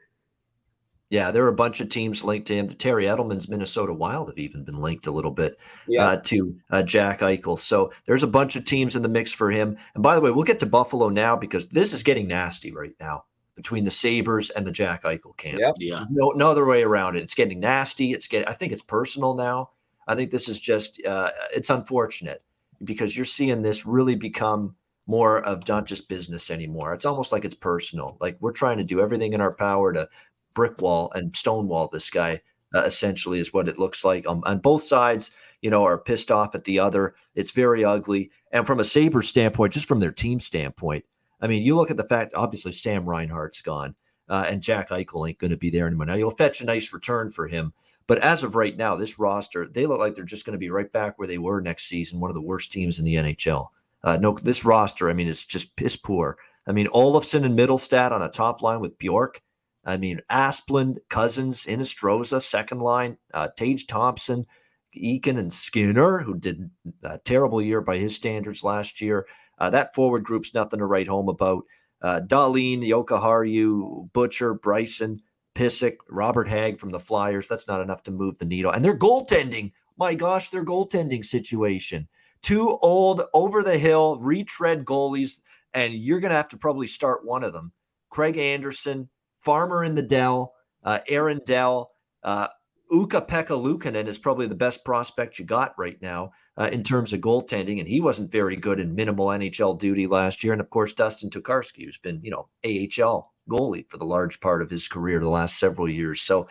Yeah, 1.11 1.31
there 1.31 1.45
are 1.45 1.49
a 1.49 1.55
bunch 1.55 1.81
of 1.81 1.89
teams 1.89 2.23
linked 2.23 2.49
to 2.49 2.55
him. 2.55 2.67
The 2.67 2.75
Terry 2.75 3.07
Edelman's 3.07 3.49
Minnesota 3.49 3.95
Wild 3.95 4.29
have 4.29 4.37
even 4.37 4.63
been 4.65 4.79
linked 4.79 5.07
a 5.07 5.11
little 5.11 5.31
bit 5.31 5.59
yeah. 5.87 6.05
uh, 6.05 6.17
to 6.25 6.57
uh, 6.71 6.83
Jack 6.83 7.21
Eichel. 7.21 7.59
So 7.59 7.93
there's 8.05 8.23
a 8.23 8.27
bunch 8.29 8.57
of 8.57 8.67
teams 8.67 8.95
in 8.95 9.03
the 9.03 9.09
mix 9.09 9.33
for 9.33 9.51
him. 9.51 9.79
And 9.95 10.03
by 10.03 10.15
the 10.15 10.21
way, 10.21 10.31
we'll 10.31 10.45
get 10.45 10.61
to 10.61 10.67
Buffalo 10.67 11.09
now 11.09 11.35
because 11.35 11.69
this 11.69 11.95
is 11.95 12.03
getting 12.03 12.29
nasty 12.29 12.73
right 12.73 12.93
now 13.01 13.25
between 13.55 13.85
the 13.85 13.91
Sabres 13.91 14.51
and 14.51 14.67
the 14.67 14.71
Jack 14.71 15.05
Eichel 15.05 15.35
camp. 15.39 15.61
Yep. 15.61 15.75
Yeah. 15.79 16.05
No, 16.11 16.31
no 16.37 16.51
other 16.51 16.67
way 16.67 16.83
around 16.83 17.17
it. 17.17 17.23
It's 17.23 17.35
getting 17.35 17.59
nasty. 17.59 18.13
It's 18.13 18.29
getting. 18.29 18.47
I 18.47 18.53
think 18.53 18.73
it's 18.73 18.83
personal 18.83 19.35
now. 19.35 19.71
I 20.07 20.15
think 20.15 20.31
this 20.31 20.47
is 20.47 20.61
just. 20.61 21.03
Uh, 21.07 21.31
it's 21.55 21.71
unfortunate 21.71 22.43
because 22.85 23.17
you're 23.17 23.25
seeing 23.25 23.63
this 23.63 23.87
really 23.87 24.15
become 24.15 24.75
more 25.07 25.43
of 25.45 25.67
not 25.67 25.87
just 25.87 26.09
business 26.09 26.51
anymore. 26.51 26.93
It's 26.93 27.07
almost 27.07 27.33
like 27.33 27.45
it's 27.45 27.55
personal. 27.55 28.17
Like 28.21 28.37
we're 28.41 28.53
trying 28.53 28.79
to 28.79 28.85
do 28.85 29.01
everything 29.01 29.33
in 29.33 29.41
our 29.41 29.55
power 29.55 29.93
to 29.93 30.09
brick 30.55 30.81
wall 30.81 31.11
and 31.15 31.35
stonewall 31.35 31.89
this 31.89 32.11
guy. 32.11 32.41
Uh, 32.75 32.83
essentially, 32.83 33.39
is 33.39 33.55
what 33.55 33.67
it 33.67 33.79
looks 33.79 34.05
like 34.05 34.27
um, 34.29 34.43
on 34.45 34.59
both 34.59 34.83
sides. 34.83 35.31
You 35.63 35.71
know, 35.71 35.85
are 35.85 35.97
pissed 35.97 36.31
off 36.31 36.55
at 36.55 36.65
the 36.65 36.79
other. 36.79 37.15
It's 37.35 37.51
very 37.51 37.83
ugly. 37.83 38.31
And 38.53 38.67
from 38.67 38.79
a 38.79 38.85
Sabre 38.85 39.23
standpoint, 39.23 39.73
just 39.73 39.89
from 39.89 40.01
their 40.01 40.13
team 40.13 40.39
standpoint, 40.39 41.07
I 41.41 41.47
mean, 41.47 41.63
you 41.63 41.75
look 41.75 41.91
at 41.91 41.97
the 41.97 42.05
fact. 42.05 42.35
Obviously, 42.35 42.73
Sam 42.73 43.09
Reinhart's 43.09 43.63
gone, 43.63 43.95
uh, 44.29 44.45
and 44.47 44.63
Jack 44.63 44.91
Eichel 44.91 45.27
ain't 45.27 45.39
going 45.39 45.51
to 45.51 45.57
be 45.57 45.71
there 45.71 45.87
anymore. 45.87 46.05
Now 46.05 46.15
you'll 46.15 46.31
fetch 46.31 46.61
a 46.61 46.67
nice 46.67 46.93
return 46.93 47.31
for 47.31 47.49
him. 47.49 47.73
But 48.09 48.19
as 48.21 48.43
of 48.43 48.57
right 48.57 48.77
now, 48.77 48.97
this 48.97 49.19
roster, 49.19 49.69
they 49.69 49.87
look 49.87 50.01
like 50.01 50.15
they're 50.15 50.25
just 50.25 50.47
going 50.47 50.55
to 50.55 50.59
be 50.59 50.71
right 50.71 50.91
back 50.91 51.19
where 51.19 51.29
they 51.29 51.39
were 51.39 51.61
next 51.61 51.85
season, 51.85 52.19
one 52.19 52.31
of 52.31 52.35
the 52.35 52.41
worst 52.41 52.73
teams 52.73 52.99
in 52.99 53.05
the 53.05 53.15
NHL. 53.15 53.69
Uh, 54.03 54.17
no, 54.17 54.37
this 54.43 54.65
roster, 54.65 55.11
I 55.11 55.13
mean, 55.13 55.29
is 55.29 55.45
just 55.45 55.77
piss 55.77 55.95
poor. 55.95 56.39
I 56.67 56.73
mean, 56.73 56.87
Olofsson 56.89 57.45
and 57.45 57.57
Mittelstadt 57.57 58.11
on 58.11 58.23
a 58.23 58.31
top 58.31 58.63
line 58.63 58.81
with 58.81 58.99
Bjork. 58.99 59.43
I 59.85 59.99
mean, 59.99 60.21
Asplund, 60.31 60.97
Cousins, 61.11 61.67
Hinostroza, 61.67 62.41
second 62.41 62.81
line, 62.81 63.19
uh, 63.35 63.49
Tage 63.57 63.87
Thompson, 63.87 64.47
Eakin, 64.97 65.39
and 65.39 65.53
Skinner, 65.53 66.19
who 66.19 66.39
did 66.39 66.71
a 67.03 67.19
terrible 67.19 67.61
year 67.61 67.83
by 67.83 67.99
his 67.99 68.17
standards 68.17 68.65
last 68.65 69.03
year. 69.03 69.27
Uh, 69.59 69.69
that 69.71 69.95
forward 69.95 70.25
group's 70.25 70.55
nothing 70.55 70.79
to 70.79 70.87
write 70.87 71.09
home 71.09 71.29
about. 71.29 71.65
Uh, 72.01 72.21
Dahlin, 72.21 72.81
Jokiharju, 72.81 74.13
Butcher, 74.13 74.55
Bryson, 74.55 75.21
Pysyk, 75.59 75.97
Robert 76.09 76.49
Hagg 76.49 76.79
from 76.79 76.91
the 76.91 77.01
Flyers. 77.01 77.49
That's 77.49 77.67
not 77.67 77.81
enough 77.81 78.05
to 78.05 78.13
move 78.13 78.39
the 78.39 78.45
needle. 78.45 78.71
And 78.71 78.85
their 78.85 78.97
goaltending, 78.97 79.73
my 79.97 80.15
gosh, 80.15 80.51
their 80.51 80.65
goaltending 80.65 81.25
situation. 81.25 82.07
Two 82.43 82.79
old, 82.81 83.23
over 83.35 83.65
the 83.65 83.77
hill, 83.77 84.19
retread 84.21 84.85
goalies, 84.85 85.41
and 85.75 85.95
you're 85.95 86.21
going 86.21 86.31
to 86.31 86.37
have 86.37 86.49
to 86.51 86.57
probably 86.57 86.87
start 86.87 87.27
one 87.27 87.43
of 87.43 87.53
them. 87.53 87.73
Craig 88.09 88.39
Anderson, 88.39 89.09
Farmer 89.41 89.83
in 89.83 89.97
the 89.97 90.03
Dell, 90.03 90.55
uh, 90.85 91.01
Aaron 91.09 91.41
Dell, 91.45 91.91
uh, 92.23 92.47
Ukko-Pekka 92.93 93.61
Luukkonen 93.61 94.07
is 94.07 94.17
probably 94.17 94.47
the 94.47 94.55
best 94.55 94.85
prospect 94.85 95.41
you 95.41 95.45
got 95.45 95.75
right 95.77 96.01
now 96.01 96.31
uh, 96.57 96.69
in 96.73 96.85
terms 96.85 97.13
of 97.13 97.21
goaltending, 97.21 97.81
and 97.81 97.89
he 97.89 98.01
wasn't 98.01 98.31
very 98.31 98.55
good 98.55 98.79
in 98.79 98.95
minimal 98.95 99.27
NHL 99.27 99.79
duty 99.79 100.07
last 100.07 100.45
year. 100.45 100.53
And 100.53 100.63
of 100.63 100.71
course, 100.71 100.93
Dustin 100.93 101.31
Tokarski, 101.31 101.85
who's 101.85 101.99
been 101.99 102.21
you 102.23 102.31
know 102.31 102.49
AHL 102.65 103.33
goalie 103.49 103.89
for 103.89 103.97
the 103.97 104.05
large 104.05 104.41
part 104.41 104.63
of 104.63 104.71
his 104.71 104.89
career 104.89 105.21
the 105.21 105.29
last 105.29 105.59
several 105.59 105.89
years. 105.89 106.21
So 106.21 106.49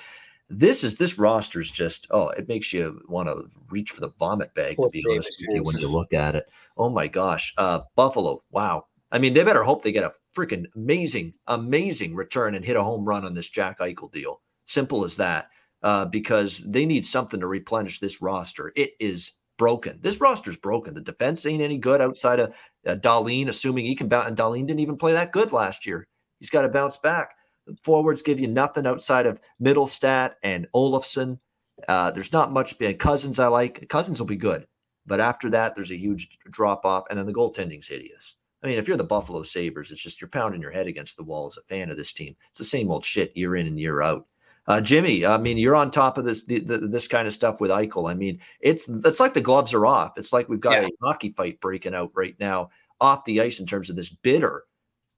this 0.49 0.83
is 0.83 0.95
this 0.95 1.17
roster 1.17 1.59
is 1.59 1.71
just 1.71 2.07
oh, 2.11 2.29
it 2.29 2.47
makes 2.47 2.71
you 2.73 3.01
want 3.07 3.27
to 3.27 3.45
reach 3.69 3.91
for 3.91 4.01
the 4.01 4.11
vomit 4.19 4.53
bag 4.53 4.77
to 4.77 4.89
be 4.91 5.03
honest 5.09 5.41
with 5.41 5.55
you 5.55 5.63
when 5.63 5.77
you 5.77 5.87
look 5.87 6.13
at 6.13 6.35
it. 6.35 6.45
Oh 6.77 6.89
my 6.89 7.07
gosh, 7.07 7.53
uh, 7.57 7.81
Buffalo, 7.95 8.43
wow. 8.51 8.85
I 9.11 9.19
mean, 9.19 9.33
they 9.33 9.43
better 9.43 9.63
hope 9.63 9.83
they 9.83 9.91
get 9.91 10.03
a 10.03 10.13
freaking 10.35 10.65
amazing, 10.75 11.33
amazing 11.47 12.15
return 12.15 12.55
and 12.55 12.63
hit 12.63 12.75
a 12.75 12.83
home 12.83 13.05
run 13.05 13.25
on 13.25 13.33
this 13.33 13.49
Jack 13.49 13.79
Eichel 13.79 14.11
deal. 14.11 14.41
Simple 14.65 15.03
as 15.03 15.17
that. 15.17 15.49
Uh, 15.83 16.05
because 16.05 16.59
they 16.59 16.85
need 16.85 17.05
something 17.05 17.39
to 17.39 17.47
replenish 17.47 17.99
this 17.99 18.21
roster. 18.21 18.73
It 18.75 18.91
is 18.99 19.33
broken. 19.57 19.99
This 20.01 20.19
roster's 20.19 20.57
broken. 20.57 20.93
The 20.93 21.01
defense 21.01 21.45
ain't 21.45 21.61
any 21.61 21.77
good 21.77 22.01
outside 22.01 22.39
of 22.39 22.55
uh, 22.85 22.95
Dahlin, 22.95 23.47
assuming 23.47 23.85
he 23.85 23.95
can 23.95 24.07
bounce. 24.07 24.27
And 24.27 24.37
Dahlin 24.37 24.65
didn't 24.65 24.79
even 24.79 24.97
play 24.97 25.13
that 25.13 25.31
good 25.31 25.51
last 25.51 25.85
year. 25.85 26.07
He's 26.39 26.49
got 26.49 26.63
to 26.63 26.69
bounce 26.69 26.97
back. 26.97 27.35
The 27.65 27.77
forwards 27.83 28.21
give 28.21 28.39
you 28.39 28.47
nothing 28.47 28.87
outside 28.87 29.25
of 29.25 29.41
Mittelstadt 29.61 30.35
and 30.43 30.67
Olofsson. 30.73 31.39
Uh, 31.87 32.11
there's 32.11 32.33
not 32.33 32.51
much. 32.51 32.75
Cousins, 32.97 33.39
I 33.39 33.47
like. 33.47 33.87
Cousins 33.89 34.19
will 34.19 34.27
be 34.27 34.35
good. 34.35 34.67
But 35.05 35.19
after 35.19 35.49
that, 35.51 35.75
there's 35.75 35.91
a 35.91 35.97
huge 35.97 36.37
drop 36.49 36.85
off. 36.85 37.05
And 37.09 37.17
then 37.17 37.25
the 37.25 37.33
goaltending's 37.33 37.87
hideous. 37.87 38.35
I 38.63 38.67
mean, 38.67 38.77
if 38.79 38.87
you're 38.87 38.97
the 38.97 39.03
Buffalo 39.03 39.43
Sabres, 39.43 39.91
it's 39.91 40.01
just 40.01 40.19
you're 40.19 40.29
pounding 40.29 40.61
your 40.61 40.71
head 40.71 40.87
against 40.87 41.15
the 41.15 41.23
wall 41.23 41.47
as 41.47 41.57
a 41.57 41.61
fan 41.63 41.89
of 41.89 41.97
this 41.97 42.11
team. 42.11 42.35
It's 42.49 42.57
the 42.57 42.65
same 42.65 42.89
old 42.89 43.05
shit 43.05 43.35
year 43.35 43.55
in 43.55 43.67
and 43.67 43.79
year 43.79 44.01
out. 44.01 44.25
Uh, 44.67 44.81
Jimmy, 44.81 45.25
I 45.25 45.37
mean, 45.37 45.57
you're 45.57 45.75
on 45.77 45.91
top 45.91 46.17
of 46.17 46.25
this 46.25 46.43
the, 46.43 46.59
the, 46.59 46.79
this 46.79 47.07
kind 47.07 47.25
of 47.25 47.33
stuff 47.33 47.61
with 47.61 47.71
Eichel. 47.71 48.11
I 48.11 48.13
mean, 48.15 48.39
it's 48.59 48.89
it's 48.89 49.19
like 49.19 49.33
the 49.33 49.39
gloves 49.39 49.73
are 49.73 49.85
off. 49.85 50.17
It's 50.17 50.33
like 50.33 50.49
we've 50.49 50.59
got 50.59 50.81
yeah. 50.81 50.87
a 50.87 51.05
hockey 51.05 51.29
fight 51.29 51.61
breaking 51.61 51.95
out 51.95 52.11
right 52.13 52.35
now 52.39 52.71
off 52.99 53.23
the 53.23 53.39
ice 53.39 53.59
in 53.61 53.65
terms 53.65 53.89
of 53.89 53.95
this 53.95 54.09
bitter, 54.09 54.65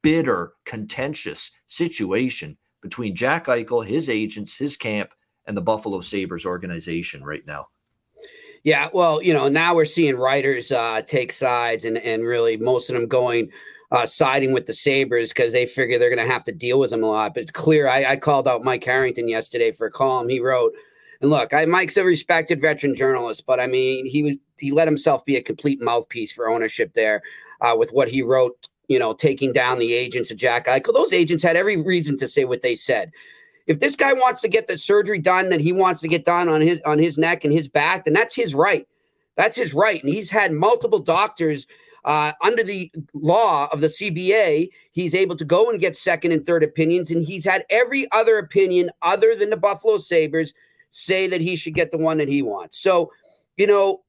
bitter, 0.02 0.54
contentious 0.66 1.52
situation 1.68 2.58
between 2.82 3.16
Jack 3.16 3.46
Eichel, 3.46 3.86
his 3.86 4.10
agents, 4.10 4.58
his 4.58 4.78
camp, 4.78 5.12
and 5.46 5.56
the 5.56 5.62
Buffalo 5.62 6.00
Sabres 6.00 6.46
organization 6.46 7.24
right 7.24 7.46
now. 7.46 7.68
Yeah, 8.64 8.90
well, 8.94 9.22
you 9.22 9.34
know, 9.34 9.48
now 9.48 9.74
we're 9.74 9.86
seeing 9.86 10.18
writers 10.18 10.72
uh, 10.72 11.02
take 11.02 11.32
sides 11.32 11.86
and 11.86 11.98
and 11.98 12.24
really 12.24 12.58
most 12.58 12.90
of 12.90 12.96
them 12.96 13.08
going 13.08 13.50
uh, 13.92 14.06
siding 14.06 14.54
with 14.54 14.66
the 14.66 14.74
Sabres 14.74 15.30
because 15.30 15.52
they 15.52 15.66
figure 15.66 15.98
they're 15.98 16.14
going 16.14 16.26
to 16.26 16.32
have 16.32 16.44
to 16.44 16.52
deal 16.52 16.80
with 16.80 16.92
them 16.92 17.04
a 17.04 17.08
lot. 17.08 17.34
But 17.34 17.44
it's 17.44 17.52
clear. 17.52 17.88
I, 17.88 18.06
I, 18.06 18.16
called 18.18 18.48
out 18.48 18.64
Mike 18.64 18.84
Harrington 18.84 19.28
yesterday 19.28 19.72
for 19.72 19.88
a 19.88 19.92
column 19.92 20.30
he 20.30 20.40
wrote. 20.40 20.74
And 21.22 21.32
look, 21.32 21.54
I, 21.54 21.66
Mike's 21.66 21.98
a 21.98 22.04
respected 22.04 22.62
veteran 22.62 22.94
journalist, 22.94 23.46
but 23.48 23.60
I 23.60 23.68
mean, 23.68 24.06
he 24.06 24.24
was 24.24 24.36
he 24.60 24.72
let 24.72 24.88
himself 24.88 25.26
be 25.26 25.38
a 25.38 25.42
complete 25.42 25.82
mouthpiece 25.82 26.32
for 26.32 26.50
ownership 26.50 26.94
there 26.94 27.22
uh, 27.62 27.76
with 27.78 27.92
what 27.92 28.10
he 28.10 28.22
wrote. 28.22 28.68
You 28.90 29.00
know, 29.00 29.14
taking 29.14 29.54
down 29.54 29.80
the 29.80 29.94
agents 29.94 30.30
of 30.30 30.38
Jack 30.38 30.68
Eichel. 30.68 30.94
Those 30.94 31.14
agents 31.14 31.44
had 31.44 31.56
every 31.56 31.82
reason 31.82 32.18
to 32.18 32.28
say 32.28 32.44
what 32.44 32.62
they 32.62 32.76
said 32.76 33.12
If 33.68 33.80
this 33.80 33.96
guy 33.96 34.12
wants 34.12 34.42
to 34.42 34.50
get 34.50 34.68
the 34.68 34.78
surgery 34.78 35.20
done 35.20 35.50
that 35.50 35.62
he 35.62 35.72
wants 35.72 36.02
to 36.02 36.08
get 36.10 36.26
done 36.26 36.50
on 36.50 36.60
his 36.60 36.82
on 36.86 37.00
his 37.00 37.18
neck 37.18 37.46
and 37.46 37.54
his 37.54 37.70
back, 37.70 38.04
then 38.04 38.14
that's 38.14 38.36
his 38.36 38.54
right. 38.54 38.86
That's 39.38 39.56
his 39.56 39.74
right. 39.74 40.04
And 40.04 40.14
he's 40.14 40.30
had 40.30 40.52
multiple 40.52 41.00
doctors 41.00 41.66
uh, 42.06 42.34
under 42.44 42.64
the 42.64 42.92
law 43.14 43.68
of 43.72 43.82
the 43.82 43.88
CBA. 43.88 44.70
He's 44.92 45.16
able 45.16 45.36
to 45.36 45.46
go 45.46 45.70
and 45.70 45.80
get 45.80 45.96
second 45.96 46.32
and 46.32 46.46
third 46.46 46.64
opinions, 46.64 47.12
and 47.12 47.24
he's 47.26 47.46
had 47.46 47.66
every 47.70 48.12
other 48.12 48.38
opinion 48.38 48.90
other 49.02 49.36
than 49.36 49.50
the 49.50 49.58
Buffalo 49.58 49.98
Sabres 49.98 50.54
say 50.90 51.28
that 51.28 51.42
he 51.42 51.56
should 51.56 51.74
get 51.74 51.92
the 51.92 51.98
one 51.98 52.18
that 52.18 52.28
he 52.28 52.42
wants. 52.42 52.80
So, 52.80 53.12
you 53.60 53.68
know, 53.68 54.02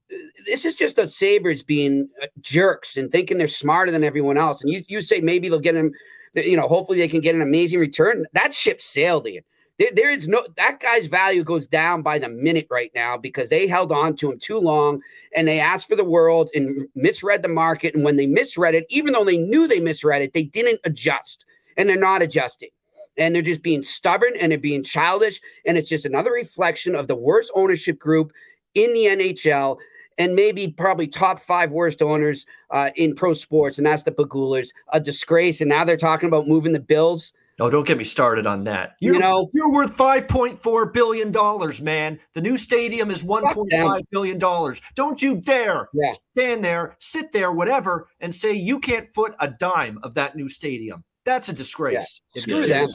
this 0.47 0.65
is 0.65 0.77
just 0.77 0.97
the 0.97 1.09
Sabres 1.09 1.63
being 1.63 2.09
uh, 2.23 2.27
jerks 2.41 2.97
and 2.97 3.11
thinking 3.11 3.37
they're 3.37 3.49
smarter 3.49 3.91
than 3.91 4.05
everyone 4.05 4.39
else. 4.39 4.63
And 4.63 4.73
you 4.73 4.83
you 4.89 5.03
say 5.03 5.21
maybe 5.21 5.49
they'll 5.49 5.61
get 5.61 5.75
him, 5.75 5.93
you 6.35 6.57
know, 6.57 6.69
hopefully 6.69 6.99
they 6.99 7.09
can 7.09 7.21
get 7.21 7.35
an 7.35 7.43
amazing 7.43 7.81
return. 7.81 8.27
That 8.33 8.55
ship 8.55 8.81
sailed, 8.81 9.27
Ian. 9.27 9.43
There, 9.81 9.91
there 9.93 10.11
is 10.11 10.29
no 10.29 10.47
that 10.57 10.79
guy's 10.79 11.09
value 11.09 11.43
goes 11.43 11.67
down 11.67 12.03
by 12.03 12.21
the 12.21 12.29
minute 12.29 12.69
right 12.71 12.93
now 12.95 13.17
because 13.19 13.51
they 13.51 13.67
held 13.67 13.91
on 13.91 14.15
to 14.17 14.31
him 14.31 14.39
too 14.39 14.59
long 14.59 15.03
and 15.35 15.49
they 15.49 15.59
asked 15.59 15.89
for 15.89 15.97
the 15.97 16.05
world 16.05 16.51
and 16.55 16.87
misread 16.95 17.43
the 17.43 17.49
market. 17.49 17.95
And 17.95 18.05
when 18.05 18.17
they 18.17 18.27
misread 18.27 18.77
it, 18.77 18.87
even 18.89 19.13
though 19.13 19.25
they 19.25 19.39
knew 19.39 19.67
they 19.67 19.81
misread 19.81 20.23
it, 20.23 20.33
they 20.33 20.45
didn't 20.45 20.81
adjust 20.85 21.45
and 21.77 21.89
they're 21.89 21.97
not 21.99 22.23
adjusting 22.23 22.71
and 23.17 23.35
they're 23.35 23.43
just 23.43 23.63
being 23.63 23.83
stubborn 23.83 24.33
and 24.41 24.51
they're 24.51 24.59
being 24.59 24.83
childish. 24.83 25.41
And 25.67 25.77
it's 25.77 25.89
just 25.89 26.07
another 26.07 26.31
reflection 26.31 26.95
of 26.95 27.09
the 27.09 27.17
worst 27.17 27.51
ownership 27.55 27.99
group 27.99 28.33
in 28.75 28.93
the 28.93 29.07
NHL 29.07 29.79
and 30.19 30.35
maybe 30.35 30.69
probably 30.69 31.07
top 31.07 31.41
five 31.41 31.73
worst 31.73 32.03
owners 32.03 32.45
uh, 32.71 32.91
in 32.97 33.15
pro 33.15 33.33
sports, 33.33 33.79
and 33.79 33.87
that's 33.87 34.03
the 34.03 34.13
Pegulas, 34.13 34.69
a 34.93 35.01
disgrace. 35.01 35.61
And 35.61 35.71
now 35.71 35.85
they're 35.85 35.97
talking 35.97 36.29
about 36.29 36.47
moving 36.47 36.73
the 36.73 36.81
Bills. 36.81 37.33
Oh, 37.59 37.69
don't 37.69 37.87
get 37.87 37.99
me 37.99 38.05
started 38.05 38.47
on 38.47 38.65
that. 38.65 38.97
You're, 39.01 39.15
you 39.15 39.21
know, 39.21 39.51
you're 39.53 39.73
worth 39.73 39.95
five 39.95 40.29
point 40.29 40.63
four 40.63 40.87
billion 40.87 41.31
dollars, 41.31 41.81
man. 41.81 42.19
The 42.33 42.41
new 42.41 42.57
stadium 42.57 43.11
is 43.11 43.23
one 43.23 43.43
point 43.53 43.73
five 43.73 44.03
billion 44.11 44.39
dollars. 44.39 44.81
Don't 44.95 45.21
you 45.21 45.37
dare 45.37 45.89
yeah. 45.93 46.13
stand 46.13 46.65
there, 46.65 46.97
sit 47.01 47.33
there, 47.33 47.53
whatever, 47.53 48.09
and 48.21 48.35
say 48.35 48.53
you 48.53 48.79
can't 48.79 49.13
foot 49.15 49.35
a 49.41 49.49
dime 49.49 49.99
of 50.03 50.15
that 50.15 50.37
new 50.37 50.49
stadium. 50.49 51.05
That's 51.25 51.51
a 51.51 51.53
disgrace. 51.53 52.23
Yeah. 52.35 52.43
Screw 52.43 52.67
that. 52.67 52.89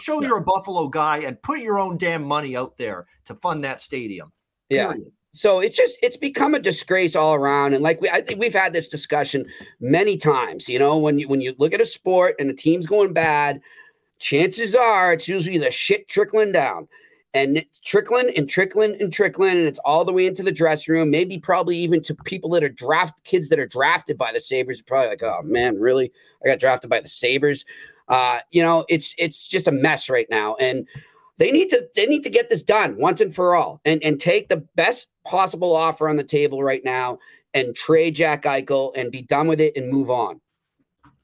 Show 0.00 0.22
yeah. 0.22 0.28
you're 0.28 0.38
a 0.38 0.44
Buffalo 0.44 0.88
guy 0.88 1.18
and 1.18 1.40
put 1.42 1.60
your 1.60 1.78
own 1.78 1.98
damn 1.98 2.24
money 2.24 2.56
out 2.56 2.78
there 2.78 3.06
to 3.26 3.34
fund 3.36 3.62
that 3.64 3.80
stadium. 3.82 4.32
Yeah. 4.68 4.92
Period. 4.92 5.12
So 5.32 5.60
it's 5.60 5.76
just 5.76 5.98
it's 6.02 6.16
become 6.16 6.54
a 6.54 6.58
disgrace 6.58 7.14
all 7.14 7.34
around, 7.34 7.74
and 7.74 7.82
like 7.82 8.00
we 8.00 8.08
I 8.08 8.22
think 8.22 8.40
we've 8.40 8.54
had 8.54 8.72
this 8.72 8.88
discussion 8.88 9.46
many 9.78 10.16
times. 10.16 10.68
You 10.68 10.78
know, 10.78 10.98
when 10.98 11.18
you 11.18 11.28
when 11.28 11.40
you 11.40 11.54
look 11.58 11.74
at 11.74 11.80
a 11.80 11.86
sport 11.86 12.34
and 12.38 12.48
the 12.48 12.54
team's 12.54 12.86
going 12.86 13.12
bad, 13.12 13.60
chances 14.18 14.74
are 14.74 15.12
it's 15.12 15.28
usually 15.28 15.58
the 15.58 15.70
shit 15.70 16.08
trickling 16.08 16.50
down, 16.50 16.88
and 17.34 17.58
it's 17.58 17.78
trickling 17.78 18.32
and 18.36 18.48
trickling 18.48 18.96
and 19.00 19.12
trickling, 19.12 19.58
and 19.58 19.68
it's 19.68 19.78
all 19.80 20.04
the 20.04 20.12
way 20.14 20.26
into 20.26 20.42
the 20.42 20.50
dressing 20.50 20.94
room. 20.94 21.10
Maybe 21.10 21.38
probably 21.38 21.76
even 21.76 22.02
to 22.02 22.14
people 22.14 22.50
that 22.50 22.64
are 22.64 22.70
draft 22.70 23.22
kids 23.24 23.50
that 23.50 23.58
are 23.58 23.66
drafted 23.66 24.16
by 24.16 24.32
the 24.32 24.40
Sabres. 24.40 24.80
Probably 24.80 25.08
like, 25.08 25.22
oh 25.22 25.42
man, 25.44 25.78
really? 25.78 26.10
I 26.42 26.48
got 26.48 26.58
drafted 26.58 26.88
by 26.90 27.00
the 27.00 27.08
Sabres. 27.08 27.66
Uh, 28.08 28.38
you 28.50 28.62
know, 28.62 28.86
it's 28.88 29.14
it's 29.18 29.46
just 29.46 29.68
a 29.68 29.72
mess 29.72 30.08
right 30.08 30.26
now, 30.30 30.56
and 30.56 30.88
they 31.38 31.50
need 31.50 31.68
to 31.70 31.88
they 31.94 32.06
need 32.06 32.22
to 32.24 32.30
get 32.30 32.50
this 32.50 32.62
done 32.62 32.96
once 32.98 33.20
and 33.20 33.34
for 33.34 33.54
all 33.54 33.80
and 33.84 34.02
and 34.02 34.20
take 34.20 34.48
the 34.48 34.64
best 34.76 35.08
possible 35.24 35.74
offer 35.74 36.08
on 36.08 36.16
the 36.16 36.24
table 36.24 36.62
right 36.62 36.84
now 36.84 37.18
and 37.54 37.74
trade 37.74 38.14
Jack 38.14 38.42
Eichel 38.42 38.92
and 38.96 39.10
be 39.10 39.22
done 39.22 39.48
with 39.48 39.60
it 39.60 39.76
and 39.76 39.90
move 39.90 40.10
on. 40.10 40.40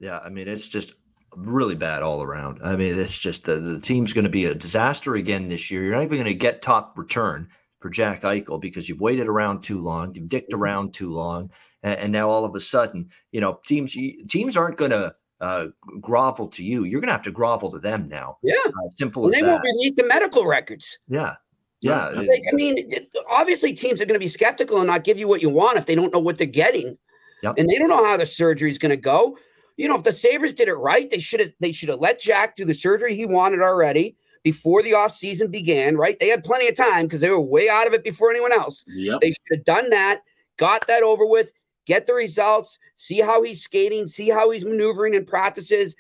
Yeah, 0.01 0.21
I 0.25 0.29
mean 0.31 0.49
it's 0.49 0.69
just 0.69 0.95
really 1.37 1.75
bad 1.75 2.03
all 2.03 2.23
around. 2.23 2.61
I 2.65 2.77
mean 2.77 2.99
it's 2.99 3.19
just 3.19 3.45
the, 3.45 3.57
the 3.57 3.81
team's 3.81 4.13
going 4.13 4.25
to 4.25 4.31
be 4.31 4.47
a 4.47 4.55
disaster 4.55 5.15
again 5.15 5.49
this 5.49 5.71
year. 5.71 5.83
You're 5.83 5.95
not 5.95 6.05
even 6.05 6.19
going 6.19 6.25
to 6.27 6.35
get 6.35 6.63
top 6.63 6.99
return 6.99 7.49
for 7.81 7.91
Jack 7.91 8.23
Eichel 8.23 8.61
because 8.61 8.89
you've 8.89 9.01
waited 9.01 9.29
around 9.29 9.63
too 9.63 9.81
long, 9.81 10.15
you've 10.15 10.29
dicked 10.29 10.53
mm-hmm. 10.53 10.63
around 10.63 10.95
too 10.95 11.13
long, 11.13 11.51
and, 11.83 11.99
and 11.99 12.13
now 12.13 12.31
all 12.31 12.45
of 12.45 12.55
a 12.55 12.61
sudden, 12.61 13.09
you 13.33 13.41
know, 13.41 13.61
teams 13.67 13.97
teams 14.29 14.57
aren't 14.57 14.79
going 14.79 14.93
to 14.93 15.15
uh, 15.45 15.67
grovel 16.01 16.49
to 16.49 16.65
you. 16.65 16.85
You're 16.85 17.03
going 17.03 17.09
to 17.09 17.13
have 17.13 17.23
to 17.23 17.31
grovel 17.31 17.71
to 17.73 17.79
them 17.79 18.09
now. 18.09 18.39
Yeah, 18.43 18.55
uh, 18.67 18.91
simple 18.95 19.27
as 19.27 19.35
they 19.35 19.43
that. 19.43 19.47
won't 19.47 19.63
release 19.63 19.93
the 19.95 20.05
medical 20.05 20.47
records. 20.47 20.97
Yeah, 21.07 21.35
yeah. 21.83 22.07
Like, 22.07 22.43
I 22.51 22.55
mean, 22.55 22.89
obviously, 23.29 23.75
teams 23.75 24.01
are 24.01 24.07
going 24.07 24.15
to 24.15 24.25
be 24.25 24.27
skeptical 24.27 24.79
and 24.79 24.87
not 24.87 25.05
give 25.05 25.19
you 25.19 25.29
what 25.29 25.43
you 25.43 25.51
want 25.51 25.77
if 25.77 25.85
they 25.85 25.95
don't 25.95 26.15
know 26.15 26.19
what 26.19 26.39
they're 26.39 26.47
getting, 26.47 26.97
yep. 27.43 27.57
and 27.59 27.69
they 27.69 27.77
don't 27.77 27.91
know 27.91 28.03
how 28.03 28.17
the 28.17 28.25
surgery 28.25 28.71
is 28.71 28.79
going 28.79 28.91
to 28.91 28.97
go. 28.97 29.37
You 29.77 29.87
know, 29.87 29.97
if 29.97 30.05
the 30.05 30.13
Sabres 30.13 30.55
did 30.55 30.69
it 30.69 30.75
right, 30.75 31.11
they 31.11 31.19
should 31.19 31.41
have 31.41 31.51
they 31.61 31.73
should 31.73 31.91
have 31.91 32.01
let 32.01 32.21
Jack 32.21 32.57
do 32.57 32.65
the 32.65 32.73
surgery 32.73 33.15
he 33.15 33.27
wanted 33.27 33.61
already 33.61 34.17
before 34.45 34.83
the 34.83 34.95
off 34.95 35.13
season 35.13 35.51
began. 35.51 35.95
Right? 35.99 36.17
They 36.19 36.29
had 36.29 36.43
plenty 36.43 36.69
of 36.69 36.77
time 36.77 37.05
because 37.05 37.21
they 37.21 37.29
were 37.29 37.39
way 37.39 37.69
out 37.69 37.87
of 37.87 37.93
it 37.93 38.03
before 38.03 38.31
anyone 38.31 38.53
else. 38.53 38.87
Yep. 38.89 39.21
They 39.21 39.33
should 39.33 39.59
have 39.59 39.65
done 39.67 39.91
that, 39.91 40.23
got 40.57 40.87
that 40.87 41.03
over 41.03 41.27
with, 41.27 41.53
get 41.87 42.07
the 42.07 42.15
results, 42.15 42.79
see 42.95 43.21
how 43.21 43.43
he's 43.43 43.63
skating, 43.63 44.09
see 44.09 44.29
how 44.29 44.51
he's 44.51 44.65
maneuvering 44.65 45.15
in 45.15 45.25
practices, 45.25 45.95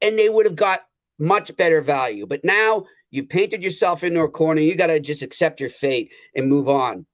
and 0.00 0.18
they 0.18 0.28
would 0.28 0.46
have 0.46 0.56
got 0.56 0.80
much 1.18 1.54
better 1.56 1.80
value. 1.80 2.26
But 2.26 2.44
now 2.44 2.84
you've 3.10 3.28
painted 3.28 3.62
yourself 3.62 4.04
into 4.04 4.20
a 4.20 4.28
corner. 4.28 4.60
You 4.60 4.76
got 4.76 4.88
to 4.88 5.00
just 5.00 5.22
accept 5.22 5.60
your 5.60 5.70
fate 5.70 6.12
and 6.36 6.48
move 6.48 6.68
on. 6.68 7.06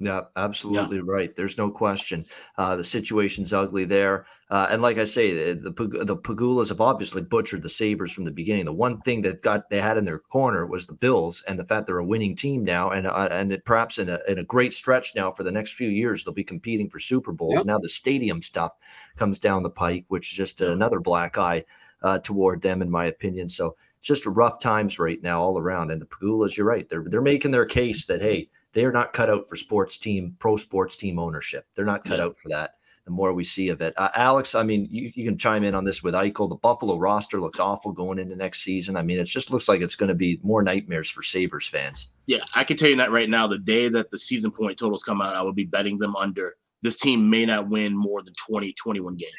Yeah, 0.00 0.22
absolutely 0.36 0.98
yeah. 0.98 1.02
right. 1.06 1.34
There's 1.34 1.58
no 1.58 1.70
question. 1.70 2.26
Uh, 2.58 2.76
the 2.76 2.84
situation's 2.84 3.52
ugly 3.52 3.84
there, 3.84 4.26
uh, 4.50 4.68
and 4.70 4.82
like 4.82 4.98
I 4.98 5.04
say, 5.04 5.54
the, 5.54 5.70
the 5.70 6.04
the 6.04 6.16
Pegulas 6.16 6.68
have 6.68 6.80
obviously 6.80 7.22
butchered 7.22 7.62
the 7.62 7.68
Sabres 7.68 8.12
from 8.12 8.24
the 8.24 8.30
beginning. 8.30 8.64
The 8.64 8.72
one 8.72 9.00
thing 9.02 9.22
that 9.22 9.42
got 9.42 9.70
they 9.70 9.80
had 9.80 9.96
in 9.96 10.04
their 10.04 10.18
corner 10.18 10.66
was 10.66 10.86
the 10.86 10.94
Bills, 10.94 11.42
and 11.48 11.58
the 11.58 11.64
fact 11.64 11.86
they're 11.86 11.98
a 11.98 12.04
winning 12.04 12.36
team 12.36 12.64
now, 12.64 12.90
and 12.90 13.06
uh, 13.06 13.28
and 13.30 13.52
it, 13.52 13.64
perhaps 13.64 13.98
in 13.98 14.08
a 14.08 14.20
in 14.28 14.38
a 14.38 14.44
great 14.44 14.72
stretch 14.72 15.14
now 15.14 15.32
for 15.32 15.42
the 15.42 15.52
next 15.52 15.74
few 15.74 15.88
years 15.88 16.24
they'll 16.24 16.34
be 16.34 16.44
competing 16.44 16.90
for 16.90 16.98
Super 16.98 17.32
Bowls. 17.32 17.54
Yep. 17.56 17.66
Now 17.66 17.78
the 17.78 17.88
stadium 17.88 18.42
stuff 18.42 18.72
comes 19.16 19.38
down 19.38 19.62
the 19.62 19.70
pike, 19.70 20.04
which 20.08 20.30
is 20.32 20.36
just 20.36 20.60
another 20.60 21.00
black 21.00 21.38
eye 21.38 21.64
uh, 22.02 22.18
toward 22.18 22.62
them, 22.62 22.82
in 22.82 22.90
my 22.90 23.06
opinion. 23.06 23.48
So 23.48 23.76
just 24.00 24.26
rough 24.26 24.60
times 24.60 24.98
right 24.98 25.20
now 25.22 25.42
all 25.42 25.58
around. 25.58 25.90
And 25.90 26.00
the 26.00 26.06
Pegulas, 26.06 26.56
you're 26.56 26.66
right, 26.66 26.88
they're 26.88 27.04
they're 27.06 27.20
making 27.20 27.50
their 27.50 27.66
case 27.66 28.06
that 28.06 28.20
hey 28.20 28.48
they 28.76 28.84
are 28.84 28.92
not 28.92 29.14
cut 29.14 29.30
out 29.30 29.48
for 29.48 29.56
sports 29.56 29.96
team, 29.96 30.36
pro 30.38 30.58
sports 30.58 30.98
team 30.98 31.18
ownership. 31.18 31.64
They're 31.74 31.86
not 31.86 32.04
cut 32.04 32.18
yeah. 32.18 32.26
out 32.26 32.38
for 32.38 32.50
that. 32.50 32.74
The 33.06 33.10
more 33.10 33.32
we 33.32 33.42
see 33.42 33.70
of 33.70 33.80
it, 33.80 33.94
uh, 33.96 34.10
Alex. 34.14 34.54
I 34.54 34.64
mean, 34.64 34.86
you, 34.90 35.10
you, 35.14 35.24
can 35.24 35.38
chime 35.38 35.64
in 35.64 35.74
on 35.74 35.84
this 35.84 36.02
with 36.02 36.12
Eichel. 36.12 36.50
The 36.50 36.56
Buffalo 36.56 36.98
roster 36.98 37.40
looks 37.40 37.58
awful 37.58 37.92
going 37.92 38.18
into 38.18 38.36
next 38.36 38.62
season. 38.62 38.96
I 38.96 39.02
mean, 39.02 39.18
it 39.18 39.24
just 39.24 39.50
looks 39.50 39.66
like 39.66 39.80
it's 39.80 39.94
going 39.94 40.08
to 40.08 40.14
be 40.14 40.40
more 40.42 40.62
nightmares 40.62 41.08
for 41.08 41.22
Sabres 41.22 41.66
fans. 41.66 42.10
Yeah, 42.26 42.44
I 42.54 42.64
can 42.64 42.76
tell 42.76 42.90
you 42.90 42.96
that 42.96 43.12
right 43.12 43.30
now. 43.30 43.46
The 43.46 43.58
day 43.58 43.88
that 43.88 44.10
the 44.10 44.18
season 44.18 44.50
point 44.50 44.78
totals 44.78 45.02
come 45.02 45.22
out, 45.22 45.36
I 45.36 45.42
will 45.42 45.54
be 45.54 45.64
betting 45.64 45.98
them 45.98 46.14
under 46.14 46.56
this 46.82 46.96
team 46.96 47.28
may 47.28 47.44
not 47.46 47.68
win 47.68 47.96
more 47.96 48.22
than 48.22 48.34
20, 48.48 48.72
21 48.74 49.16
games. 49.16 49.32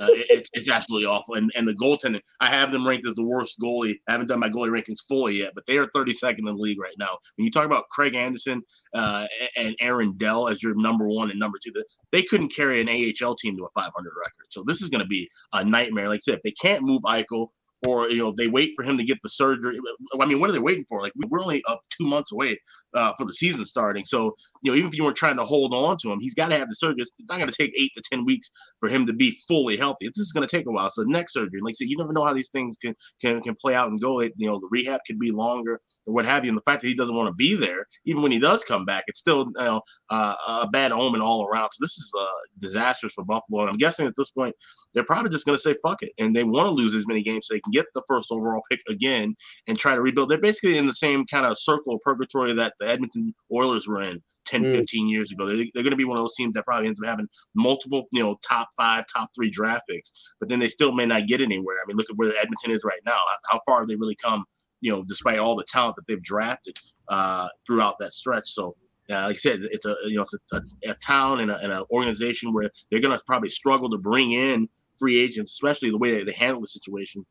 Uh, 0.00 0.06
it, 0.10 0.48
it's 0.52 0.68
absolutely 0.68 1.06
awful. 1.06 1.34
And 1.34 1.50
and 1.54 1.66
the 1.66 1.74
goaltending, 1.74 2.20
I 2.40 2.48
have 2.48 2.72
them 2.72 2.86
ranked 2.86 3.06
as 3.06 3.14
the 3.14 3.24
worst 3.24 3.58
goalie. 3.60 3.94
I 4.08 4.12
haven't 4.12 4.28
done 4.28 4.40
my 4.40 4.48
goalie 4.48 4.70
rankings 4.70 5.06
fully 5.08 5.38
yet, 5.38 5.52
but 5.54 5.64
they 5.66 5.78
are 5.78 5.86
32nd 5.88 6.38
in 6.38 6.44
the 6.44 6.52
league 6.52 6.80
right 6.80 6.94
now. 6.98 7.18
When 7.36 7.44
you 7.44 7.50
talk 7.50 7.66
about 7.66 7.88
Craig 7.90 8.14
Anderson 8.14 8.62
uh, 8.94 9.26
and 9.56 9.76
Aaron 9.80 10.16
Dell 10.16 10.48
as 10.48 10.62
your 10.62 10.74
number 10.74 11.08
one 11.08 11.30
and 11.30 11.38
number 11.38 11.58
two, 11.62 11.72
they 12.10 12.22
couldn't 12.22 12.54
carry 12.54 12.80
an 12.80 12.88
AHL 12.88 13.36
team 13.36 13.56
to 13.56 13.64
a 13.64 13.70
500 13.74 13.92
record. 13.94 14.46
So 14.50 14.62
this 14.66 14.82
is 14.82 14.88
going 14.88 15.02
to 15.02 15.06
be 15.06 15.28
a 15.52 15.64
nightmare. 15.64 16.08
Like 16.08 16.18
I 16.18 16.30
said, 16.30 16.34
if 16.36 16.42
they 16.42 16.52
can't 16.52 16.82
move 16.82 17.02
Eichel, 17.02 17.48
or 17.86 18.08
you 18.10 18.18
know 18.18 18.32
they 18.36 18.46
wait 18.46 18.72
for 18.76 18.84
him 18.84 18.96
to 18.96 19.04
get 19.04 19.18
the 19.22 19.28
surgery. 19.28 19.78
I 20.18 20.26
mean, 20.26 20.40
what 20.40 20.50
are 20.50 20.52
they 20.52 20.58
waiting 20.58 20.84
for? 20.88 21.00
Like 21.00 21.12
we're 21.28 21.40
only 21.40 21.62
up 21.68 21.82
two 21.90 22.06
months 22.06 22.32
away 22.32 22.58
uh, 22.94 23.12
for 23.18 23.24
the 23.24 23.32
season 23.32 23.64
starting. 23.64 24.04
So 24.04 24.34
you 24.62 24.70
know, 24.70 24.76
even 24.76 24.88
if 24.88 24.96
you 24.96 25.04
weren't 25.04 25.16
trying 25.16 25.36
to 25.36 25.44
hold 25.44 25.74
on 25.74 25.96
to 25.98 26.12
him, 26.12 26.20
he's 26.20 26.34
got 26.34 26.48
to 26.48 26.58
have 26.58 26.68
the 26.68 26.74
surgery. 26.74 27.02
It's 27.02 27.10
not 27.28 27.38
going 27.38 27.50
to 27.50 27.56
take 27.56 27.72
eight 27.76 27.92
to 27.96 28.02
ten 28.10 28.24
weeks 28.24 28.50
for 28.80 28.88
him 28.88 29.06
to 29.06 29.12
be 29.12 29.38
fully 29.48 29.76
healthy. 29.76 30.08
This 30.08 30.26
is 30.26 30.32
going 30.32 30.46
to 30.46 30.56
take 30.56 30.66
a 30.66 30.70
while. 30.70 30.90
So 30.90 31.02
neck 31.02 31.30
surgery, 31.30 31.60
like 31.62 31.72
I 31.72 31.74
said, 31.74 31.88
you 31.88 31.96
never 31.96 32.12
know 32.12 32.24
how 32.24 32.34
these 32.34 32.50
things 32.50 32.76
can 32.76 32.94
can 33.20 33.42
can 33.42 33.56
play 33.56 33.74
out 33.74 33.90
and 33.90 34.00
go. 34.00 34.20
It, 34.20 34.32
you 34.36 34.46
know, 34.46 34.60
the 34.60 34.68
rehab 34.70 35.00
could 35.06 35.18
be 35.18 35.30
longer 35.30 35.80
or 36.06 36.14
what 36.14 36.24
have 36.24 36.44
you. 36.44 36.50
And 36.50 36.58
the 36.58 36.62
fact 36.62 36.82
that 36.82 36.88
he 36.88 36.94
doesn't 36.94 37.14
want 37.14 37.28
to 37.28 37.34
be 37.34 37.54
there, 37.54 37.86
even 38.04 38.22
when 38.22 38.32
he 38.32 38.38
does 38.38 38.62
come 38.62 38.84
back, 38.84 39.04
it's 39.06 39.20
still 39.20 39.46
you 39.56 39.64
know 39.64 39.82
uh, 40.10 40.34
a 40.62 40.68
bad 40.68 40.92
omen 40.92 41.20
all 41.20 41.46
around. 41.46 41.70
So 41.72 41.84
this 41.84 41.96
is 41.96 42.12
uh, 42.18 42.26
disastrous 42.58 43.14
for 43.14 43.24
Buffalo. 43.24 43.62
And 43.62 43.70
I'm 43.70 43.78
guessing 43.78 44.06
at 44.06 44.14
this 44.16 44.30
point 44.30 44.54
they're 44.94 45.04
probably 45.04 45.30
just 45.30 45.46
going 45.46 45.56
to 45.56 45.62
say 45.62 45.74
fuck 45.82 46.02
it, 46.02 46.12
and 46.18 46.34
they 46.36 46.44
want 46.44 46.66
to 46.66 46.70
lose 46.70 46.94
as 46.94 47.06
many 47.06 47.22
games 47.22 47.48
they 47.48 47.60
can 47.60 47.71
get 47.72 47.86
the 47.94 48.02
first 48.06 48.28
overall 48.30 48.62
pick 48.70 48.80
again 48.88 49.34
and 49.66 49.78
try 49.78 49.94
to 49.94 50.00
rebuild. 50.00 50.30
They're 50.30 50.38
basically 50.38 50.78
in 50.78 50.86
the 50.86 50.94
same 50.94 51.26
kind 51.26 51.46
of 51.46 51.58
circle 51.58 51.94
of 51.94 52.00
purgatory 52.02 52.52
that 52.54 52.74
the 52.78 52.88
Edmonton 52.88 53.34
Oilers 53.52 53.86
were 53.86 54.02
in 54.02 54.22
10, 54.46 54.64
mm. 54.64 54.76
15 54.76 55.08
years 55.08 55.32
ago. 55.32 55.46
They, 55.46 55.70
are 55.76 55.82
going 55.82 55.90
to 55.90 55.96
be 55.96 56.04
one 56.04 56.18
of 56.18 56.24
those 56.24 56.34
teams 56.34 56.54
that 56.54 56.64
probably 56.64 56.88
ends 56.88 57.00
up 57.02 57.08
having 57.08 57.28
multiple, 57.54 58.06
you 58.12 58.22
know, 58.22 58.38
top 58.46 58.68
five, 58.76 59.04
top 59.12 59.30
three 59.34 59.50
draft 59.50 59.84
picks, 59.88 60.12
but 60.38 60.48
then 60.48 60.58
they 60.58 60.68
still 60.68 60.92
may 60.92 61.06
not 61.06 61.26
get 61.26 61.40
anywhere. 61.40 61.76
I 61.82 61.86
mean, 61.86 61.96
look 61.96 62.10
at 62.10 62.16
where 62.16 62.36
Edmonton 62.36 62.70
is 62.70 62.82
right 62.84 63.00
now. 63.06 63.18
How 63.50 63.60
far 63.66 63.80
have 63.80 63.88
they 63.88 63.96
really 63.96 64.16
come? 64.16 64.44
You 64.80 64.90
know, 64.92 65.04
despite 65.04 65.38
all 65.38 65.54
the 65.54 65.64
talent 65.64 65.96
that 65.96 66.06
they've 66.08 66.22
drafted 66.22 66.76
uh, 67.08 67.48
throughout 67.66 67.96
that 68.00 68.12
stretch. 68.12 68.50
So 68.50 68.74
uh, 69.10 69.26
like 69.26 69.36
I 69.36 69.38
said, 69.38 69.60
it's 69.62 69.84
a 69.84 69.94
you 70.04 70.16
know 70.16 70.22
it's 70.22 70.34
a, 70.34 70.56
a, 70.56 70.90
a 70.90 70.94
town 70.94 71.40
and, 71.40 71.50
an 71.50 71.84
organization 71.90 72.52
where 72.52 72.70
they're 72.90 73.00
going 73.00 73.16
to 73.16 73.24
probably 73.26 73.48
struggle 73.48 73.90
to 73.90 73.98
bring 73.98 74.32
in 74.32 74.68
free 74.98 75.20
agents, 75.20 75.52
especially 75.52 75.90
the 75.90 75.98
way 75.98 76.22
they 76.22 76.32
handle 76.32 76.60
the 76.60 76.68
situation 76.68 77.26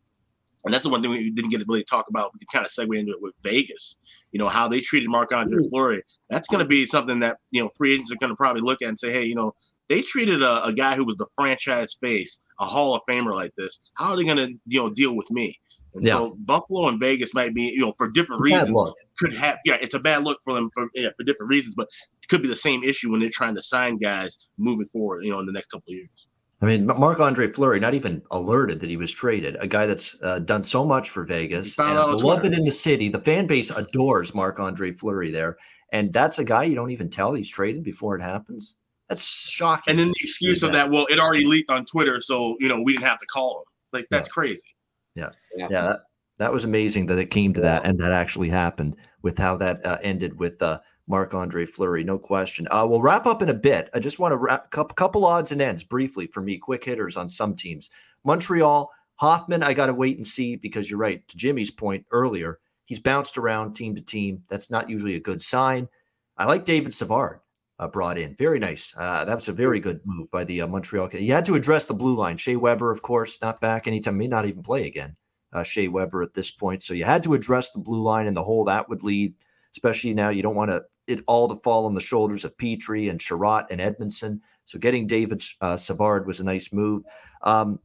and 0.63 0.73
that's 0.73 0.83
the 0.83 0.89
one 0.89 1.01
thing 1.01 1.11
we 1.11 1.31
didn't 1.31 1.49
get 1.49 1.59
to 1.59 1.65
really 1.67 1.83
talk 1.83 2.07
about. 2.09 2.31
We 2.33 2.39
can 2.39 2.47
kind 2.51 2.65
of 2.65 2.71
segue 2.71 2.97
into 2.97 3.11
it 3.13 3.21
with 3.21 3.33
Vegas. 3.43 3.95
You 4.31 4.39
know 4.39 4.49
how 4.49 4.67
they 4.67 4.81
treated 4.81 5.09
Marc 5.09 5.31
Andre 5.31 5.57
Fleury. 5.69 6.03
That's 6.29 6.47
going 6.47 6.63
to 6.63 6.67
be 6.67 6.85
something 6.85 7.19
that 7.19 7.37
you 7.51 7.61
know 7.61 7.69
free 7.77 7.93
agents 7.93 8.11
are 8.11 8.17
going 8.17 8.31
to 8.31 8.35
probably 8.35 8.61
look 8.61 8.81
at 8.81 8.89
and 8.89 8.99
say, 8.99 9.11
hey, 9.11 9.25
you 9.25 9.35
know, 9.35 9.53
they 9.89 10.01
treated 10.01 10.41
a, 10.41 10.65
a 10.65 10.73
guy 10.73 10.95
who 10.95 11.03
was 11.03 11.17
the 11.17 11.27
franchise 11.35 11.97
face, 11.99 12.39
a 12.59 12.65
Hall 12.65 12.95
of 12.95 13.01
Famer 13.09 13.33
like 13.33 13.53
this. 13.57 13.79
How 13.95 14.11
are 14.11 14.15
they 14.15 14.23
going 14.23 14.37
to 14.37 14.53
you 14.67 14.79
know 14.79 14.89
deal 14.89 15.15
with 15.15 15.29
me? 15.31 15.59
And 15.93 16.05
yeah. 16.05 16.17
so 16.17 16.37
Buffalo 16.39 16.87
and 16.87 16.99
Vegas 16.99 17.33
might 17.33 17.53
be, 17.53 17.63
you 17.63 17.81
know, 17.81 17.93
for 17.97 18.09
different 18.09 18.41
reasons, 18.41 18.73
could 19.17 19.33
have, 19.33 19.57
yeah, 19.65 19.75
it's 19.81 19.93
a 19.93 19.99
bad 19.99 20.23
look 20.23 20.39
for 20.43 20.53
them 20.53 20.69
for 20.73 20.87
yeah, 20.95 21.09
for 21.17 21.25
different 21.25 21.49
reasons, 21.49 21.75
but 21.75 21.87
it 22.21 22.29
could 22.29 22.41
be 22.41 22.47
the 22.47 22.55
same 22.55 22.83
issue 22.83 23.11
when 23.11 23.19
they're 23.19 23.29
trying 23.29 23.55
to 23.55 23.61
sign 23.61 23.97
guys 23.97 24.37
moving 24.57 24.87
forward, 24.87 25.25
you 25.25 25.31
know, 25.31 25.39
in 25.39 25.45
the 25.45 25.51
next 25.51 25.67
couple 25.67 25.91
of 25.91 25.95
years. 25.95 26.27
I 26.61 26.67
mean, 26.67 26.85
Marc 26.85 27.19
Andre 27.19 27.47
Fleury 27.47 27.79
not 27.79 27.95
even 27.95 28.21
alerted 28.29 28.79
that 28.81 28.89
he 28.89 28.97
was 28.97 29.11
traded. 29.11 29.57
A 29.59 29.67
guy 29.67 29.87
that's 29.87 30.15
uh, 30.21 30.39
done 30.39 30.61
so 30.61 30.85
much 30.85 31.09
for 31.09 31.23
Vegas 31.23 31.77
and 31.79 31.95
beloved 32.19 32.53
in 32.53 32.63
the 32.63 32.71
city. 32.71 33.09
The 33.09 33.19
fan 33.19 33.47
base 33.47 33.71
adores 33.71 34.35
Marc 34.35 34.59
Andre 34.59 34.91
Fleury 34.91 35.31
there, 35.31 35.57
and 35.91 36.13
that's 36.13 36.37
a 36.37 36.43
guy 36.43 36.63
you 36.65 36.75
don't 36.75 36.91
even 36.91 37.09
tell 37.09 37.33
he's 37.33 37.49
traded 37.49 37.83
before 37.83 38.15
it 38.15 38.21
happens. 38.21 38.77
That's 39.09 39.49
shocking. 39.49 39.91
And 39.91 39.99
then 39.99 40.07
the 40.09 40.23
excuse 40.23 40.61
of 40.61 40.71
that, 40.73 40.89
well, 40.89 41.07
it 41.09 41.19
already 41.19 41.45
leaked 41.45 41.71
on 41.71 41.85
Twitter, 41.85 42.21
so 42.21 42.55
you 42.59 42.67
know 42.67 42.79
we 42.79 42.93
didn't 42.93 43.07
have 43.07 43.19
to 43.19 43.25
call 43.25 43.61
him. 43.61 43.99
Like 43.99 44.07
that's 44.11 44.27
yeah. 44.27 44.31
crazy. 44.31 44.75
Yeah, 45.15 45.29
yeah, 45.57 45.67
yeah 45.71 45.81
that, 45.81 45.99
that, 46.37 46.53
was 46.53 46.63
amazing 46.63 47.07
that 47.07 47.17
it 47.17 47.31
came 47.31 47.55
to 47.55 47.61
that, 47.61 47.85
and 47.85 47.99
that 47.99 48.11
actually 48.11 48.49
happened 48.49 48.97
with 49.23 49.39
how 49.39 49.57
that 49.57 49.83
uh, 49.83 49.97
ended 50.03 50.39
with 50.39 50.61
uh, 50.61 50.79
Marc 51.11 51.33
Andre 51.33 51.65
Fleury, 51.65 52.05
no 52.05 52.17
question. 52.17 52.67
Uh, 52.71 52.87
we'll 52.89 53.01
wrap 53.01 53.25
up 53.27 53.41
in 53.41 53.49
a 53.49 53.53
bit. 53.53 53.89
I 53.93 53.99
just 53.99 54.17
want 54.17 54.31
to 54.31 54.37
wrap 54.37 54.67
a 54.73 54.93
couple 54.93 55.25
odds 55.25 55.51
and 55.51 55.61
ends 55.61 55.83
briefly 55.83 56.25
for 56.25 56.41
me, 56.41 56.57
quick 56.57 56.85
hitters 56.85 57.17
on 57.17 57.27
some 57.27 57.53
teams. 57.53 57.89
Montreal, 58.23 58.89
Hoffman, 59.15 59.61
I 59.61 59.73
got 59.73 59.87
to 59.87 59.93
wait 59.93 60.15
and 60.15 60.25
see 60.25 60.55
because 60.55 60.89
you're 60.89 60.97
right. 60.97 61.27
To 61.27 61.37
Jimmy's 61.37 61.69
point 61.69 62.05
earlier, 62.11 62.59
he's 62.85 63.01
bounced 63.01 63.37
around 63.37 63.73
team 63.73 63.93
to 63.93 64.01
team. 64.01 64.41
That's 64.47 64.71
not 64.71 64.89
usually 64.89 65.15
a 65.15 65.19
good 65.19 65.41
sign. 65.41 65.89
I 66.37 66.45
like 66.45 66.63
David 66.63 66.93
Savard 66.93 67.41
uh, 67.77 67.89
brought 67.89 68.17
in. 68.17 68.33
Very 68.35 68.57
nice. 68.57 68.95
Uh, 68.95 69.25
that 69.25 69.35
was 69.35 69.49
a 69.49 69.53
very 69.53 69.81
good 69.81 69.99
move 70.05 70.31
by 70.31 70.45
the 70.45 70.61
uh, 70.61 70.67
Montreal. 70.67 71.09
He 71.09 71.27
had 71.27 71.45
to 71.45 71.55
address 71.55 71.87
the 71.87 71.93
blue 71.93 72.15
line. 72.15 72.37
Shea 72.37 72.55
Weber, 72.55 72.89
of 72.89 73.01
course, 73.01 73.37
not 73.41 73.59
back 73.59 73.85
anytime, 73.85 74.17
may 74.17 74.27
not 74.27 74.45
even 74.45 74.63
play 74.63 74.87
again. 74.87 75.17
Uh, 75.51 75.63
Shea 75.63 75.89
Weber 75.89 76.21
at 76.21 76.33
this 76.33 76.51
point. 76.51 76.81
So 76.81 76.93
you 76.93 77.03
had 77.03 77.23
to 77.23 77.33
address 77.33 77.71
the 77.71 77.79
blue 77.79 78.01
line 78.01 78.27
and 78.27 78.37
the 78.37 78.43
hole 78.43 78.63
that 78.63 78.87
would 78.87 79.03
lead, 79.03 79.33
especially 79.73 80.13
now 80.13 80.29
you 80.29 80.41
don't 80.41 80.55
want 80.55 80.71
to 80.71 80.83
it 81.07 81.23
all 81.27 81.47
to 81.47 81.55
fall 81.55 81.85
on 81.85 81.93
the 81.93 82.01
shoulders 82.01 82.45
of 82.45 82.55
Petry 82.57 83.09
and 83.09 83.19
Chiarot 83.19 83.65
and 83.69 83.81
Edmundson. 83.81 84.39
So 84.65 84.79
getting 84.79 85.07
David 85.07 85.43
uh, 85.61 85.77
Savard 85.77 86.27
was 86.27 86.39
a 86.39 86.43
nice 86.43 86.71
move. 86.71 87.03
Um, 87.41 87.79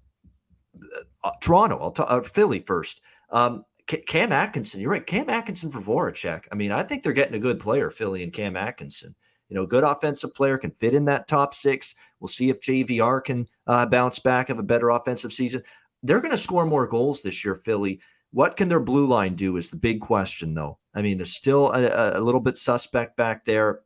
uh, 1.25 1.31
Toronto, 1.41 1.79
I'll 1.81 1.91
talk 1.91 2.11
uh, 2.11 2.21
Philly 2.21 2.61
first. 2.61 3.01
Um, 3.31 3.64
Cam 3.87 4.33
Atkinson, 4.33 4.81
you're 4.81 4.91
right. 4.91 5.07
Cam 5.07 5.31
Atkinson 5.31 5.71
for 5.71 5.81
Voracek. 5.81 6.45
I 6.51 6.57
mean, 6.57 6.73
I 6.73 6.83
think 6.83 7.03
they're 7.03 7.12
getting 7.12 7.37
a 7.37 7.41
good 7.41 7.61
player, 7.61 7.89
Philly 7.91 8.25
and 8.25 8.33
Cam 8.33 8.57
Atkinson. 8.57 9.14
You 9.49 9.55
know, 9.55 9.64
good 9.64 9.85
offensive 9.85 10.35
player 10.35 10.59
can 10.59 10.73
fit 10.73 10.95
in 10.95 11.05
that 11.05 11.29
top 11.29 11.55
six. 11.55 11.95
We'll 12.19 12.29
see 12.29 12.51
if 12.51 12.61
JVR 12.61 13.23
can 13.23 13.47
uh, 13.69 13.87
bounce 13.87 14.19
back, 14.19 14.49
have 14.49 14.59
a 14.59 14.64
better 14.64 14.91
offensive 14.91 15.33
season. 15.33 15.62
They're 16.03 16.21
going 16.21 16.33
to 16.33 16.39
score 16.39 16.67
more 16.67 16.87
goals 16.89 17.23
this 17.23 17.45
year, 17.45 17.55
Philly. 17.55 18.01
What 18.37 18.59
can 18.59 18.68
their 18.68 18.80
blue 18.80 19.07
line 19.07 19.34
do 19.34 19.57
is 19.57 19.70
the 19.70 19.78
big 19.78 20.03
question, 20.03 20.53
though. 20.53 20.76
I 20.95 21.01
mean, 21.01 21.16
there's 21.16 21.34
still 21.34 21.72
a, 21.72 22.18
a 22.18 22.20
little 22.20 22.43
bit 22.43 22.59
suspect 22.59 23.16
back 23.16 23.47
there. 23.47 23.80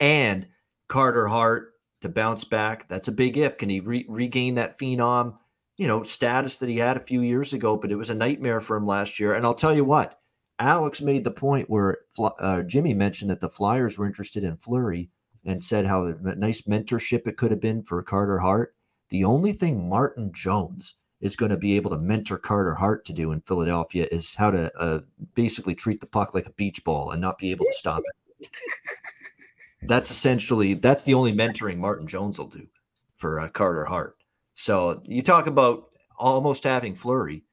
And 0.00 0.46
Carter 0.86 1.26
Hart 1.26 1.72
to 2.02 2.08
bounce 2.08 2.44
back, 2.44 2.86
that's 2.86 3.08
a 3.08 3.12
big 3.12 3.36
if. 3.36 3.58
Can 3.58 3.68
he 3.68 3.80
re- 3.80 4.06
regain 4.08 4.54
that 4.54 4.78
phenom, 4.78 5.36
you 5.78 5.88
know, 5.88 6.04
status 6.04 6.58
that 6.58 6.68
he 6.68 6.76
had 6.76 6.96
a 6.96 7.04
few 7.04 7.22
years 7.22 7.54
ago? 7.54 7.76
But 7.76 7.90
it 7.90 7.96
was 7.96 8.08
a 8.08 8.14
nightmare 8.14 8.60
for 8.60 8.76
him 8.76 8.86
last 8.86 9.18
year. 9.18 9.34
And 9.34 9.44
I'll 9.44 9.52
tell 9.52 9.74
you 9.74 9.84
what, 9.84 10.20
Alex 10.60 11.00
made 11.00 11.24
the 11.24 11.32
point 11.32 11.68
where 11.68 11.98
uh, 12.38 12.62
Jimmy 12.62 12.94
mentioned 12.94 13.32
that 13.32 13.40
the 13.40 13.50
Flyers 13.50 13.98
were 13.98 14.06
interested 14.06 14.44
in 14.44 14.58
Fleury 14.58 15.10
and 15.44 15.60
said 15.60 15.86
how 15.86 16.14
nice 16.36 16.62
mentorship 16.68 17.26
it 17.26 17.36
could 17.36 17.50
have 17.50 17.60
been 17.60 17.82
for 17.82 18.00
Carter 18.04 18.38
Hart. 18.38 18.76
The 19.08 19.24
only 19.24 19.52
thing 19.52 19.88
Martin 19.88 20.30
Jones 20.32 20.98
is 21.26 21.36
going 21.36 21.50
to 21.50 21.58
be 21.58 21.76
able 21.76 21.90
to 21.90 21.98
mentor 21.98 22.38
Carter 22.38 22.72
Hart 22.72 23.04
to 23.04 23.12
do 23.12 23.32
in 23.32 23.42
Philadelphia 23.42 24.06
is 24.10 24.34
how 24.34 24.50
to 24.50 24.74
uh, 24.78 25.00
basically 25.34 25.74
treat 25.74 26.00
the 26.00 26.06
puck 26.06 26.32
like 26.32 26.46
a 26.46 26.52
beach 26.52 26.82
ball 26.84 27.10
and 27.10 27.20
not 27.20 27.36
be 27.36 27.50
able 27.50 27.66
to 27.66 27.72
stop 27.72 28.02
it. 28.40 28.48
that's 29.82 30.10
essentially 30.10 30.74
that's 30.74 31.02
the 31.02 31.14
only 31.14 31.32
mentoring 31.32 31.76
Martin 31.76 32.06
Jones 32.06 32.38
will 32.38 32.46
do 32.46 32.66
for 33.16 33.40
uh, 33.40 33.48
Carter 33.48 33.84
Hart. 33.84 34.16
So 34.54 35.02
you 35.04 35.20
talk 35.20 35.48
about 35.48 35.90
almost 36.16 36.64
having 36.64 36.94
Fleury 36.94 37.44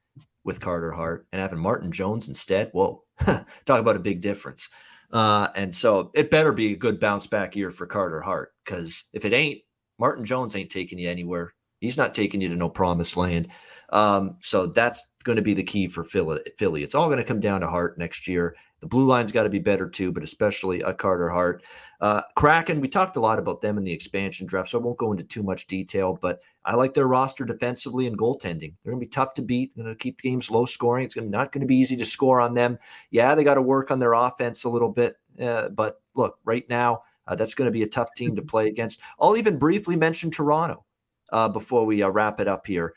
with 0.46 0.62
Carter 0.62 0.92
Hart 0.92 1.28
and 1.32 1.42
having 1.42 1.60
Martin 1.60 1.92
Jones 1.92 2.30
instead. 2.30 2.70
Whoa, 2.72 3.04
talk 3.26 3.80
about 3.80 3.96
a 3.96 4.00
big 4.00 4.22
difference. 4.22 4.70
Uh, 5.12 5.48
and 5.56 5.74
so 5.74 6.12
it 6.14 6.32
better 6.32 6.52
be 6.52 6.74
a 6.74 6.78
good 6.78 7.00
bounce 7.00 7.28
back 7.28 7.56
year 7.56 7.72
for 7.72 7.86
Carter 7.86 8.22
Hart 8.22 8.54
because 8.64 9.06
if 9.14 9.26
it 9.26 9.34
ain't, 9.34 9.60
Martin 10.00 10.26
Jones 10.26 10.56
ain't 10.56 10.72
taking 10.72 10.98
you 10.98 11.10
anywhere 11.10 11.54
He's 11.84 11.98
not 11.98 12.16
taking 12.16 12.40
you 12.40 12.48
to 12.48 12.56
no 12.56 12.70
promised 12.70 13.18
land. 13.18 13.50
Um, 13.90 14.38
so 14.40 14.68
that's 14.68 15.10
going 15.26 15.36
to 15.36 15.42
be 15.42 15.54
the 15.54 15.64
key 15.64 15.90
for 15.90 16.06
Philly. 16.06 16.82
It's 16.82 16.96
all 16.96 17.08
going 17.08 17.18
to 17.18 17.26
come 17.26 17.42
down 17.42 17.60
to 17.60 17.68
Hart 17.68 17.98
next 17.98 18.26
year. 18.26 18.56
The 18.80 18.88
blue 18.88 19.06
line's 19.06 19.34
got 19.34 19.44
to 19.44 19.50
be 19.50 19.60
better 19.60 19.90
too, 19.90 20.14
but 20.14 20.24
especially 20.24 20.80
a 20.80 20.94
Carter 20.94 21.30
Hart. 21.30 21.62
Uh, 22.00 22.22
Kraken, 22.38 22.80
we 22.80 22.88
talked 22.88 23.18
a 23.18 23.20
lot 23.20 23.38
about 23.38 23.60
them 23.60 23.78
in 23.78 23.84
the 23.84 23.92
expansion 23.92 24.48
draft, 24.48 24.70
so 24.70 24.80
I 24.80 24.82
won't 24.82 24.98
go 24.98 25.12
into 25.12 25.26
too 25.26 25.44
much 25.44 25.68
detail, 25.68 26.18
but 26.22 26.40
I 26.64 26.76
like 26.76 26.94
their 26.94 27.08
roster 27.08 27.44
defensively 27.44 28.08
and 28.08 28.18
goaltending. 28.18 28.74
They're 28.84 28.94
going 28.94 29.02
to 29.02 29.06
be 29.06 29.08
tough 29.08 29.34
to 29.34 29.42
beat. 29.42 29.76
They're 29.76 29.84
going 29.84 29.96
to 29.96 30.02
keep 30.02 30.22
games 30.22 30.50
low 30.50 30.64
scoring. 30.64 31.04
It's 31.04 31.18
not 31.18 31.52
going 31.52 31.62
to 31.62 31.68
be 31.68 31.78
easy 31.78 31.98
to 31.98 32.06
score 32.06 32.40
on 32.40 32.54
them. 32.54 32.80
Yeah, 33.12 33.36
they 33.36 33.44
got 33.44 33.56
to 33.56 33.62
work 33.62 33.92
on 33.92 34.00
their 34.00 34.14
offense 34.14 34.64
a 34.64 34.70
little 34.70 34.90
bit, 34.90 35.18
uh, 35.42 35.68
but 35.70 36.02
look, 36.16 36.40
right 36.46 36.68
now, 36.70 37.04
uh, 37.28 37.36
that's 37.36 37.56
going 37.56 37.68
to 37.68 37.72
be 37.72 37.84
a 37.84 37.88
tough 37.88 38.14
team 38.16 38.38
to 38.38 38.42
play 38.42 38.68
against. 38.68 39.02
I'll 39.20 39.36
even 39.36 39.58
briefly 39.58 39.98
mention 39.98 40.32
Toronto 40.32 40.86
uh, 41.34 41.50
before 41.50 41.86
we 41.86 42.02
uh, 42.02 42.10
wrap 42.10 42.40
it 42.40 42.48
up 42.48 42.66
here. 42.66 42.94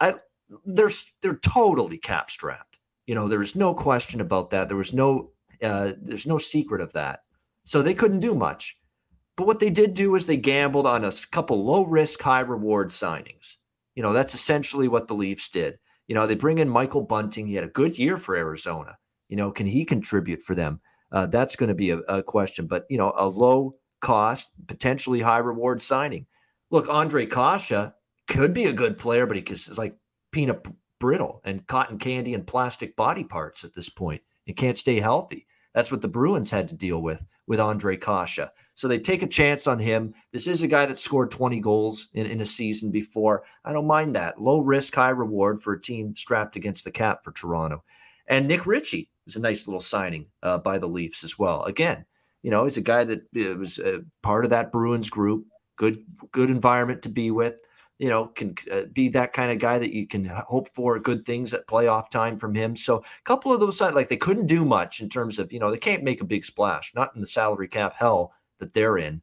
I, 0.00 0.14
they're 0.64 0.90
they're 1.22 1.36
totally 1.36 1.98
cap 1.98 2.30
strapped. 2.30 2.78
You 3.06 3.14
know, 3.14 3.28
there's 3.28 3.54
no 3.54 3.74
question 3.74 4.20
about 4.20 4.50
that. 4.50 4.68
There 4.68 4.76
was 4.76 4.92
no 4.92 5.30
uh, 5.62 5.92
there's 6.00 6.26
no 6.26 6.38
secret 6.38 6.80
of 6.80 6.92
that. 6.94 7.20
So 7.64 7.82
they 7.82 7.94
couldn't 7.94 8.20
do 8.20 8.34
much. 8.34 8.76
But 9.36 9.46
what 9.46 9.60
they 9.60 9.70
did 9.70 9.94
do 9.94 10.16
is 10.16 10.26
they 10.26 10.36
gambled 10.36 10.86
on 10.86 11.04
a 11.04 11.12
couple 11.30 11.64
low 11.64 11.84
risk, 11.84 12.20
high 12.20 12.40
reward 12.40 12.88
signings. 12.88 13.56
You 13.94 14.02
know, 14.02 14.12
that's 14.12 14.34
essentially 14.34 14.88
what 14.88 15.06
the 15.06 15.14
Leafs 15.14 15.48
did. 15.48 15.78
You 16.08 16.14
know, 16.14 16.26
they 16.26 16.34
bring 16.34 16.58
in 16.58 16.68
Michael 16.68 17.02
Bunting. 17.02 17.46
He 17.46 17.54
had 17.54 17.64
a 17.64 17.68
good 17.68 17.98
year 17.98 18.18
for 18.18 18.34
Arizona. 18.34 18.98
You 19.28 19.36
know, 19.36 19.50
can 19.50 19.66
he 19.66 19.84
contribute 19.84 20.42
for 20.42 20.54
them? 20.54 20.80
Uh, 21.12 21.26
that's 21.26 21.56
going 21.56 21.68
to 21.68 21.74
be 21.74 21.90
a, 21.90 21.98
a, 22.00 22.22
question. 22.22 22.66
But, 22.66 22.84
you 22.88 22.98
know, 22.98 23.12
a 23.16 23.26
low 23.26 23.76
cost, 24.00 24.50
potentially 24.66 25.20
high 25.20 25.38
reward 25.38 25.82
signing 25.82 26.26
look, 26.70 26.86
Ondrej 26.86 27.30
Kase 27.30 27.92
could 28.28 28.54
be 28.54 28.66
a 28.66 28.72
good 28.72 28.96
player, 28.98 29.26
but 29.26 29.36
he's 29.36 29.76
like 29.76 29.96
peanut 30.32 30.66
brittle 30.98 31.40
and 31.44 31.66
cotton 31.66 31.98
candy 31.98 32.34
and 32.34 32.46
plastic 32.46 32.94
body 32.96 33.24
parts 33.24 33.64
at 33.64 33.74
this 33.74 33.88
point. 33.88 34.22
He 34.44 34.52
can't 34.52 34.78
stay 34.78 35.00
healthy. 35.00 35.46
That's 35.74 35.90
what 35.90 36.00
the 36.00 36.08
Bruins 36.08 36.50
had 36.50 36.66
to 36.68 36.74
deal 36.74 37.00
with 37.00 37.24
with 37.46 37.60
Ondrej 37.60 38.00
Kase. 38.00 38.48
So 38.74 38.88
they 38.88 38.98
take 38.98 39.22
a 39.22 39.26
chance 39.26 39.66
on 39.66 39.78
him. 39.78 40.14
This 40.32 40.46
is 40.48 40.62
a 40.62 40.68
guy 40.68 40.86
that 40.86 40.98
scored 40.98 41.30
20 41.30 41.60
goals 41.60 42.08
in, 42.14 42.26
in 42.26 42.40
a 42.40 42.46
season 42.46 42.90
before. 42.90 43.44
I 43.64 43.72
don't 43.72 43.86
mind 43.86 44.16
that. 44.16 44.40
Low 44.40 44.60
risk, 44.60 44.94
high 44.94 45.10
reward 45.10 45.62
for 45.62 45.74
a 45.74 45.80
team 45.80 46.14
strapped 46.16 46.56
against 46.56 46.84
the 46.84 46.90
cap 46.90 47.22
for 47.22 47.32
Toronto. 47.32 47.84
And 48.26 48.48
Nick 48.48 48.66
Ritchie 48.66 49.10
is 49.26 49.36
a 49.36 49.40
nice 49.40 49.66
little 49.66 49.80
signing 49.80 50.26
uh, 50.42 50.58
by 50.58 50.78
the 50.78 50.88
Leafs 50.88 51.24
as 51.24 51.38
well. 51.38 51.62
Again, 51.64 52.04
you 52.42 52.50
know, 52.50 52.64
he's 52.64 52.78
a 52.78 52.82
guy 52.82 53.04
that 53.04 53.20
uh, 53.36 53.56
was 53.56 53.78
uh, 53.78 53.98
part 54.22 54.44
of 54.44 54.50
that 54.50 54.72
Bruins 54.72 55.10
group 55.10 55.44
good 55.80 56.04
good 56.30 56.50
environment 56.50 57.00
to 57.02 57.08
be 57.08 57.30
with. 57.30 57.54
You 57.98 58.08
know, 58.08 58.26
can 58.26 58.54
uh, 58.70 58.82
be 58.92 59.08
that 59.08 59.32
kind 59.32 59.50
of 59.50 59.58
guy 59.58 59.78
that 59.78 59.94
you 59.94 60.06
can 60.06 60.24
hope 60.24 60.68
for 60.74 60.98
good 60.98 61.24
things 61.24 61.52
at 61.52 61.66
playoff 61.66 62.10
time 62.10 62.38
from 62.38 62.54
him. 62.54 62.76
So 62.76 62.98
a 62.98 63.24
couple 63.24 63.52
of 63.52 63.60
those 63.60 63.76
sides, 63.76 63.94
like 63.94 64.08
they 64.08 64.16
couldn't 64.16 64.46
do 64.46 64.64
much 64.64 65.00
in 65.00 65.08
terms 65.08 65.38
of 65.38 65.52
you 65.52 65.58
know 65.58 65.70
they 65.70 65.78
can't 65.78 66.04
make 66.04 66.20
a 66.20 66.26
big 66.26 66.44
splash, 66.44 66.92
not 66.94 67.14
in 67.14 67.20
the 67.20 67.26
salary 67.26 67.66
cap 67.66 67.94
hell 67.94 68.32
that 68.58 68.74
they're 68.74 68.98
in, 68.98 69.22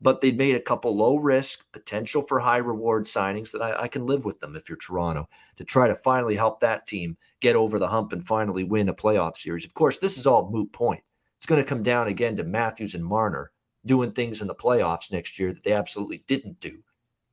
but 0.00 0.20
they 0.20 0.32
made 0.32 0.56
a 0.56 0.60
couple 0.60 0.96
low 0.96 1.16
risk, 1.16 1.64
potential 1.72 2.22
for 2.22 2.38
high 2.38 2.56
reward 2.56 3.04
signings 3.04 3.50
that 3.52 3.62
I, 3.62 3.82
I 3.82 3.88
can 3.88 4.06
live 4.06 4.24
with 4.24 4.40
them 4.40 4.56
if 4.56 4.68
you're 4.68 4.78
Toronto 4.78 5.28
to 5.56 5.64
try 5.64 5.88
to 5.88 5.94
finally 5.94 6.36
help 6.36 6.60
that 6.60 6.86
team 6.86 7.18
get 7.40 7.54
over 7.56 7.78
the 7.78 7.88
hump 7.88 8.12
and 8.12 8.26
finally 8.26 8.64
win 8.64 8.88
a 8.88 8.94
playoff 8.94 9.36
series. 9.36 9.66
Of 9.66 9.74
course, 9.74 9.98
this 9.98 10.16
is 10.16 10.26
all 10.26 10.50
moot 10.50 10.72
point. 10.72 11.02
It's 11.36 11.46
going 11.46 11.62
to 11.62 11.68
come 11.68 11.82
down 11.82 12.08
again 12.08 12.36
to 12.36 12.44
Matthews 12.44 12.94
and 12.94 13.04
Marner 13.04 13.52
doing 13.88 14.12
things 14.12 14.40
in 14.40 14.46
the 14.46 14.54
playoffs 14.54 15.10
next 15.10 15.38
year 15.38 15.52
that 15.52 15.64
they 15.64 15.72
absolutely 15.72 16.22
didn't 16.28 16.60
do, 16.60 16.78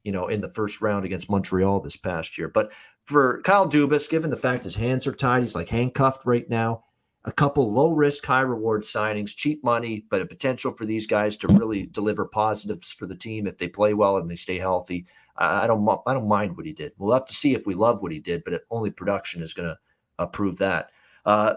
you 0.03 0.11
know, 0.11 0.27
in 0.27 0.41
the 0.41 0.49
first 0.49 0.81
round 0.81 1.05
against 1.05 1.29
Montreal 1.29 1.79
this 1.81 1.97
past 1.97 2.37
year. 2.37 2.49
But 2.49 2.71
for 3.03 3.41
Kyle 3.43 3.69
Dubas, 3.69 4.09
given 4.09 4.31
the 4.31 4.37
fact 4.37 4.63
his 4.63 4.75
hands 4.75 5.05
are 5.05 5.13
tied, 5.13 5.43
he's 5.43 5.55
like 5.55 5.69
handcuffed 5.69 6.25
right 6.25 6.49
now. 6.49 6.83
A 7.27 7.31
couple 7.31 7.73
low 7.73 7.91
risk, 7.91 8.25
high 8.25 8.41
reward 8.41 8.83
signings, 8.83 9.35
cheap 9.35 9.63
money, 9.63 10.05
but 10.09 10.21
a 10.21 10.27
potential 10.27 10.71
for 10.71 10.85
these 10.85 11.07
guys 11.07 11.37
to 11.37 11.47
really 11.47 11.87
deliver 11.87 12.25
positives 12.25 12.91
for 12.91 13.07
the 13.07 13.15
team 13.15 13.47
if 13.47 13.57
they 13.57 13.67
play 13.67 13.95
well 13.95 14.17
and 14.17 14.29
they 14.29 14.35
stay 14.35 14.59
healthy. 14.59 15.05
I, 15.37 15.67
don't 15.67 15.87
I 16.05 16.13
don't 16.13 16.27
mind 16.27 16.55
what 16.55 16.67
he 16.67 16.71
did. 16.71 16.93
We'll 16.97 17.13
have 17.13 17.25
to 17.25 17.33
see 17.33 17.53
if 17.53 17.65
we 17.65 17.73
love 17.73 18.01
what 18.01 18.11
he 18.11 18.19
did, 18.19 18.43
but 18.43 18.61
only 18.69 18.91
production 18.91 19.41
is 19.41 19.53
going 19.53 19.69
to 19.69 19.77
uh, 20.19 20.27
prove 20.27 20.57
that. 20.57 20.91
Uh, 21.25 21.55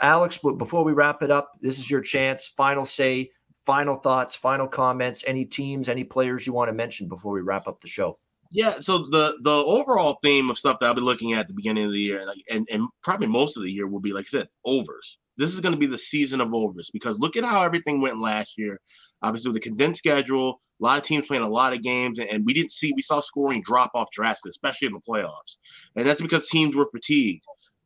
Alex, 0.00 0.38
before 0.38 0.84
we 0.84 0.92
wrap 0.92 1.22
it 1.22 1.30
up, 1.30 1.52
this 1.60 1.78
is 1.78 1.90
your 1.90 2.00
chance. 2.00 2.48
Final 2.56 2.86
say, 2.86 3.30
final 3.66 3.96
thoughts, 3.96 4.34
final 4.34 4.66
comments. 4.66 5.24
Any 5.26 5.44
teams, 5.44 5.88
any 5.88 6.04
players 6.04 6.46
you 6.46 6.52
want 6.52 6.68
to 6.68 6.74
mention 6.74 7.08
before 7.08 7.32
we 7.32 7.40
wrap 7.40 7.66
up 7.68 7.80
the 7.80 7.88
show? 7.88 8.18
Yeah, 8.52 8.80
so 8.80 9.06
the 9.10 9.36
the 9.42 9.50
overall 9.64 10.18
theme 10.24 10.50
of 10.50 10.58
stuff 10.58 10.80
that 10.80 10.86
I'll 10.86 10.94
be 10.94 11.00
looking 11.00 11.34
at, 11.34 11.40
at 11.40 11.48
the 11.48 11.54
beginning 11.54 11.84
of 11.84 11.92
the 11.92 12.00
year, 12.00 12.26
and, 12.50 12.66
and 12.70 12.88
probably 13.02 13.28
most 13.28 13.56
of 13.56 13.62
the 13.62 13.70
year 13.70 13.86
will 13.86 14.00
be 14.00 14.12
like 14.12 14.26
I 14.26 14.28
said, 14.28 14.48
overs. 14.64 15.18
This 15.36 15.54
is 15.54 15.60
going 15.60 15.72
to 15.72 15.78
be 15.78 15.86
the 15.86 15.96
season 15.96 16.40
of 16.40 16.52
overs 16.52 16.90
because 16.92 17.18
look 17.18 17.36
at 17.36 17.44
how 17.44 17.62
everything 17.62 18.00
went 18.00 18.20
last 18.20 18.58
year. 18.58 18.80
Obviously, 19.22 19.50
with 19.50 19.62
the 19.62 19.68
condensed 19.68 19.98
schedule, 19.98 20.60
a 20.80 20.84
lot 20.84 20.98
of 20.98 21.04
teams 21.04 21.26
playing 21.26 21.44
a 21.44 21.48
lot 21.48 21.72
of 21.72 21.82
games, 21.82 22.18
and, 22.18 22.28
and 22.28 22.44
we 22.44 22.52
didn't 22.52 22.72
see 22.72 22.92
we 22.96 23.02
saw 23.02 23.20
scoring 23.20 23.62
drop 23.64 23.92
off 23.94 24.08
drastically, 24.12 24.50
especially 24.50 24.86
in 24.86 24.94
the 24.94 25.00
playoffs, 25.00 25.58
and 25.94 26.04
that's 26.04 26.20
because 26.20 26.48
teams 26.48 26.74
were 26.74 26.88
fatigued. 26.90 27.44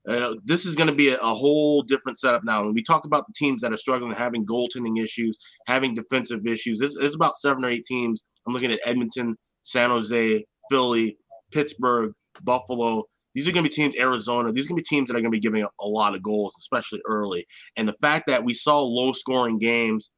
Uh, 0.09 0.34
this 0.44 0.66
is 0.66 0.74
going 0.74 0.88
to 0.88 0.94
be 0.94 1.09
a, 1.09 1.16
a, 1.16 1.34
whole 1.34 1.82
different 1.82 2.18
setup 2.18 2.44
now. 2.44 2.62
When 2.62 2.74
we 2.74 2.82
talk 2.82 3.07
about 3.07 3.26
the 3.26 3.32
teams 3.34 3.62
that 3.62 3.72
are 3.72 3.78
struggling, 3.78 4.12
having 4.12 4.44
goaltending 4.44 5.02
issues, 5.02 5.38
having 5.66 5.94
defensive 5.94 6.46
issues, 6.46 6.78
there's 6.78 7.14
about 7.14 7.38
seven 7.38 7.64
or 7.64 7.70
eight 7.70 7.86
teams. 7.86 8.22
I'm 8.46 8.52
looking 8.52 8.70
at 8.70 8.80
Edmonton, 8.84 9.34
San 9.62 9.88
Jose, 9.88 10.44
Philly, 10.70 11.16
Pittsburgh, 11.52 12.12
Buffalo. 12.42 13.05
These 13.34 13.48
are 13.48 13.52
going 13.52 13.64
to 13.64 13.70
be 13.70 13.74
teams, 13.74 13.96
Arizona. 13.96 14.52
These 14.52 14.66
are 14.66 14.68
going 14.68 14.78
to 14.78 14.82
be 14.82 14.96
teams 14.96 15.09
that 15.09 15.16
are 15.16 15.20
going 15.20 15.32
to 15.32 15.36
be 15.36 15.40
giving 15.40 15.66
a 15.80 15.86
lot 15.86 16.14
of 16.14 16.22
goals, 16.22 16.55
especially 16.59 17.00
early. 17.09 17.46
And 17.76 17.88
the 17.88 17.96
fact 18.02 18.26
that 18.28 18.44
we 18.44 18.52
saw 18.55 18.80
low 18.80 19.12
scoring 19.12 19.59
games 19.59 20.11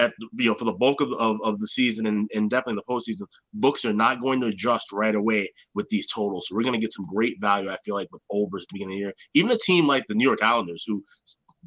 at 0.00 0.12
you 0.36 0.50
know 0.50 0.54
for 0.54 0.64
the 0.64 0.72
bulk 0.72 1.00
of, 1.00 1.12
of, 1.12 1.38
of 1.44 1.60
the 1.60 1.68
season 1.68 2.06
and, 2.06 2.30
and 2.34 2.50
definitely 2.50 2.82
the 2.86 2.92
postseason, 2.92 3.26
books 3.54 3.84
are 3.84 3.92
not 3.92 4.20
going 4.20 4.40
to 4.40 4.48
adjust 4.48 4.92
right 4.92 5.14
away 5.14 5.50
with 5.74 5.88
these 5.90 6.06
totals. 6.06 6.46
So 6.48 6.56
we're 6.56 6.62
going 6.62 6.74
to 6.74 6.80
get 6.80 6.92
some 6.92 7.06
great 7.06 7.40
value, 7.40 7.70
I 7.70 7.78
feel 7.84 7.94
like, 7.94 8.08
with 8.12 8.22
overs 8.30 8.64
at 8.64 8.68
the 8.68 8.78
beginning 8.78 8.94
of 8.94 8.96
the 8.96 9.00
year. 9.00 9.14
Even 9.34 9.50
a 9.50 9.58
team 9.58 9.86
like 9.86 10.06
the 10.08 10.14
New 10.14 10.26
York 10.26 10.42
Islanders, 10.42 10.84
who 10.86 11.04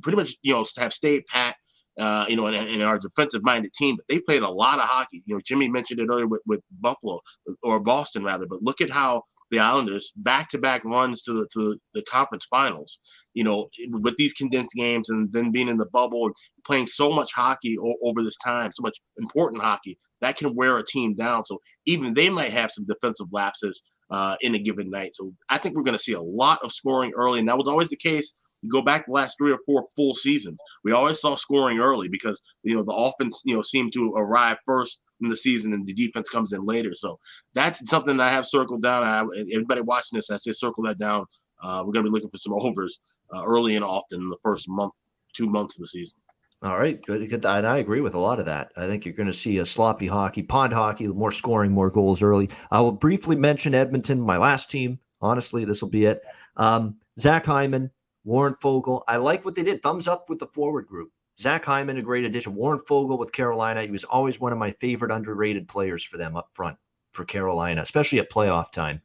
pretty 0.02 0.18
much 0.18 0.36
you 0.42 0.54
know 0.54 0.66
have 0.78 0.94
stayed 0.94 1.26
pat 1.28 1.56
uh, 2.00 2.26
you 2.28 2.36
know, 2.36 2.48
and, 2.48 2.56
and 2.56 2.82
our 2.82 2.98
defensive 2.98 3.44
minded 3.44 3.74
team, 3.74 3.96
but 3.96 4.06
they've 4.10 4.26
played 4.26 4.42
a 4.42 4.50
lot 4.50 4.80
of 4.80 4.86
hockey. 4.86 5.22
You 5.26 5.36
know, 5.36 5.42
Jimmy 5.46 5.68
mentioned 5.68 6.00
it 6.00 6.08
earlier 6.10 6.28
with, 6.28 6.42
with 6.46 6.62
Buffalo 6.82 7.20
or 7.62 7.80
Boston 7.80 8.24
rather, 8.24 8.48
but 8.48 8.64
look 8.64 8.82
at 8.82 8.90
how 8.90 9.24
the 9.54 9.60
Islanders 9.60 10.12
back 10.18 10.50
to 10.50 10.58
back 10.58 10.84
runs 10.84 11.22
to 11.22 11.34
the 11.34 11.48
to 11.54 11.80
the 11.94 12.02
conference 12.04 12.46
finals. 12.46 13.00
You 13.36 13.44
know, 13.44 13.70
with 13.90 14.18
these 14.18 14.34
condensed 14.34 14.76
games 14.76 15.10
and 15.10 15.32
then 15.32 15.52
being 15.52 15.70
in 15.70 15.78
the 15.78 15.86
bubble 15.86 16.26
and 16.26 16.36
playing 16.66 16.88
so 16.88 17.12
much 17.12 17.32
hockey 17.34 17.78
o- 17.80 17.96
over 18.04 18.24
this 18.24 18.38
time, 18.44 18.72
so 18.74 18.82
much 18.82 19.00
important 19.18 19.62
hockey 19.62 19.98
that 20.22 20.38
can 20.38 20.56
wear 20.56 20.78
a 20.78 20.86
team 20.86 21.14
down. 21.16 21.46
So 21.46 21.60
even 21.86 22.14
they 22.14 22.30
might 22.30 22.52
have 22.52 22.72
some 22.72 22.86
defensive 22.86 23.28
lapses 23.32 23.82
uh, 24.10 24.36
in 24.42 24.56
a 24.56 24.60
given 24.60 24.90
night. 24.90 25.16
So 25.16 25.34
I 25.50 25.58
think 25.60 25.76
we're 25.76 25.84
going 25.84 25.98
to 25.98 26.04
see 26.04 26.14
a 26.14 26.22
lot 26.22 26.60
of 26.64 26.72
scoring 26.72 27.14
early, 27.16 27.40
and 27.40 27.48
that 27.48 27.58
was 27.58 27.68
always 27.68 27.90
the 27.90 27.96
case 27.96 28.34
you 28.64 28.70
go 28.70 28.82
back 28.82 29.06
the 29.06 29.12
last 29.12 29.36
three 29.38 29.52
or 29.52 29.60
four 29.66 29.86
full 29.96 30.16
seasons, 30.16 30.58
we 30.84 30.94
always 30.94 31.20
saw 31.20 31.36
scoring 31.36 31.80
early 31.80 32.08
because 32.08 32.42
you 32.64 32.74
know 32.74 32.84
the 32.84 32.94
offense 32.94 33.42
you 33.44 33.56
know 33.56 33.62
seemed 33.62 33.94
to 33.94 34.14
arrive 34.16 34.58
first 34.66 35.00
in 35.24 35.30
the 35.30 35.38
season 35.38 35.74
and 35.74 35.86
the 35.86 35.94
defense 35.94 36.30
comes 36.30 36.54
in 36.54 36.66
later. 36.66 36.94
So 36.96 37.20
that's 37.54 37.88
something 37.90 38.18
that 38.18 38.28
I 38.28 38.32
have 38.32 38.46
circled 38.46 38.82
down. 38.82 39.04
I, 39.04 39.22
everybody 39.52 39.82
watching 39.82 40.18
this, 40.18 40.30
I 40.30 40.38
say 40.38 40.52
circle 40.52 40.84
that 40.84 40.98
down. 40.98 41.26
Uh, 41.62 41.84
we're 41.86 41.94
going 41.94 42.06
to 42.06 42.12
be 42.12 42.14
looking 42.14 42.30
for 42.30 42.38
some 42.38 42.54
overs 42.60 43.00
uh, 43.34 43.44
early 43.46 43.76
and 43.76 43.86
often 43.86 44.22
in 44.22 44.30
the 44.30 44.38
first 44.44 44.68
month, 44.68 44.94
two 45.34 45.48
months 45.48 45.76
of 45.76 45.82
the 45.82 45.88
season. 45.88 46.16
All 46.64 46.78
right, 46.78 47.02
good, 47.06 47.30
good. 47.30 47.46
And 47.46 47.68
I 47.68 47.78
agree 47.78 48.00
with 48.00 48.14
a 48.14 48.20
lot 48.20 48.40
of 48.40 48.46
that. 48.46 48.72
I 48.78 48.88
think 48.88 49.04
you're 49.04 49.14
going 49.14 49.28
to 49.28 49.34
see 49.34 49.58
a 49.58 49.66
sloppy 49.66 50.08
hockey, 50.08 50.44
pond 50.44 50.72
hockey, 50.72 51.08
more 51.08 51.32
scoring, 51.32 51.74
more 51.74 51.90
goals 51.90 52.22
early. 52.22 52.50
I 52.72 52.80
will 52.80 52.94
briefly 52.94 53.36
mention 53.36 53.76
Edmonton, 53.76 54.22
my 54.22 54.38
last 54.38 54.72
team. 54.72 55.00
Honestly, 55.22 55.66
this 55.66 55.82
will 55.82 55.90
be 55.90 56.06
it. 56.06 56.22
Um, 56.56 56.96
Zach 57.20 57.46
Hyman, 57.46 57.92
Warren 58.24 58.56
Foegele. 58.62 59.04
I 59.10 59.18
like 59.18 59.44
what 59.44 59.56
they 59.56 59.64
did. 59.64 59.82
Thumbs 59.82 60.08
up 60.08 60.30
with 60.30 60.40
the 60.40 60.48
forward 60.48 60.88
group. 60.88 61.12
Zach 61.40 61.66
Hyman, 61.66 61.98
a 61.98 62.02
great 62.02 62.26
addition. 62.26 62.56
Warren 62.56 62.80
Foegele 62.80 63.18
with 63.18 63.32
Carolina. 63.32 63.84
He 63.84 63.92
was 63.92 64.04
always 64.04 64.40
one 64.40 64.52
of 64.52 64.60
my 64.60 64.72
favorite 64.72 65.12
underrated 65.12 65.68
players 65.68 66.04
for 66.04 66.18
them 66.18 66.36
up 66.36 66.50
front 66.54 66.78
for 67.12 67.26
Carolina, 67.26 67.82
especially 67.82 68.20
at 68.20 68.32
playoff 68.32 68.72
time. 68.72 69.02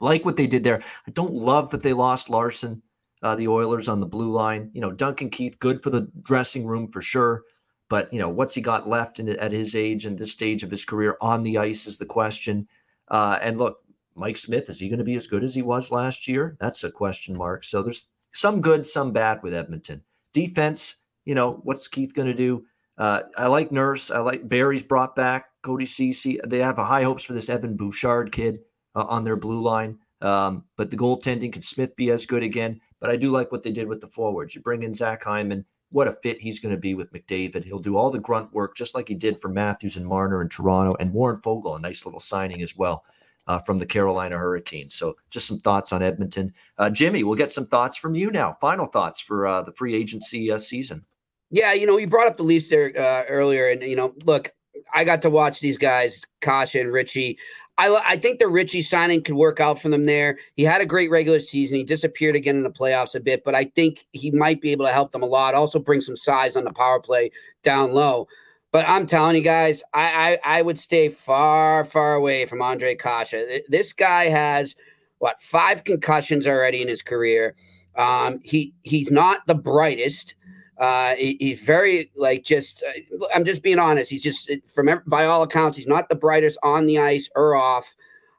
Like 0.00 0.24
what 0.24 0.36
they 0.36 0.46
did 0.46 0.64
there. 0.64 0.82
I 1.06 1.10
don't 1.12 1.32
love 1.32 1.70
that 1.70 1.82
they 1.82 1.92
lost 1.92 2.30
Larsson, 2.30 2.82
uh, 3.22 3.36
the 3.36 3.48
Oilers 3.48 3.88
on 3.88 4.00
the 4.00 4.06
blue 4.06 4.32
line. 4.32 4.70
You 4.74 4.80
know, 4.80 4.90
Duncan 4.90 5.30
Keith, 5.30 5.58
good 5.60 5.82
for 5.82 5.90
the 5.90 6.08
dressing 6.22 6.66
room 6.66 6.88
for 6.88 7.00
sure. 7.00 7.44
But, 7.88 8.12
you 8.12 8.18
know, 8.18 8.28
what's 8.28 8.54
he 8.54 8.62
got 8.62 8.88
left 8.88 9.20
in, 9.20 9.28
at 9.28 9.52
his 9.52 9.76
age 9.76 10.06
and 10.06 10.18
this 10.18 10.32
stage 10.32 10.62
of 10.62 10.70
his 10.70 10.84
career 10.84 11.16
on 11.20 11.42
the 11.42 11.58
ice 11.58 11.86
is 11.86 11.98
the 11.98 12.06
question. 12.06 12.66
Uh, 13.08 13.38
and 13.42 13.58
look, 13.58 13.80
Mike 14.14 14.36
Smith, 14.36 14.68
is 14.70 14.80
he 14.80 14.88
going 14.88 14.98
to 14.98 15.04
be 15.04 15.16
as 15.16 15.26
good 15.26 15.44
as 15.44 15.54
he 15.54 15.62
was 15.62 15.92
last 15.92 16.26
year? 16.26 16.56
That's 16.58 16.84
a 16.84 16.90
question 16.90 17.36
mark. 17.36 17.64
So 17.64 17.82
there's 17.82 18.08
some 18.32 18.60
good, 18.60 18.86
some 18.86 19.12
bad 19.12 19.42
with 19.42 19.54
Edmonton. 19.54 20.02
Defense, 20.32 21.01
you 21.24 21.34
know, 21.34 21.60
what's 21.64 21.88
Keith 21.88 22.14
going 22.14 22.28
to 22.28 22.34
do? 22.34 22.64
Uh, 22.98 23.22
I 23.36 23.46
like 23.46 23.72
Nurse. 23.72 24.10
I 24.10 24.18
like 24.18 24.48
Barrie's 24.48 24.82
brought 24.82 25.16
back 25.16 25.46
Cody 25.62 25.86
Ceci. 25.86 26.38
They 26.46 26.58
have 26.58 26.76
high 26.76 27.02
hopes 27.02 27.22
for 27.22 27.32
this 27.32 27.48
Evan 27.48 27.76
Bouchard 27.76 28.32
kid 28.32 28.60
uh, 28.94 29.04
on 29.04 29.24
their 29.24 29.36
blue 29.36 29.62
line. 29.62 29.98
Um, 30.20 30.64
but 30.76 30.90
the 30.90 30.96
goaltending 30.96 31.52
can 31.52 31.62
Smith 31.62 31.96
be 31.96 32.10
as 32.10 32.26
good 32.26 32.42
again? 32.42 32.80
But 33.00 33.10
I 33.10 33.16
do 33.16 33.30
like 33.32 33.50
what 33.50 33.62
they 33.62 33.72
did 33.72 33.88
with 33.88 34.00
the 34.00 34.06
forwards. 34.06 34.54
You 34.54 34.60
bring 34.60 34.82
in 34.82 34.92
Zach 34.92 35.24
Hyman. 35.24 35.64
What 35.90 36.08
a 36.08 36.12
fit 36.12 36.40
he's 36.40 36.60
going 36.60 36.74
to 36.74 36.80
be 36.80 36.94
with 36.94 37.12
McDavid. 37.12 37.64
He'll 37.64 37.78
do 37.78 37.96
all 37.96 38.10
the 38.10 38.18
grunt 38.18 38.52
work 38.52 38.76
just 38.76 38.94
like 38.94 39.08
he 39.08 39.14
did 39.14 39.40
for 39.40 39.48
Matthews 39.48 39.96
and 39.96 40.06
Marner 40.06 40.40
in 40.40 40.48
Toronto 40.48 40.94
and 41.00 41.12
Warren 41.12 41.40
Foegele, 41.40 41.76
a 41.76 41.80
nice 41.80 42.06
little 42.06 42.20
signing 42.20 42.62
as 42.62 42.76
well 42.76 43.04
uh, 43.46 43.58
from 43.58 43.78
the 43.78 43.84
Carolina 43.84 44.38
Hurricanes. 44.38 44.94
So, 44.94 45.16
just 45.30 45.46
some 45.46 45.58
thoughts 45.58 45.92
on 45.92 46.02
Edmonton. 46.02 46.54
Uh, 46.78 46.88
Jimmy, 46.88 47.24
we'll 47.24 47.34
get 47.36 47.50
some 47.50 47.66
thoughts 47.66 47.98
from 47.98 48.14
you 48.14 48.30
now. 48.30 48.56
Final 48.60 48.86
thoughts 48.86 49.20
for 49.20 49.46
uh, 49.46 49.62
the 49.62 49.72
free 49.72 49.94
agency 49.94 50.50
uh, 50.50 50.58
season. 50.58 51.04
Yeah, 51.52 51.74
you 51.74 51.86
know, 51.86 51.98
you 51.98 52.06
brought 52.06 52.26
up 52.26 52.38
the 52.38 52.42
Leafs 52.42 52.70
there 52.70 52.92
uh, 52.98 53.24
earlier, 53.28 53.68
and 53.68 53.82
you 53.82 53.94
know, 53.94 54.14
look, 54.24 54.52
I 54.94 55.04
got 55.04 55.22
to 55.22 55.30
watch 55.30 55.60
these 55.60 55.78
guys, 55.78 56.24
Kase 56.40 56.74
and 56.74 56.92
Ritchie. 56.92 57.38
I, 57.78 58.02
I 58.06 58.16
think 58.16 58.38
the 58.38 58.48
Ritchie 58.48 58.82
signing 58.82 59.22
could 59.22 59.34
work 59.34 59.60
out 59.60 59.80
for 59.80 59.88
them 59.88 60.06
there. 60.06 60.38
He 60.56 60.62
had 60.62 60.80
a 60.80 60.86
great 60.86 61.10
regular 61.10 61.40
season. 61.40 61.78
He 61.78 61.84
disappeared 61.84 62.36
again 62.36 62.56
in 62.56 62.62
the 62.62 62.70
playoffs 62.70 63.14
a 63.14 63.20
bit, 63.20 63.44
but 63.44 63.54
I 63.54 63.64
think 63.64 64.06
he 64.12 64.30
might 64.30 64.60
be 64.60 64.72
able 64.72 64.86
to 64.86 64.92
help 64.92 65.12
them 65.12 65.22
a 65.22 65.26
lot. 65.26 65.54
Also, 65.54 65.78
bring 65.78 66.00
some 66.00 66.16
size 66.16 66.56
on 66.56 66.64
the 66.64 66.72
power 66.72 67.00
play 67.00 67.30
down 67.62 67.92
low. 67.92 68.28
But 68.72 68.88
I'm 68.88 69.04
telling 69.04 69.36
you 69.36 69.42
guys, 69.42 69.82
I, 69.92 70.38
I, 70.44 70.58
I 70.58 70.62
would 70.62 70.78
stay 70.78 71.10
far, 71.10 71.84
far 71.84 72.14
away 72.14 72.46
from 72.46 72.60
Ondrej 72.60 72.98
Kase. 72.98 73.62
This 73.68 73.92
guy 73.92 74.24
has 74.24 74.74
what 75.18 75.40
five 75.40 75.84
concussions 75.84 76.46
already 76.46 76.80
in 76.80 76.88
his 76.88 77.02
career. 77.02 77.54
Um, 77.96 78.40
he 78.42 78.72
he's 78.82 79.10
not 79.10 79.46
the 79.46 79.54
brightest. 79.54 80.34
Uh, 80.82 81.14
he, 81.14 81.36
he's 81.38 81.60
very 81.60 82.10
like 82.16 82.42
just. 82.42 82.82
Uh, 82.82 83.26
I'm 83.32 83.44
just 83.44 83.62
being 83.62 83.78
honest. 83.78 84.10
He's 84.10 84.22
just 84.22 84.50
from 84.66 84.90
by 85.06 85.26
all 85.26 85.44
accounts, 85.44 85.78
he's 85.78 85.86
not 85.86 86.08
the 86.08 86.16
brightest 86.16 86.58
on 86.64 86.86
the 86.86 86.98
ice 86.98 87.30
or 87.36 87.54
off. 87.54 87.94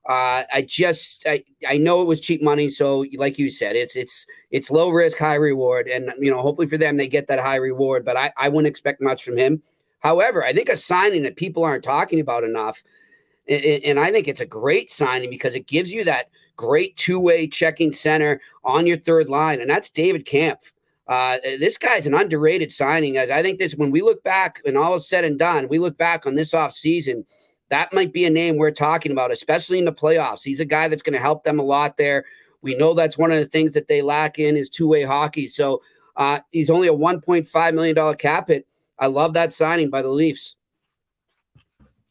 Uh, 0.09 0.43
I 0.53 0.65
just 0.67 1.25
I, 1.25 1.45
I 1.65 1.77
know 1.77 2.01
it 2.01 2.05
was 2.05 2.19
cheap 2.19 2.41
money, 2.41 2.67
so 2.67 3.05
like 3.15 3.39
you 3.39 3.49
said, 3.49 3.77
it's 3.77 3.95
it's 3.95 4.27
it's 4.51 4.69
low 4.69 4.89
risk, 4.89 5.17
high 5.17 5.35
reward, 5.35 5.87
and 5.87 6.11
you 6.19 6.29
know 6.29 6.41
hopefully 6.41 6.67
for 6.67 6.77
them 6.77 6.97
they 6.97 7.07
get 7.07 7.27
that 7.27 7.39
high 7.39 7.55
reward. 7.55 8.03
But 8.03 8.17
I 8.17 8.33
I 8.35 8.49
wouldn't 8.49 8.67
expect 8.67 8.99
much 8.99 9.23
from 9.23 9.37
him. 9.37 9.63
However, 9.99 10.43
I 10.43 10.51
think 10.51 10.67
a 10.67 10.75
signing 10.75 11.23
that 11.23 11.37
people 11.37 11.63
aren't 11.63 11.85
talking 11.85 12.19
about 12.19 12.43
enough, 12.43 12.83
and 13.47 13.97
I 13.97 14.11
think 14.11 14.27
it's 14.27 14.41
a 14.41 14.45
great 14.45 14.89
signing 14.89 15.29
because 15.29 15.55
it 15.55 15.65
gives 15.65 15.93
you 15.93 16.03
that 16.03 16.27
great 16.57 16.97
two 16.97 17.21
way 17.21 17.47
checking 17.47 17.93
center 17.93 18.41
on 18.65 18.85
your 18.85 18.97
third 18.97 19.29
line, 19.29 19.61
and 19.61 19.69
that's 19.69 19.89
David 19.89 20.25
Kampf. 20.25 20.72
Uh, 21.07 21.37
this 21.59 21.77
guy's 21.77 22.07
an 22.07 22.13
underrated 22.13 22.71
signing, 22.71 23.17
as 23.17 23.29
I 23.29 23.41
think 23.41 23.59
this 23.59 23.75
when 23.75 23.91
we 23.91 24.01
look 24.01 24.23
back 24.23 24.61
and 24.65 24.77
all 24.77 24.95
is 24.95 25.07
said 25.07 25.25
and 25.25 25.37
done, 25.37 25.67
we 25.67 25.79
look 25.79 25.97
back 25.97 26.25
on 26.25 26.35
this 26.35 26.53
off 26.53 26.71
season. 26.71 27.25
That 27.69 27.91
might 27.93 28.13
be 28.13 28.25
a 28.25 28.29
name 28.29 28.57
we're 28.57 28.71
talking 28.71 29.11
about, 29.11 29.31
especially 29.31 29.79
in 29.79 29.85
the 29.85 29.93
playoffs. 29.93 30.43
He's 30.43 30.59
a 30.59 30.65
guy 30.65 30.87
that's 30.87 31.01
going 31.01 31.13
to 31.13 31.19
help 31.19 31.43
them 31.43 31.59
a 31.59 31.63
lot 31.63 31.97
there. 31.97 32.23
We 32.61 32.75
know 32.75 32.93
that's 32.93 33.17
one 33.17 33.31
of 33.31 33.39
the 33.39 33.47
things 33.47 33.73
that 33.73 33.87
they 33.87 34.01
lack 34.01 34.39
in 34.39 34.55
is 34.55 34.69
two 34.69 34.87
way 34.87 35.03
hockey. 35.03 35.47
So 35.47 35.81
uh, 36.15 36.39
he's 36.51 36.69
only 36.69 36.87
a 36.87 36.93
$1.5 36.93 37.73
million 37.73 38.15
cap 38.15 38.47
hit. 38.47 38.67
I 38.99 39.07
love 39.07 39.33
that 39.33 39.53
signing 39.53 39.89
by 39.89 40.01
the 40.01 40.09
Leafs. 40.09 40.55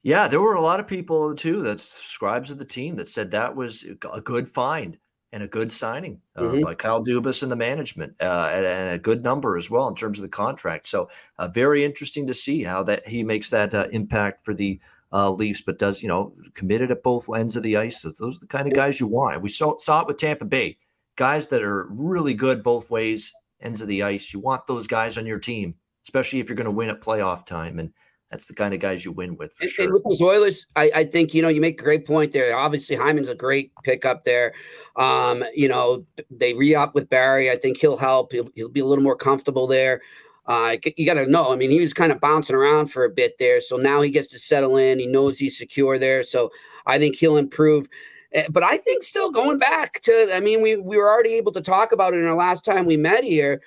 Yeah, 0.02 0.26
there 0.26 0.40
were 0.40 0.54
a 0.54 0.60
lot 0.60 0.80
of 0.80 0.86
people 0.88 1.34
too 1.34 1.62
that 1.62 1.80
scribes 1.80 2.50
of 2.50 2.58
the 2.58 2.64
team 2.64 2.96
that 2.96 3.08
said 3.08 3.30
that 3.30 3.54
was 3.54 3.86
a 4.12 4.20
good 4.20 4.48
find 4.48 4.98
and 5.32 5.42
a 5.42 5.48
good 5.48 5.70
signing 5.70 6.20
uh, 6.36 6.42
mm-hmm. 6.42 6.62
by 6.62 6.74
Kyle 6.74 7.02
Dubas 7.02 7.42
and 7.42 7.50
the 7.50 7.56
management, 7.56 8.14
uh, 8.20 8.50
and, 8.52 8.66
and, 8.66 8.90
a 8.90 8.98
good 8.98 9.22
number 9.22 9.56
as 9.56 9.70
well 9.70 9.88
in 9.88 9.94
terms 9.94 10.18
of 10.18 10.22
the 10.22 10.28
contract. 10.28 10.86
So, 10.86 11.08
uh, 11.38 11.48
very 11.48 11.84
interesting 11.84 12.26
to 12.26 12.34
see 12.34 12.62
how 12.62 12.82
that 12.84 13.06
he 13.06 13.22
makes 13.22 13.50
that 13.50 13.74
uh, 13.74 13.88
impact 13.92 14.44
for 14.44 14.54
the 14.54 14.78
uh, 15.12 15.30
Leafs, 15.30 15.62
but 15.62 15.78
does 15.78 16.02
you 16.02 16.08
know 16.08 16.34
committed 16.54 16.90
at 16.90 17.02
both 17.02 17.26
ends 17.34 17.56
of 17.56 17.62
the 17.62 17.76
ice. 17.76 18.02
So 18.02 18.12
those 18.18 18.36
are 18.36 18.40
the 18.40 18.46
kind 18.46 18.66
of 18.66 18.74
guys 18.74 19.00
you 19.00 19.06
want. 19.06 19.42
We 19.42 19.48
saw 19.48 19.78
saw 19.78 20.02
it 20.02 20.06
with 20.06 20.18
Tampa 20.18 20.44
Bay, 20.44 20.78
guys 21.16 21.48
that 21.48 21.62
are 21.62 21.86
really 21.90 22.34
good 22.34 22.62
both 22.62 22.90
ways 22.90 23.32
ends 23.60 23.80
of 23.80 23.88
the 23.88 24.02
ice. 24.02 24.32
You 24.32 24.40
want 24.40 24.66
those 24.66 24.86
guys 24.86 25.16
on 25.16 25.26
your 25.26 25.38
team 25.38 25.74
especially 26.04 26.40
if 26.40 26.48
you're 26.48 26.56
going 26.56 26.64
to 26.64 26.70
win 26.70 26.88
at 26.88 27.00
playoff 27.00 27.46
time. 27.46 27.78
And 27.78 27.92
That's 28.32 28.46
the 28.46 28.54
kind 28.54 28.72
of 28.72 28.80
guys 28.80 29.04
you 29.04 29.12
win 29.12 29.36
with 29.36 29.52
for 29.52 29.64
and, 29.64 29.70
sure. 29.70 29.84
And 29.84 29.92
with 29.92 30.04
those 30.04 30.22
Oilers, 30.22 30.66
I, 30.74 30.90
I, 30.94 31.04
think 31.04 31.34
you 31.34 31.42
know 31.42 31.48
you 31.48 31.60
make 31.60 31.78
a 31.78 31.84
great 31.84 32.06
point 32.06 32.32
there. 32.32 32.56
Obviously, 32.56 32.96
Hyman's 32.96 33.28
a 33.28 33.34
great 33.34 33.70
pickup 33.84 34.24
there. 34.24 34.54
Um, 34.96 35.44
you 35.54 35.68
know, 35.68 36.06
they 36.30 36.54
re-up 36.54 36.94
with 36.94 37.10
Barrie. 37.10 37.50
I 37.50 37.58
think 37.58 37.76
he'll 37.76 37.98
help. 37.98 38.32
He'll, 38.32 38.48
he'll 38.54 38.70
be 38.70 38.80
a 38.80 38.86
little 38.86 39.04
more 39.04 39.16
comfortable 39.16 39.66
there. 39.66 40.00
Uh, 40.46 40.76
you 40.96 41.04
got 41.04 41.14
to 41.14 41.30
know. 41.30 41.52
I 41.52 41.56
mean, 41.56 41.70
he 41.70 41.80
was 41.80 41.92
kind 41.92 42.10
of 42.10 42.20
bouncing 42.20 42.56
around 42.56 42.86
for 42.86 43.04
a 43.04 43.10
bit 43.10 43.36
there, 43.38 43.60
so 43.60 43.76
now 43.76 44.00
he 44.00 44.10
gets 44.10 44.28
to 44.28 44.38
settle 44.38 44.78
in. 44.78 44.98
He 44.98 45.06
knows 45.06 45.38
he's 45.38 45.58
secure 45.58 45.98
there, 45.98 46.22
so 46.22 46.50
I 46.86 46.98
think 46.98 47.16
he'll 47.16 47.36
improve. 47.36 47.86
Eh, 48.32 48.46
but 48.48 48.62
I 48.62 48.78
think 48.78 49.02
still 49.02 49.30
going 49.30 49.58
back 49.58 50.00
to, 50.00 50.34
I 50.34 50.40
mean, 50.40 50.62
we 50.62 50.76
we 50.76 50.96
were 50.96 51.10
already 51.10 51.34
able 51.34 51.52
to 51.52 51.60
talk 51.60 51.92
about 51.92 52.14
it 52.14 52.20
in 52.20 52.26
our 52.26 52.34
last 52.34 52.64
time 52.64 52.86
we 52.86 52.96
met 52.96 53.24
here 53.24 53.60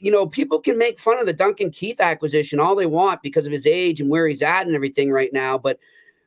you 0.00 0.10
know, 0.10 0.26
people 0.26 0.60
can 0.60 0.78
make 0.78 0.98
fun 0.98 1.18
of 1.18 1.26
the 1.26 1.32
Duncan 1.32 1.70
Keith 1.70 2.00
acquisition 2.00 2.60
all 2.60 2.74
they 2.74 2.86
want 2.86 3.22
because 3.22 3.46
of 3.46 3.52
his 3.52 3.66
age 3.66 4.00
and 4.00 4.10
where 4.10 4.26
he's 4.28 4.42
at 4.42 4.66
and 4.66 4.74
everything 4.74 5.10
right 5.10 5.32
now. 5.32 5.58
But 5.58 5.78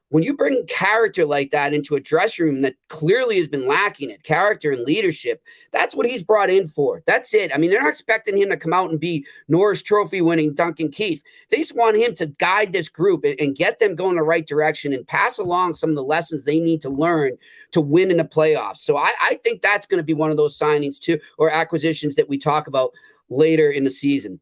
when 0.09 0.23
you 0.23 0.35
bring 0.35 0.65
character 0.67 1.25
like 1.25 1.51
that 1.51 1.73
into 1.73 1.95
a 1.95 1.99
dressing 1.99 2.45
room 2.45 2.61
that 2.61 2.75
clearly 2.87 3.37
has 3.37 3.47
been 3.47 3.67
lacking 3.67 4.09
it, 4.09 4.23
character 4.23 4.71
and 4.71 4.83
leadership, 4.83 5.43
that's 5.71 5.95
what 5.95 6.05
he's 6.05 6.23
brought 6.23 6.49
in 6.49 6.67
for. 6.67 7.03
That's 7.05 7.33
it. 7.33 7.51
I 7.53 7.57
mean, 7.57 7.69
they're 7.69 7.81
not 7.81 7.89
expecting 7.89 8.37
him 8.37 8.49
to 8.49 8.57
come 8.57 8.73
out 8.73 8.89
and 8.89 8.99
be 8.99 9.25
Norris 9.49 9.81
Trophy 9.81 10.21
winning 10.21 10.53
Duncan 10.53 10.89
Keith. 10.89 11.23
They 11.49 11.57
just 11.57 11.75
want 11.75 11.97
him 11.97 12.13
to 12.15 12.27
guide 12.27 12.71
this 12.71 12.87
group 12.87 13.25
and, 13.25 13.39
and 13.39 13.55
get 13.55 13.79
them 13.79 13.95
going 13.95 14.15
the 14.15 14.23
right 14.23 14.47
direction 14.47 14.93
and 14.93 15.05
pass 15.05 15.37
along 15.37 15.73
some 15.73 15.89
of 15.89 15.97
the 15.97 16.03
lessons 16.03 16.43
they 16.43 16.59
need 16.59 16.81
to 16.81 16.89
learn 16.89 17.37
to 17.71 17.81
win 17.81 18.09
in 18.09 18.17
the 18.17 18.23
playoffs. 18.23 18.77
So 18.77 18.95
I, 18.95 19.11
I 19.21 19.39
think 19.43 19.61
that's 19.61 19.87
going 19.87 19.99
to 19.99 20.03
be 20.03 20.13
one 20.13 20.31
of 20.31 20.37
those 20.37 20.57
signings 20.57 20.99
too, 20.99 21.19
or 21.37 21.51
acquisitions 21.51 22.15
that 22.15 22.29
we 22.29 22.37
talk 22.37 22.67
about 22.67 22.91
later 23.29 23.69
in 23.71 23.83
the 23.83 23.89
season. 23.89 24.39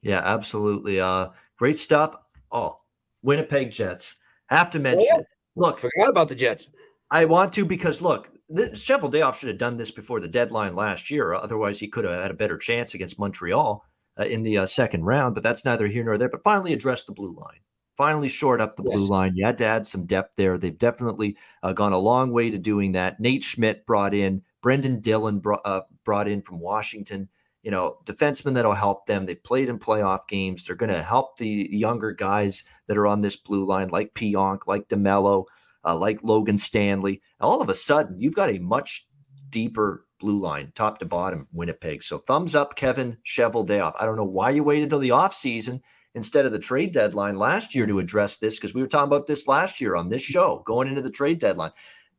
Yeah, 0.00 0.22
absolutely. 0.24 1.00
Uh, 1.00 1.28
great 1.58 1.76
stuff. 1.76 2.16
Oh, 2.50 2.80
Winnipeg 3.22 3.70
Jets. 3.70 4.16
Have 4.48 4.70
to 4.70 4.78
mention. 4.78 5.08
Oh, 5.12 5.24
look, 5.56 5.78
forgot 5.78 6.08
about 6.08 6.28
the 6.28 6.34
Jets. 6.34 6.70
I 7.10 7.24
want 7.24 7.52
to 7.54 7.64
because 7.64 8.02
look, 8.02 8.30
the, 8.48 8.64
Cheveldayoff 8.70 9.38
should 9.38 9.48
have 9.48 9.58
done 9.58 9.76
this 9.76 9.90
before 9.90 10.20
the 10.20 10.28
deadline 10.28 10.74
last 10.74 11.10
year. 11.10 11.34
Otherwise, 11.34 11.78
he 11.78 11.88
could 11.88 12.04
have 12.04 12.20
had 12.20 12.30
a 12.30 12.34
better 12.34 12.58
chance 12.58 12.94
against 12.94 13.18
Montreal 13.18 13.84
uh, 14.18 14.24
in 14.24 14.42
the 14.42 14.58
uh, 14.58 14.66
second 14.66 15.04
round. 15.04 15.34
But 15.34 15.42
that's 15.42 15.64
neither 15.64 15.86
here 15.86 16.04
nor 16.04 16.18
there. 16.18 16.28
But 16.28 16.42
finally, 16.42 16.72
address 16.72 17.04
the 17.04 17.12
blue 17.12 17.34
line. 17.34 17.60
Finally, 17.96 18.28
short 18.28 18.60
up 18.60 18.76
the 18.76 18.84
yes. 18.86 18.96
blue 18.96 19.08
line. 19.08 19.34
You 19.34 19.44
had 19.44 19.58
to 19.58 19.64
add 19.64 19.84
some 19.84 20.06
depth 20.06 20.36
there. 20.36 20.56
They've 20.56 20.78
definitely 20.78 21.36
uh, 21.62 21.72
gone 21.72 21.92
a 21.92 21.98
long 21.98 22.30
way 22.30 22.50
to 22.50 22.58
doing 22.58 22.92
that. 22.92 23.18
Nate 23.18 23.42
Schmidt 23.42 23.84
brought 23.86 24.14
in. 24.14 24.42
Brendan 24.62 25.00
Dillon 25.00 25.40
brought, 25.40 25.62
uh, 25.64 25.82
brought 26.04 26.28
in 26.28 26.42
from 26.42 26.60
Washington 26.60 27.28
you 27.62 27.70
know, 27.70 27.98
defensemen 28.04 28.54
that'll 28.54 28.72
help 28.74 29.06
them. 29.06 29.26
They've 29.26 29.42
played 29.42 29.68
in 29.68 29.78
playoff 29.78 30.28
games. 30.28 30.64
They're 30.64 30.76
going 30.76 30.92
to 30.92 31.02
help 31.02 31.36
the 31.36 31.68
younger 31.70 32.12
guys 32.12 32.64
that 32.86 32.96
are 32.96 33.06
on 33.06 33.20
this 33.20 33.36
blue 33.36 33.66
line, 33.66 33.88
like 33.88 34.14
Pionk, 34.14 34.66
like 34.66 34.88
DeMelo, 34.88 35.44
uh, 35.84 35.96
like 35.96 36.22
Logan 36.22 36.58
Stanley. 36.58 37.20
All 37.40 37.60
of 37.60 37.68
a 37.68 37.74
sudden, 37.74 38.20
you've 38.20 38.36
got 38.36 38.50
a 38.50 38.58
much 38.58 39.06
deeper 39.50 40.06
blue 40.20 40.40
line, 40.40 40.72
top 40.74 40.98
to 40.98 41.04
bottom, 41.04 41.48
Winnipeg. 41.52 42.02
So 42.02 42.18
thumbs 42.18 42.54
up, 42.54 42.76
Kevin 42.76 43.16
Cheveldayoff. 43.26 43.94
I 43.98 44.06
don't 44.06 44.16
know 44.16 44.24
why 44.24 44.50
you 44.50 44.64
waited 44.64 44.90
till 44.90 44.98
the 44.98 45.10
offseason 45.10 45.80
instead 46.14 46.46
of 46.46 46.52
the 46.52 46.58
trade 46.58 46.92
deadline 46.92 47.36
last 47.36 47.74
year 47.74 47.86
to 47.86 47.98
address 47.98 48.38
this, 48.38 48.56
because 48.56 48.74
we 48.74 48.80
were 48.80 48.88
talking 48.88 49.06
about 49.06 49.26
this 49.26 49.46
last 49.46 49.80
year 49.80 49.94
on 49.94 50.08
this 50.08 50.22
show, 50.22 50.62
going 50.66 50.88
into 50.88 51.02
the 51.02 51.10
trade 51.10 51.38
deadline. 51.38 51.70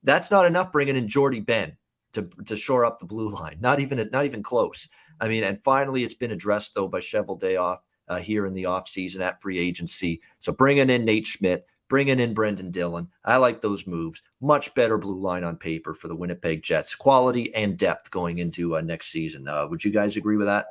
That's 0.03 0.31
not 0.31 0.45
enough 0.45 0.71
bringing 0.71 0.95
in 0.95 1.07
Jordie 1.07 1.41
Benn 1.41 1.75
to, 2.13 2.29
to 2.45 2.55
shore 2.55 2.85
up 2.85 2.99
the 2.99 3.05
blue 3.05 3.29
line. 3.29 3.57
Not 3.59 3.79
even 3.79 4.09
not 4.11 4.25
even 4.25 4.41
close. 4.43 4.87
I 5.19 5.27
mean, 5.27 5.43
and 5.43 5.61
finally, 5.63 6.03
it's 6.03 6.13
been 6.13 6.31
addressed 6.31 6.75
though 6.75 6.87
by 6.87 6.99
Cheveldayoff 6.99 7.79
uh, 8.07 8.17
here 8.17 8.45
in 8.45 8.53
the 8.53 8.63
offseason 8.63 9.21
at 9.21 9.41
free 9.41 9.59
agency. 9.59 10.21
So 10.39 10.51
bringing 10.51 10.89
in 10.89 11.05
Nate 11.05 11.27
Schmidt, 11.27 11.67
bringing 11.89 12.19
in 12.19 12.33
Brendan 12.33 12.71
Dillon. 12.71 13.09
I 13.25 13.37
like 13.37 13.61
those 13.61 13.87
moves. 13.87 14.21
Much 14.41 14.73
better 14.75 14.97
blue 14.97 15.19
line 15.19 15.43
on 15.43 15.57
paper 15.57 15.93
for 15.93 16.07
the 16.07 16.15
Winnipeg 16.15 16.63
Jets. 16.63 16.95
Quality 16.95 17.53
and 17.55 17.77
depth 17.77 18.09
going 18.11 18.37
into 18.37 18.77
uh, 18.77 18.81
next 18.81 19.07
season. 19.07 19.47
Uh, 19.47 19.67
would 19.67 19.83
you 19.83 19.91
guys 19.91 20.15
agree 20.15 20.37
with 20.37 20.47
that? 20.47 20.67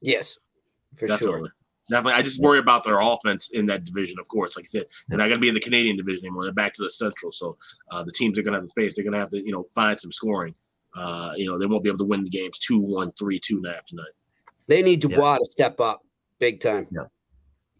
Yes, 0.00 0.38
for 0.96 1.06
Definitely. 1.06 1.40
sure. 1.40 1.54
Definitely. 1.90 2.18
I 2.18 2.22
just 2.22 2.40
worry 2.40 2.58
about 2.58 2.82
their 2.82 2.98
offense 2.98 3.50
in 3.50 3.66
that 3.66 3.84
division, 3.84 4.18
of 4.18 4.26
course. 4.28 4.56
Like 4.56 4.64
I 4.64 4.68
said, 4.68 4.86
they're 5.08 5.18
not 5.18 5.28
going 5.28 5.38
to 5.38 5.42
be 5.42 5.48
in 5.48 5.54
the 5.54 5.60
Canadian 5.60 5.96
division 5.96 6.24
anymore. 6.24 6.44
They're 6.44 6.52
back 6.52 6.72
to 6.74 6.82
the 6.82 6.90
Central. 6.90 7.30
So 7.30 7.58
uh, 7.90 8.02
the 8.02 8.12
teams 8.12 8.38
are 8.38 8.42
going 8.42 8.54
to 8.54 8.60
have 8.60 8.68
to 8.68 8.74
face, 8.74 8.94
they're 8.94 9.04
going 9.04 9.12
to 9.12 9.18
have 9.18 9.30
to, 9.30 9.44
you 9.44 9.52
know, 9.52 9.66
find 9.74 10.00
some 10.00 10.10
scoring 10.10 10.54
uh, 10.96 11.32
you 11.36 11.46
know, 11.46 11.58
they 11.58 11.66
won't 11.66 11.82
be 11.82 11.90
able 11.90 11.98
to 11.98 12.04
win 12.04 12.24
the 12.24 12.30
games 12.30 12.58
2 12.58 12.78
1, 12.78 13.12
3 13.18 13.40
2 13.40 13.56
and 13.56 13.66
a 13.66 13.72
half 13.72 13.86
tonight. 13.86 14.12
They 14.66 14.82
need 14.82 15.00
Dubois 15.00 15.32
yeah. 15.32 15.38
to 15.38 15.44
step 15.50 15.80
up 15.80 16.02
big 16.38 16.60
time. 16.60 16.86
Yeah. 16.90 17.04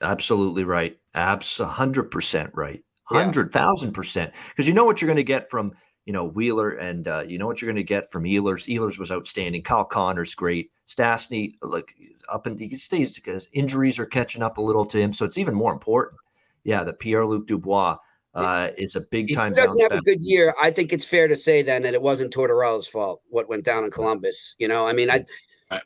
Absolutely 0.00 0.64
right. 0.64 0.98
Abs 1.14 1.58
100% 1.58 2.50
right. 2.54 2.82
100,000%. 3.10 4.32
Because 4.48 4.68
you 4.68 4.74
know 4.74 4.84
what 4.84 5.00
you're 5.00 5.06
going 5.06 5.16
to 5.16 5.22
get 5.22 5.50
from, 5.50 5.72
you 6.04 6.12
know, 6.12 6.24
Wheeler 6.24 6.70
and 6.70 7.06
uh, 7.08 7.24
you 7.26 7.38
know 7.38 7.46
what 7.46 7.60
you're 7.60 7.68
going 7.68 7.76
to 7.76 7.82
get 7.82 8.10
from 8.10 8.24
Ehlers. 8.24 8.68
Ehlers 8.68 8.98
was 8.98 9.12
outstanding. 9.12 9.62
Kyle 9.62 9.84
Connor's 9.84 10.34
great. 10.34 10.70
Stastny, 10.86 11.54
like 11.62 11.94
up 12.30 12.46
and 12.46 12.60
he 12.60 12.74
stays 12.76 13.14
because 13.14 13.48
injuries 13.52 13.98
are 13.98 14.06
catching 14.06 14.42
up 14.42 14.58
a 14.58 14.62
little 14.62 14.84
to 14.86 15.00
him. 15.00 15.12
So 15.12 15.24
it's 15.24 15.38
even 15.38 15.54
more 15.54 15.72
important. 15.72 16.18
Yeah, 16.64 16.84
that 16.84 16.98
Pierre 16.98 17.26
Luc 17.26 17.46
Dubois 17.46 17.96
uh, 18.34 18.70
is 18.76 18.96
a 18.96 19.00
big 19.00 19.32
time. 19.34 19.52
He 19.52 19.60
doesn't 19.60 19.80
have 19.80 19.90
back. 19.90 20.00
a 20.00 20.02
good 20.02 20.22
year. 20.22 20.54
I 20.60 20.70
think 20.70 20.92
it's 20.92 21.04
fair 21.04 21.28
to 21.28 21.36
say 21.36 21.62
then 21.62 21.82
that 21.82 21.94
it 21.94 22.02
wasn't 22.02 22.32
Tortorella's 22.32 22.88
fault 22.88 23.22
what 23.30 23.48
went 23.48 23.64
down 23.64 23.84
in 23.84 23.90
Columbus. 23.90 24.56
You 24.58 24.68
know, 24.68 24.86
I 24.86 24.92
mean, 24.92 25.10
I 25.10 25.24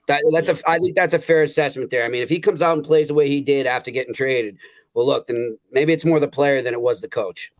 that, 0.07 0.23
that's 0.33 0.49
a 0.49 0.69
I 0.69 0.79
think 0.79 0.97
that's 0.97 1.15
a 1.15 1.19
fair 1.19 1.43
assessment 1.43 1.91
there. 1.91 2.05
I 2.05 2.09
mean, 2.09 2.23
if 2.23 2.29
he 2.29 2.41
comes 2.41 2.63
out 2.63 2.77
and 2.77 2.85
plays 2.85 3.09
the 3.09 3.15
way 3.15 3.29
he 3.29 3.41
did 3.41 3.67
after 3.67 3.91
getting 3.91 4.15
traded, 4.15 4.59
well, 4.95 5.07
look, 5.07 5.27
then 5.27 5.59
maybe 5.73 5.93
it's 5.93 6.05
more 6.05 6.21
the 6.21 6.29
player 6.29 6.63
than 6.63 6.75
it 6.75 6.81
was 6.81 7.01
the 7.01 7.09
coach. 7.09 7.53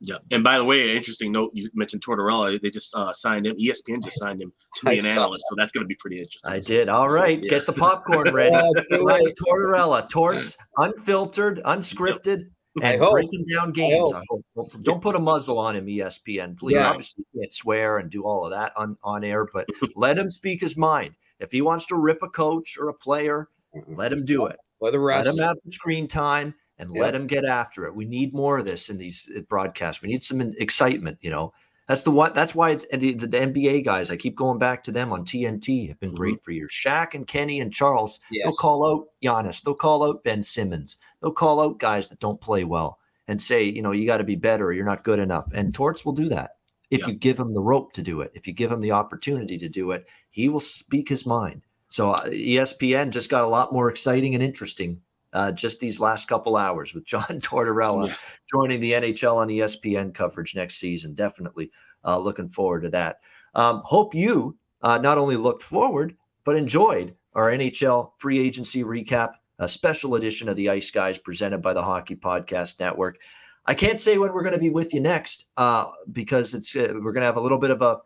Yeah, 0.00 0.16
and 0.32 0.42
by 0.42 0.58
the 0.58 0.64
way, 0.64 0.90
an 0.90 0.96
interesting 0.96 1.30
note 1.30 1.52
you 1.54 1.70
mentioned 1.72 2.02
Tortorella. 2.02 2.60
They 2.60 2.70
just 2.70 2.92
uh, 2.96 3.12
signed 3.12 3.46
him. 3.46 3.56
ESPN 3.56 4.02
just 4.02 4.18
signed 4.18 4.42
him 4.42 4.52
to 4.76 4.86
be 4.86 4.92
I 4.92 4.94
an 4.94 5.06
analyst, 5.06 5.44
so 5.48 5.54
that's 5.56 5.70
going 5.70 5.84
to 5.84 5.88
be 5.88 5.94
pretty 5.94 6.18
interesting. 6.18 6.50
I 6.50 6.58
did. 6.58 6.88
All 6.88 7.08
right, 7.08 7.40
yeah. 7.40 7.50
get 7.50 7.66
the 7.66 7.72
popcorn 7.72 8.32
ready. 8.34 8.56
right. 8.56 9.32
Tortorella, 9.40 10.08
Torts, 10.08 10.58
unfiltered, 10.78 11.60
unscripted 11.64 12.46
and 12.82 13.00
breaking 13.00 13.44
down 13.52 13.72
games. 13.72 14.12
I 14.12 14.22
hope. 14.28 14.44
I 14.56 14.60
hope. 14.60 14.82
Don't 14.82 15.02
put 15.02 15.16
a 15.16 15.18
muzzle 15.18 15.58
on 15.58 15.76
him, 15.76 15.86
ESPN, 15.86 16.56
please. 16.56 16.76
Yeah. 16.76 16.90
Obviously, 16.90 17.24
you 17.32 17.40
can't 17.40 17.52
swear 17.52 17.98
and 17.98 18.10
do 18.10 18.24
all 18.24 18.44
of 18.44 18.50
that 18.52 18.72
on, 18.76 18.94
on 19.02 19.24
air, 19.24 19.46
but 19.52 19.66
let 19.96 20.18
him 20.18 20.28
speak 20.28 20.60
his 20.60 20.76
mind. 20.76 21.14
If 21.40 21.52
he 21.52 21.62
wants 21.62 21.86
to 21.86 21.96
rip 21.96 22.22
a 22.22 22.28
coach 22.28 22.76
or 22.78 22.88
a 22.88 22.94
player, 22.94 23.48
let 23.86 24.12
him 24.12 24.24
do 24.24 24.46
it. 24.46 24.56
Let, 24.80 24.92
the 24.92 24.98
let 24.98 25.26
him 25.26 25.38
have 25.38 25.56
the 25.64 25.70
screen 25.70 26.08
time 26.08 26.54
and 26.78 26.90
let 26.92 27.14
him 27.14 27.26
get 27.26 27.44
after 27.44 27.86
it. 27.86 27.94
We 27.94 28.04
need 28.04 28.32
more 28.32 28.58
of 28.58 28.64
this 28.64 28.88
in 28.88 28.98
these 28.98 29.28
uh, 29.36 29.40
broadcasts. 29.42 30.00
We 30.02 30.08
need 30.08 30.22
some 30.22 30.40
excitement, 30.40 31.18
you 31.20 31.30
know. 31.30 31.52
That's 31.88 32.04
the 32.04 32.10
one. 32.10 32.32
That's 32.34 32.54
why 32.54 32.70
it's 32.70 32.86
the, 32.88 33.14
the, 33.14 33.26
the, 33.26 33.38
NBA 33.38 33.84
guys. 33.84 34.10
I 34.10 34.16
keep 34.16 34.36
going 34.36 34.58
back 34.58 34.82
to 34.84 34.92
them 34.92 35.10
on 35.10 35.24
TNT. 35.24 35.88
Have 35.88 35.98
been 35.98 36.14
great 36.14 36.34
mm-hmm. 36.34 36.42
for 36.42 36.50
years. 36.52 36.70
Shaq 36.72 37.14
and 37.14 37.26
Kenny 37.26 37.60
and 37.60 37.72
Charles. 37.72 38.20
Yes. 38.30 38.44
They'll 38.44 38.52
call 38.52 38.86
out 38.86 39.06
Giannis. 39.24 39.62
They'll 39.62 39.74
call 39.74 40.04
out 40.04 40.22
Ben 40.22 40.42
Simmons. 40.42 40.98
They'll 41.20 41.32
call 41.32 41.62
out 41.62 41.80
guys 41.80 42.10
that 42.10 42.20
don't 42.20 42.40
play 42.40 42.64
well 42.64 42.98
and 43.26 43.40
say, 43.40 43.64
you 43.64 43.80
know, 43.80 43.92
you 43.92 44.06
got 44.06 44.18
to 44.18 44.24
be 44.24 44.36
better. 44.36 44.66
Or 44.66 44.72
you're 44.72 44.84
not 44.84 45.02
good 45.02 45.18
enough. 45.18 45.46
And 45.52 45.72
Torts 45.72 46.04
will 46.04 46.12
do 46.12 46.28
that 46.28 46.52
if 46.90 47.00
yeah. 47.00 47.08
you 47.08 47.14
give 47.14 47.40
him 47.40 47.54
the 47.54 47.60
rope 47.60 47.94
to 47.94 48.02
do 48.02 48.20
it. 48.20 48.32
If 48.34 48.46
you 48.46 48.52
give 48.52 48.70
him 48.70 48.82
the 48.82 48.92
opportunity 48.92 49.56
to 49.56 49.68
do 49.68 49.92
it, 49.92 50.06
he 50.30 50.50
will 50.50 50.60
speak 50.60 51.08
his 51.08 51.24
mind. 51.24 51.62
So 51.88 52.12
uh, 52.12 52.26
ESPN 52.26 53.10
just 53.10 53.30
got 53.30 53.44
a 53.44 53.48
lot 53.48 53.72
more 53.72 53.88
exciting 53.88 54.34
and 54.34 54.44
interesting 54.44 55.00
uh, 55.38 55.52
just 55.52 55.78
these 55.78 56.00
last 56.00 56.26
couple 56.26 56.56
hours 56.56 56.94
with 56.94 57.04
John 57.04 57.22
Tortorella 57.28 58.08
yeah. 58.08 58.14
joining 58.52 58.80
the 58.80 58.92
NHL 58.92 59.36
on 59.36 59.46
ESPN 59.46 60.12
coverage 60.12 60.56
next 60.56 60.78
season. 60.78 61.14
Definitely 61.14 61.70
uh, 62.04 62.18
looking 62.18 62.48
forward 62.48 62.82
to 62.82 62.88
that. 62.90 63.20
Um, 63.54 63.82
hope 63.84 64.16
you 64.16 64.56
uh, 64.82 64.98
not 64.98 65.16
only 65.16 65.36
looked 65.36 65.62
forward, 65.62 66.16
but 66.42 66.56
enjoyed 66.56 67.14
our 67.34 67.52
NHL 67.52 68.10
free 68.18 68.40
agency 68.40 68.82
recap, 68.82 69.34
a 69.60 69.68
special 69.68 70.16
edition 70.16 70.48
of 70.48 70.56
the 70.56 70.70
Ice 70.70 70.90
Guys 70.90 71.18
presented 71.18 71.62
by 71.62 71.72
the 71.72 71.82
Hockey 71.82 72.16
Podcast 72.16 72.80
Network. 72.80 73.20
I 73.64 73.74
can't 73.74 74.00
say 74.00 74.18
when 74.18 74.32
we're 74.32 74.42
going 74.42 74.54
to 74.54 74.60
be 74.60 74.70
with 74.70 74.92
you 74.92 74.98
next 74.98 75.46
uh, 75.56 75.86
because 76.10 76.52
it's 76.52 76.74
uh, 76.74 76.88
we're 76.94 77.12
going 77.12 77.20
to 77.20 77.26
have 77.26 77.36
a 77.36 77.40
little 77.40 77.58
bit 77.58 77.70
of 77.70 77.80
a 77.80 77.98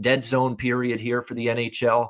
dead 0.00 0.24
zone 0.24 0.56
period 0.56 0.98
here 0.98 1.20
for 1.20 1.34
the 1.34 1.48
NHL. 1.48 2.08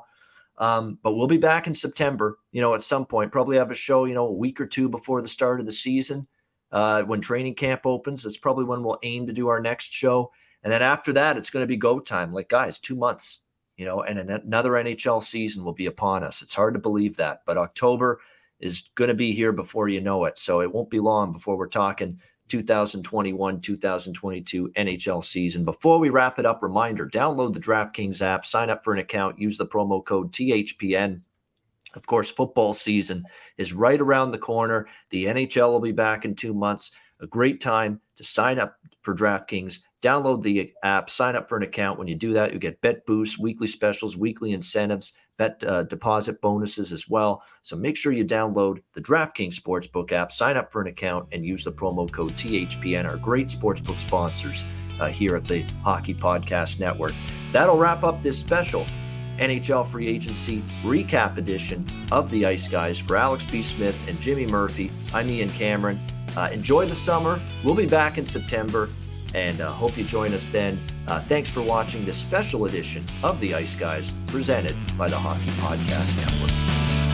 Um, 0.57 0.97
but 1.03 1.13
we'll 1.13 1.27
be 1.27 1.37
back 1.37 1.67
in 1.67 1.75
September, 1.75 2.39
you 2.51 2.61
know, 2.61 2.73
at 2.73 2.81
some 2.81 3.05
point, 3.05 3.31
probably 3.31 3.57
have 3.57 3.71
a 3.71 3.75
show, 3.75 4.05
you 4.05 4.13
know, 4.13 4.27
a 4.27 4.31
week 4.31 4.61
or 4.61 4.65
two 4.65 4.87
before 4.87 5.21
the 5.21 5.27
start 5.27 5.59
of 5.59 5.65
the 5.65 5.71
season. 5.71 6.27
Uh, 6.71 7.03
when 7.03 7.21
training 7.21 7.55
camp 7.55 7.81
opens, 7.85 8.23
that's 8.23 8.37
probably 8.37 8.65
when 8.65 8.83
we'll 8.83 8.99
aim 9.03 9.27
to 9.27 9.33
do 9.33 9.47
our 9.47 9.59
next 9.59 9.93
show. 9.93 10.31
And 10.63 10.71
then 10.71 10.81
after 10.81 11.13
that, 11.13 11.37
it's 11.37 11.49
going 11.49 11.61
to 11.63 11.67
be 11.67 11.77
go 11.77 11.99
time. 11.99 12.33
Like, 12.33 12.49
guys, 12.49 12.79
two 12.79 12.95
months, 12.95 13.41
you 13.77 13.85
know, 13.85 14.01
and 14.01 14.17
another 14.17 14.71
NHL 14.71 15.21
season 15.21 15.63
will 15.63 15.73
be 15.73 15.85
upon 15.85 16.23
us. 16.23 16.41
It's 16.41 16.55
hard 16.55 16.73
to 16.73 16.79
believe 16.79 17.17
that, 17.17 17.41
but 17.45 17.57
October 17.57 18.19
is 18.59 18.89
going 18.95 19.09
to 19.09 19.13
be 19.13 19.33
here 19.33 19.51
before 19.51 19.89
you 19.89 20.01
know 20.01 20.25
it. 20.25 20.39
So 20.39 20.61
it 20.61 20.73
won't 20.73 20.89
be 20.89 20.99
long 20.99 21.33
before 21.33 21.57
we're 21.57 21.67
talking 21.67 22.19
2021 22.49 23.59
2022 23.59 24.69
NHL 24.75 25.23
season. 25.23 25.65
Before 25.65 25.99
we 25.99 26.09
wrap 26.09 26.39
it 26.39 26.45
up, 26.45 26.61
reminder 26.61 27.07
download 27.07 27.53
the 27.53 27.59
DraftKings 27.59 28.21
app, 28.21 28.45
sign 28.45 28.69
up 28.69 28.83
for 28.83 28.93
an 28.93 28.99
account, 28.99 29.39
use 29.39 29.57
the 29.57 29.65
promo 29.65 30.03
code 30.03 30.31
THPN. 30.31 31.21
Of 31.95 32.05
course, 32.05 32.29
football 32.29 32.73
season 32.73 33.25
is 33.57 33.73
right 33.73 33.99
around 33.99 34.31
the 34.31 34.37
corner. 34.37 34.87
The 35.09 35.25
NHL 35.25 35.71
will 35.71 35.79
be 35.79 35.91
back 35.91 36.25
in 36.25 36.35
two 36.35 36.53
months. 36.53 36.91
A 37.21 37.27
great 37.27 37.61
time 37.61 38.01
to 38.17 38.23
sign 38.23 38.59
up 38.59 38.77
for 39.01 39.15
DraftKings. 39.15 39.79
Download 40.05 40.43
the 40.43 40.71
app, 40.83 41.09
sign 41.09 41.35
up 41.35 41.49
for 41.49 41.57
an 41.57 41.63
account. 41.63 41.97
When 41.97 42.07
you 42.07 42.13
do 42.13 42.31
that, 42.33 42.53
you 42.53 42.59
get 42.59 42.79
bet 42.81 43.07
boosts, 43.07 43.39
weekly 43.39 43.65
specials, 43.65 44.15
weekly 44.15 44.51
incentives, 44.51 45.13
bet 45.39 45.63
uh, 45.65 45.81
deposit 45.81 46.39
bonuses 46.41 46.91
as 46.91 47.09
well. 47.09 47.41
So 47.63 47.75
make 47.75 47.97
sure 47.97 48.11
you 48.11 48.23
download 48.23 48.83
the 48.93 49.01
DraftKings 49.01 49.59
Sportsbook 49.59 50.11
app, 50.11 50.31
sign 50.31 50.57
up 50.57 50.71
for 50.71 50.79
an 50.79 50.89
account, 50.89 51.29
and 51.31 51.43
use 51.43 51.63
the 51.63 51.71
promo 51.71 52.11
code 52.11 52.33
THPN, 52.33 53.09
our 53.09 53.17
great 53.17 53.47
sportsbook 53.47 53.97
sponsors 53.97 54.63
uh, 54.99 55.07
here 55.07 55.35
at 55.35 55.45
the 55.45 55.63
Hockey 55.83 56.13
Podcast 56.13 56.79
Network. 56.79 57.13
That'll 57.51 57.77
wrap 57.77 58.03
up 58.03 58.21
this 58.21 58.37
special. 58.37 58.85
NHL 59.39 59.87
free 59.87 60.07
agency 60.07 60.61
recap 60.83 61.37
edition 61.37 61.83
of 62.11 62.29
the 62.29 62.45
Ice 62.45 62.67
Guys 62.67 62.99
for 62.99 63.17
Alex 63.17 63.43
B. 63.47 63.63
Smith 63.63 63.99
and 64.07 64.21
Jimmy 64.21 64.45
Murphy. 64.45 64.91
I'm 65.15 65.27
Ian 65.31 65.49
Cameron. 65.49 65.99
Uh, 66.37 66.49
enjoy 66.53 66.85
the 66.85 66.93
summer. 66.93 67.39
We'll 67.63 67.73
be 67.73 67.87
back 67.87 68.19
in 68.19 68.25
September 68.27 68.87
and 69.35 69.59
uh, 69.59 69.69
hope 69.69 69.97
you 69.97 70.05
join 70.05 70.33
us 70.33 70.47
then. 70.49 70.79
Uh, 71.07 71.19
thanks 71.19 71.49
for 71.49 71.61
watching 71.61 72.05
this 72.05 72.17
special 72.17 72.65
edition 72.65 73.03
of 73.21 73.39
the 73.41 73.53
Ice 73.53 73.75
Guys 73.75 74.13
presented 74.27 74.75
by 74.97 75.09
the 75.09 75.17
Hockey 75.17 75.51
Podcast 75.59 76.15
Network. 76.17 77.04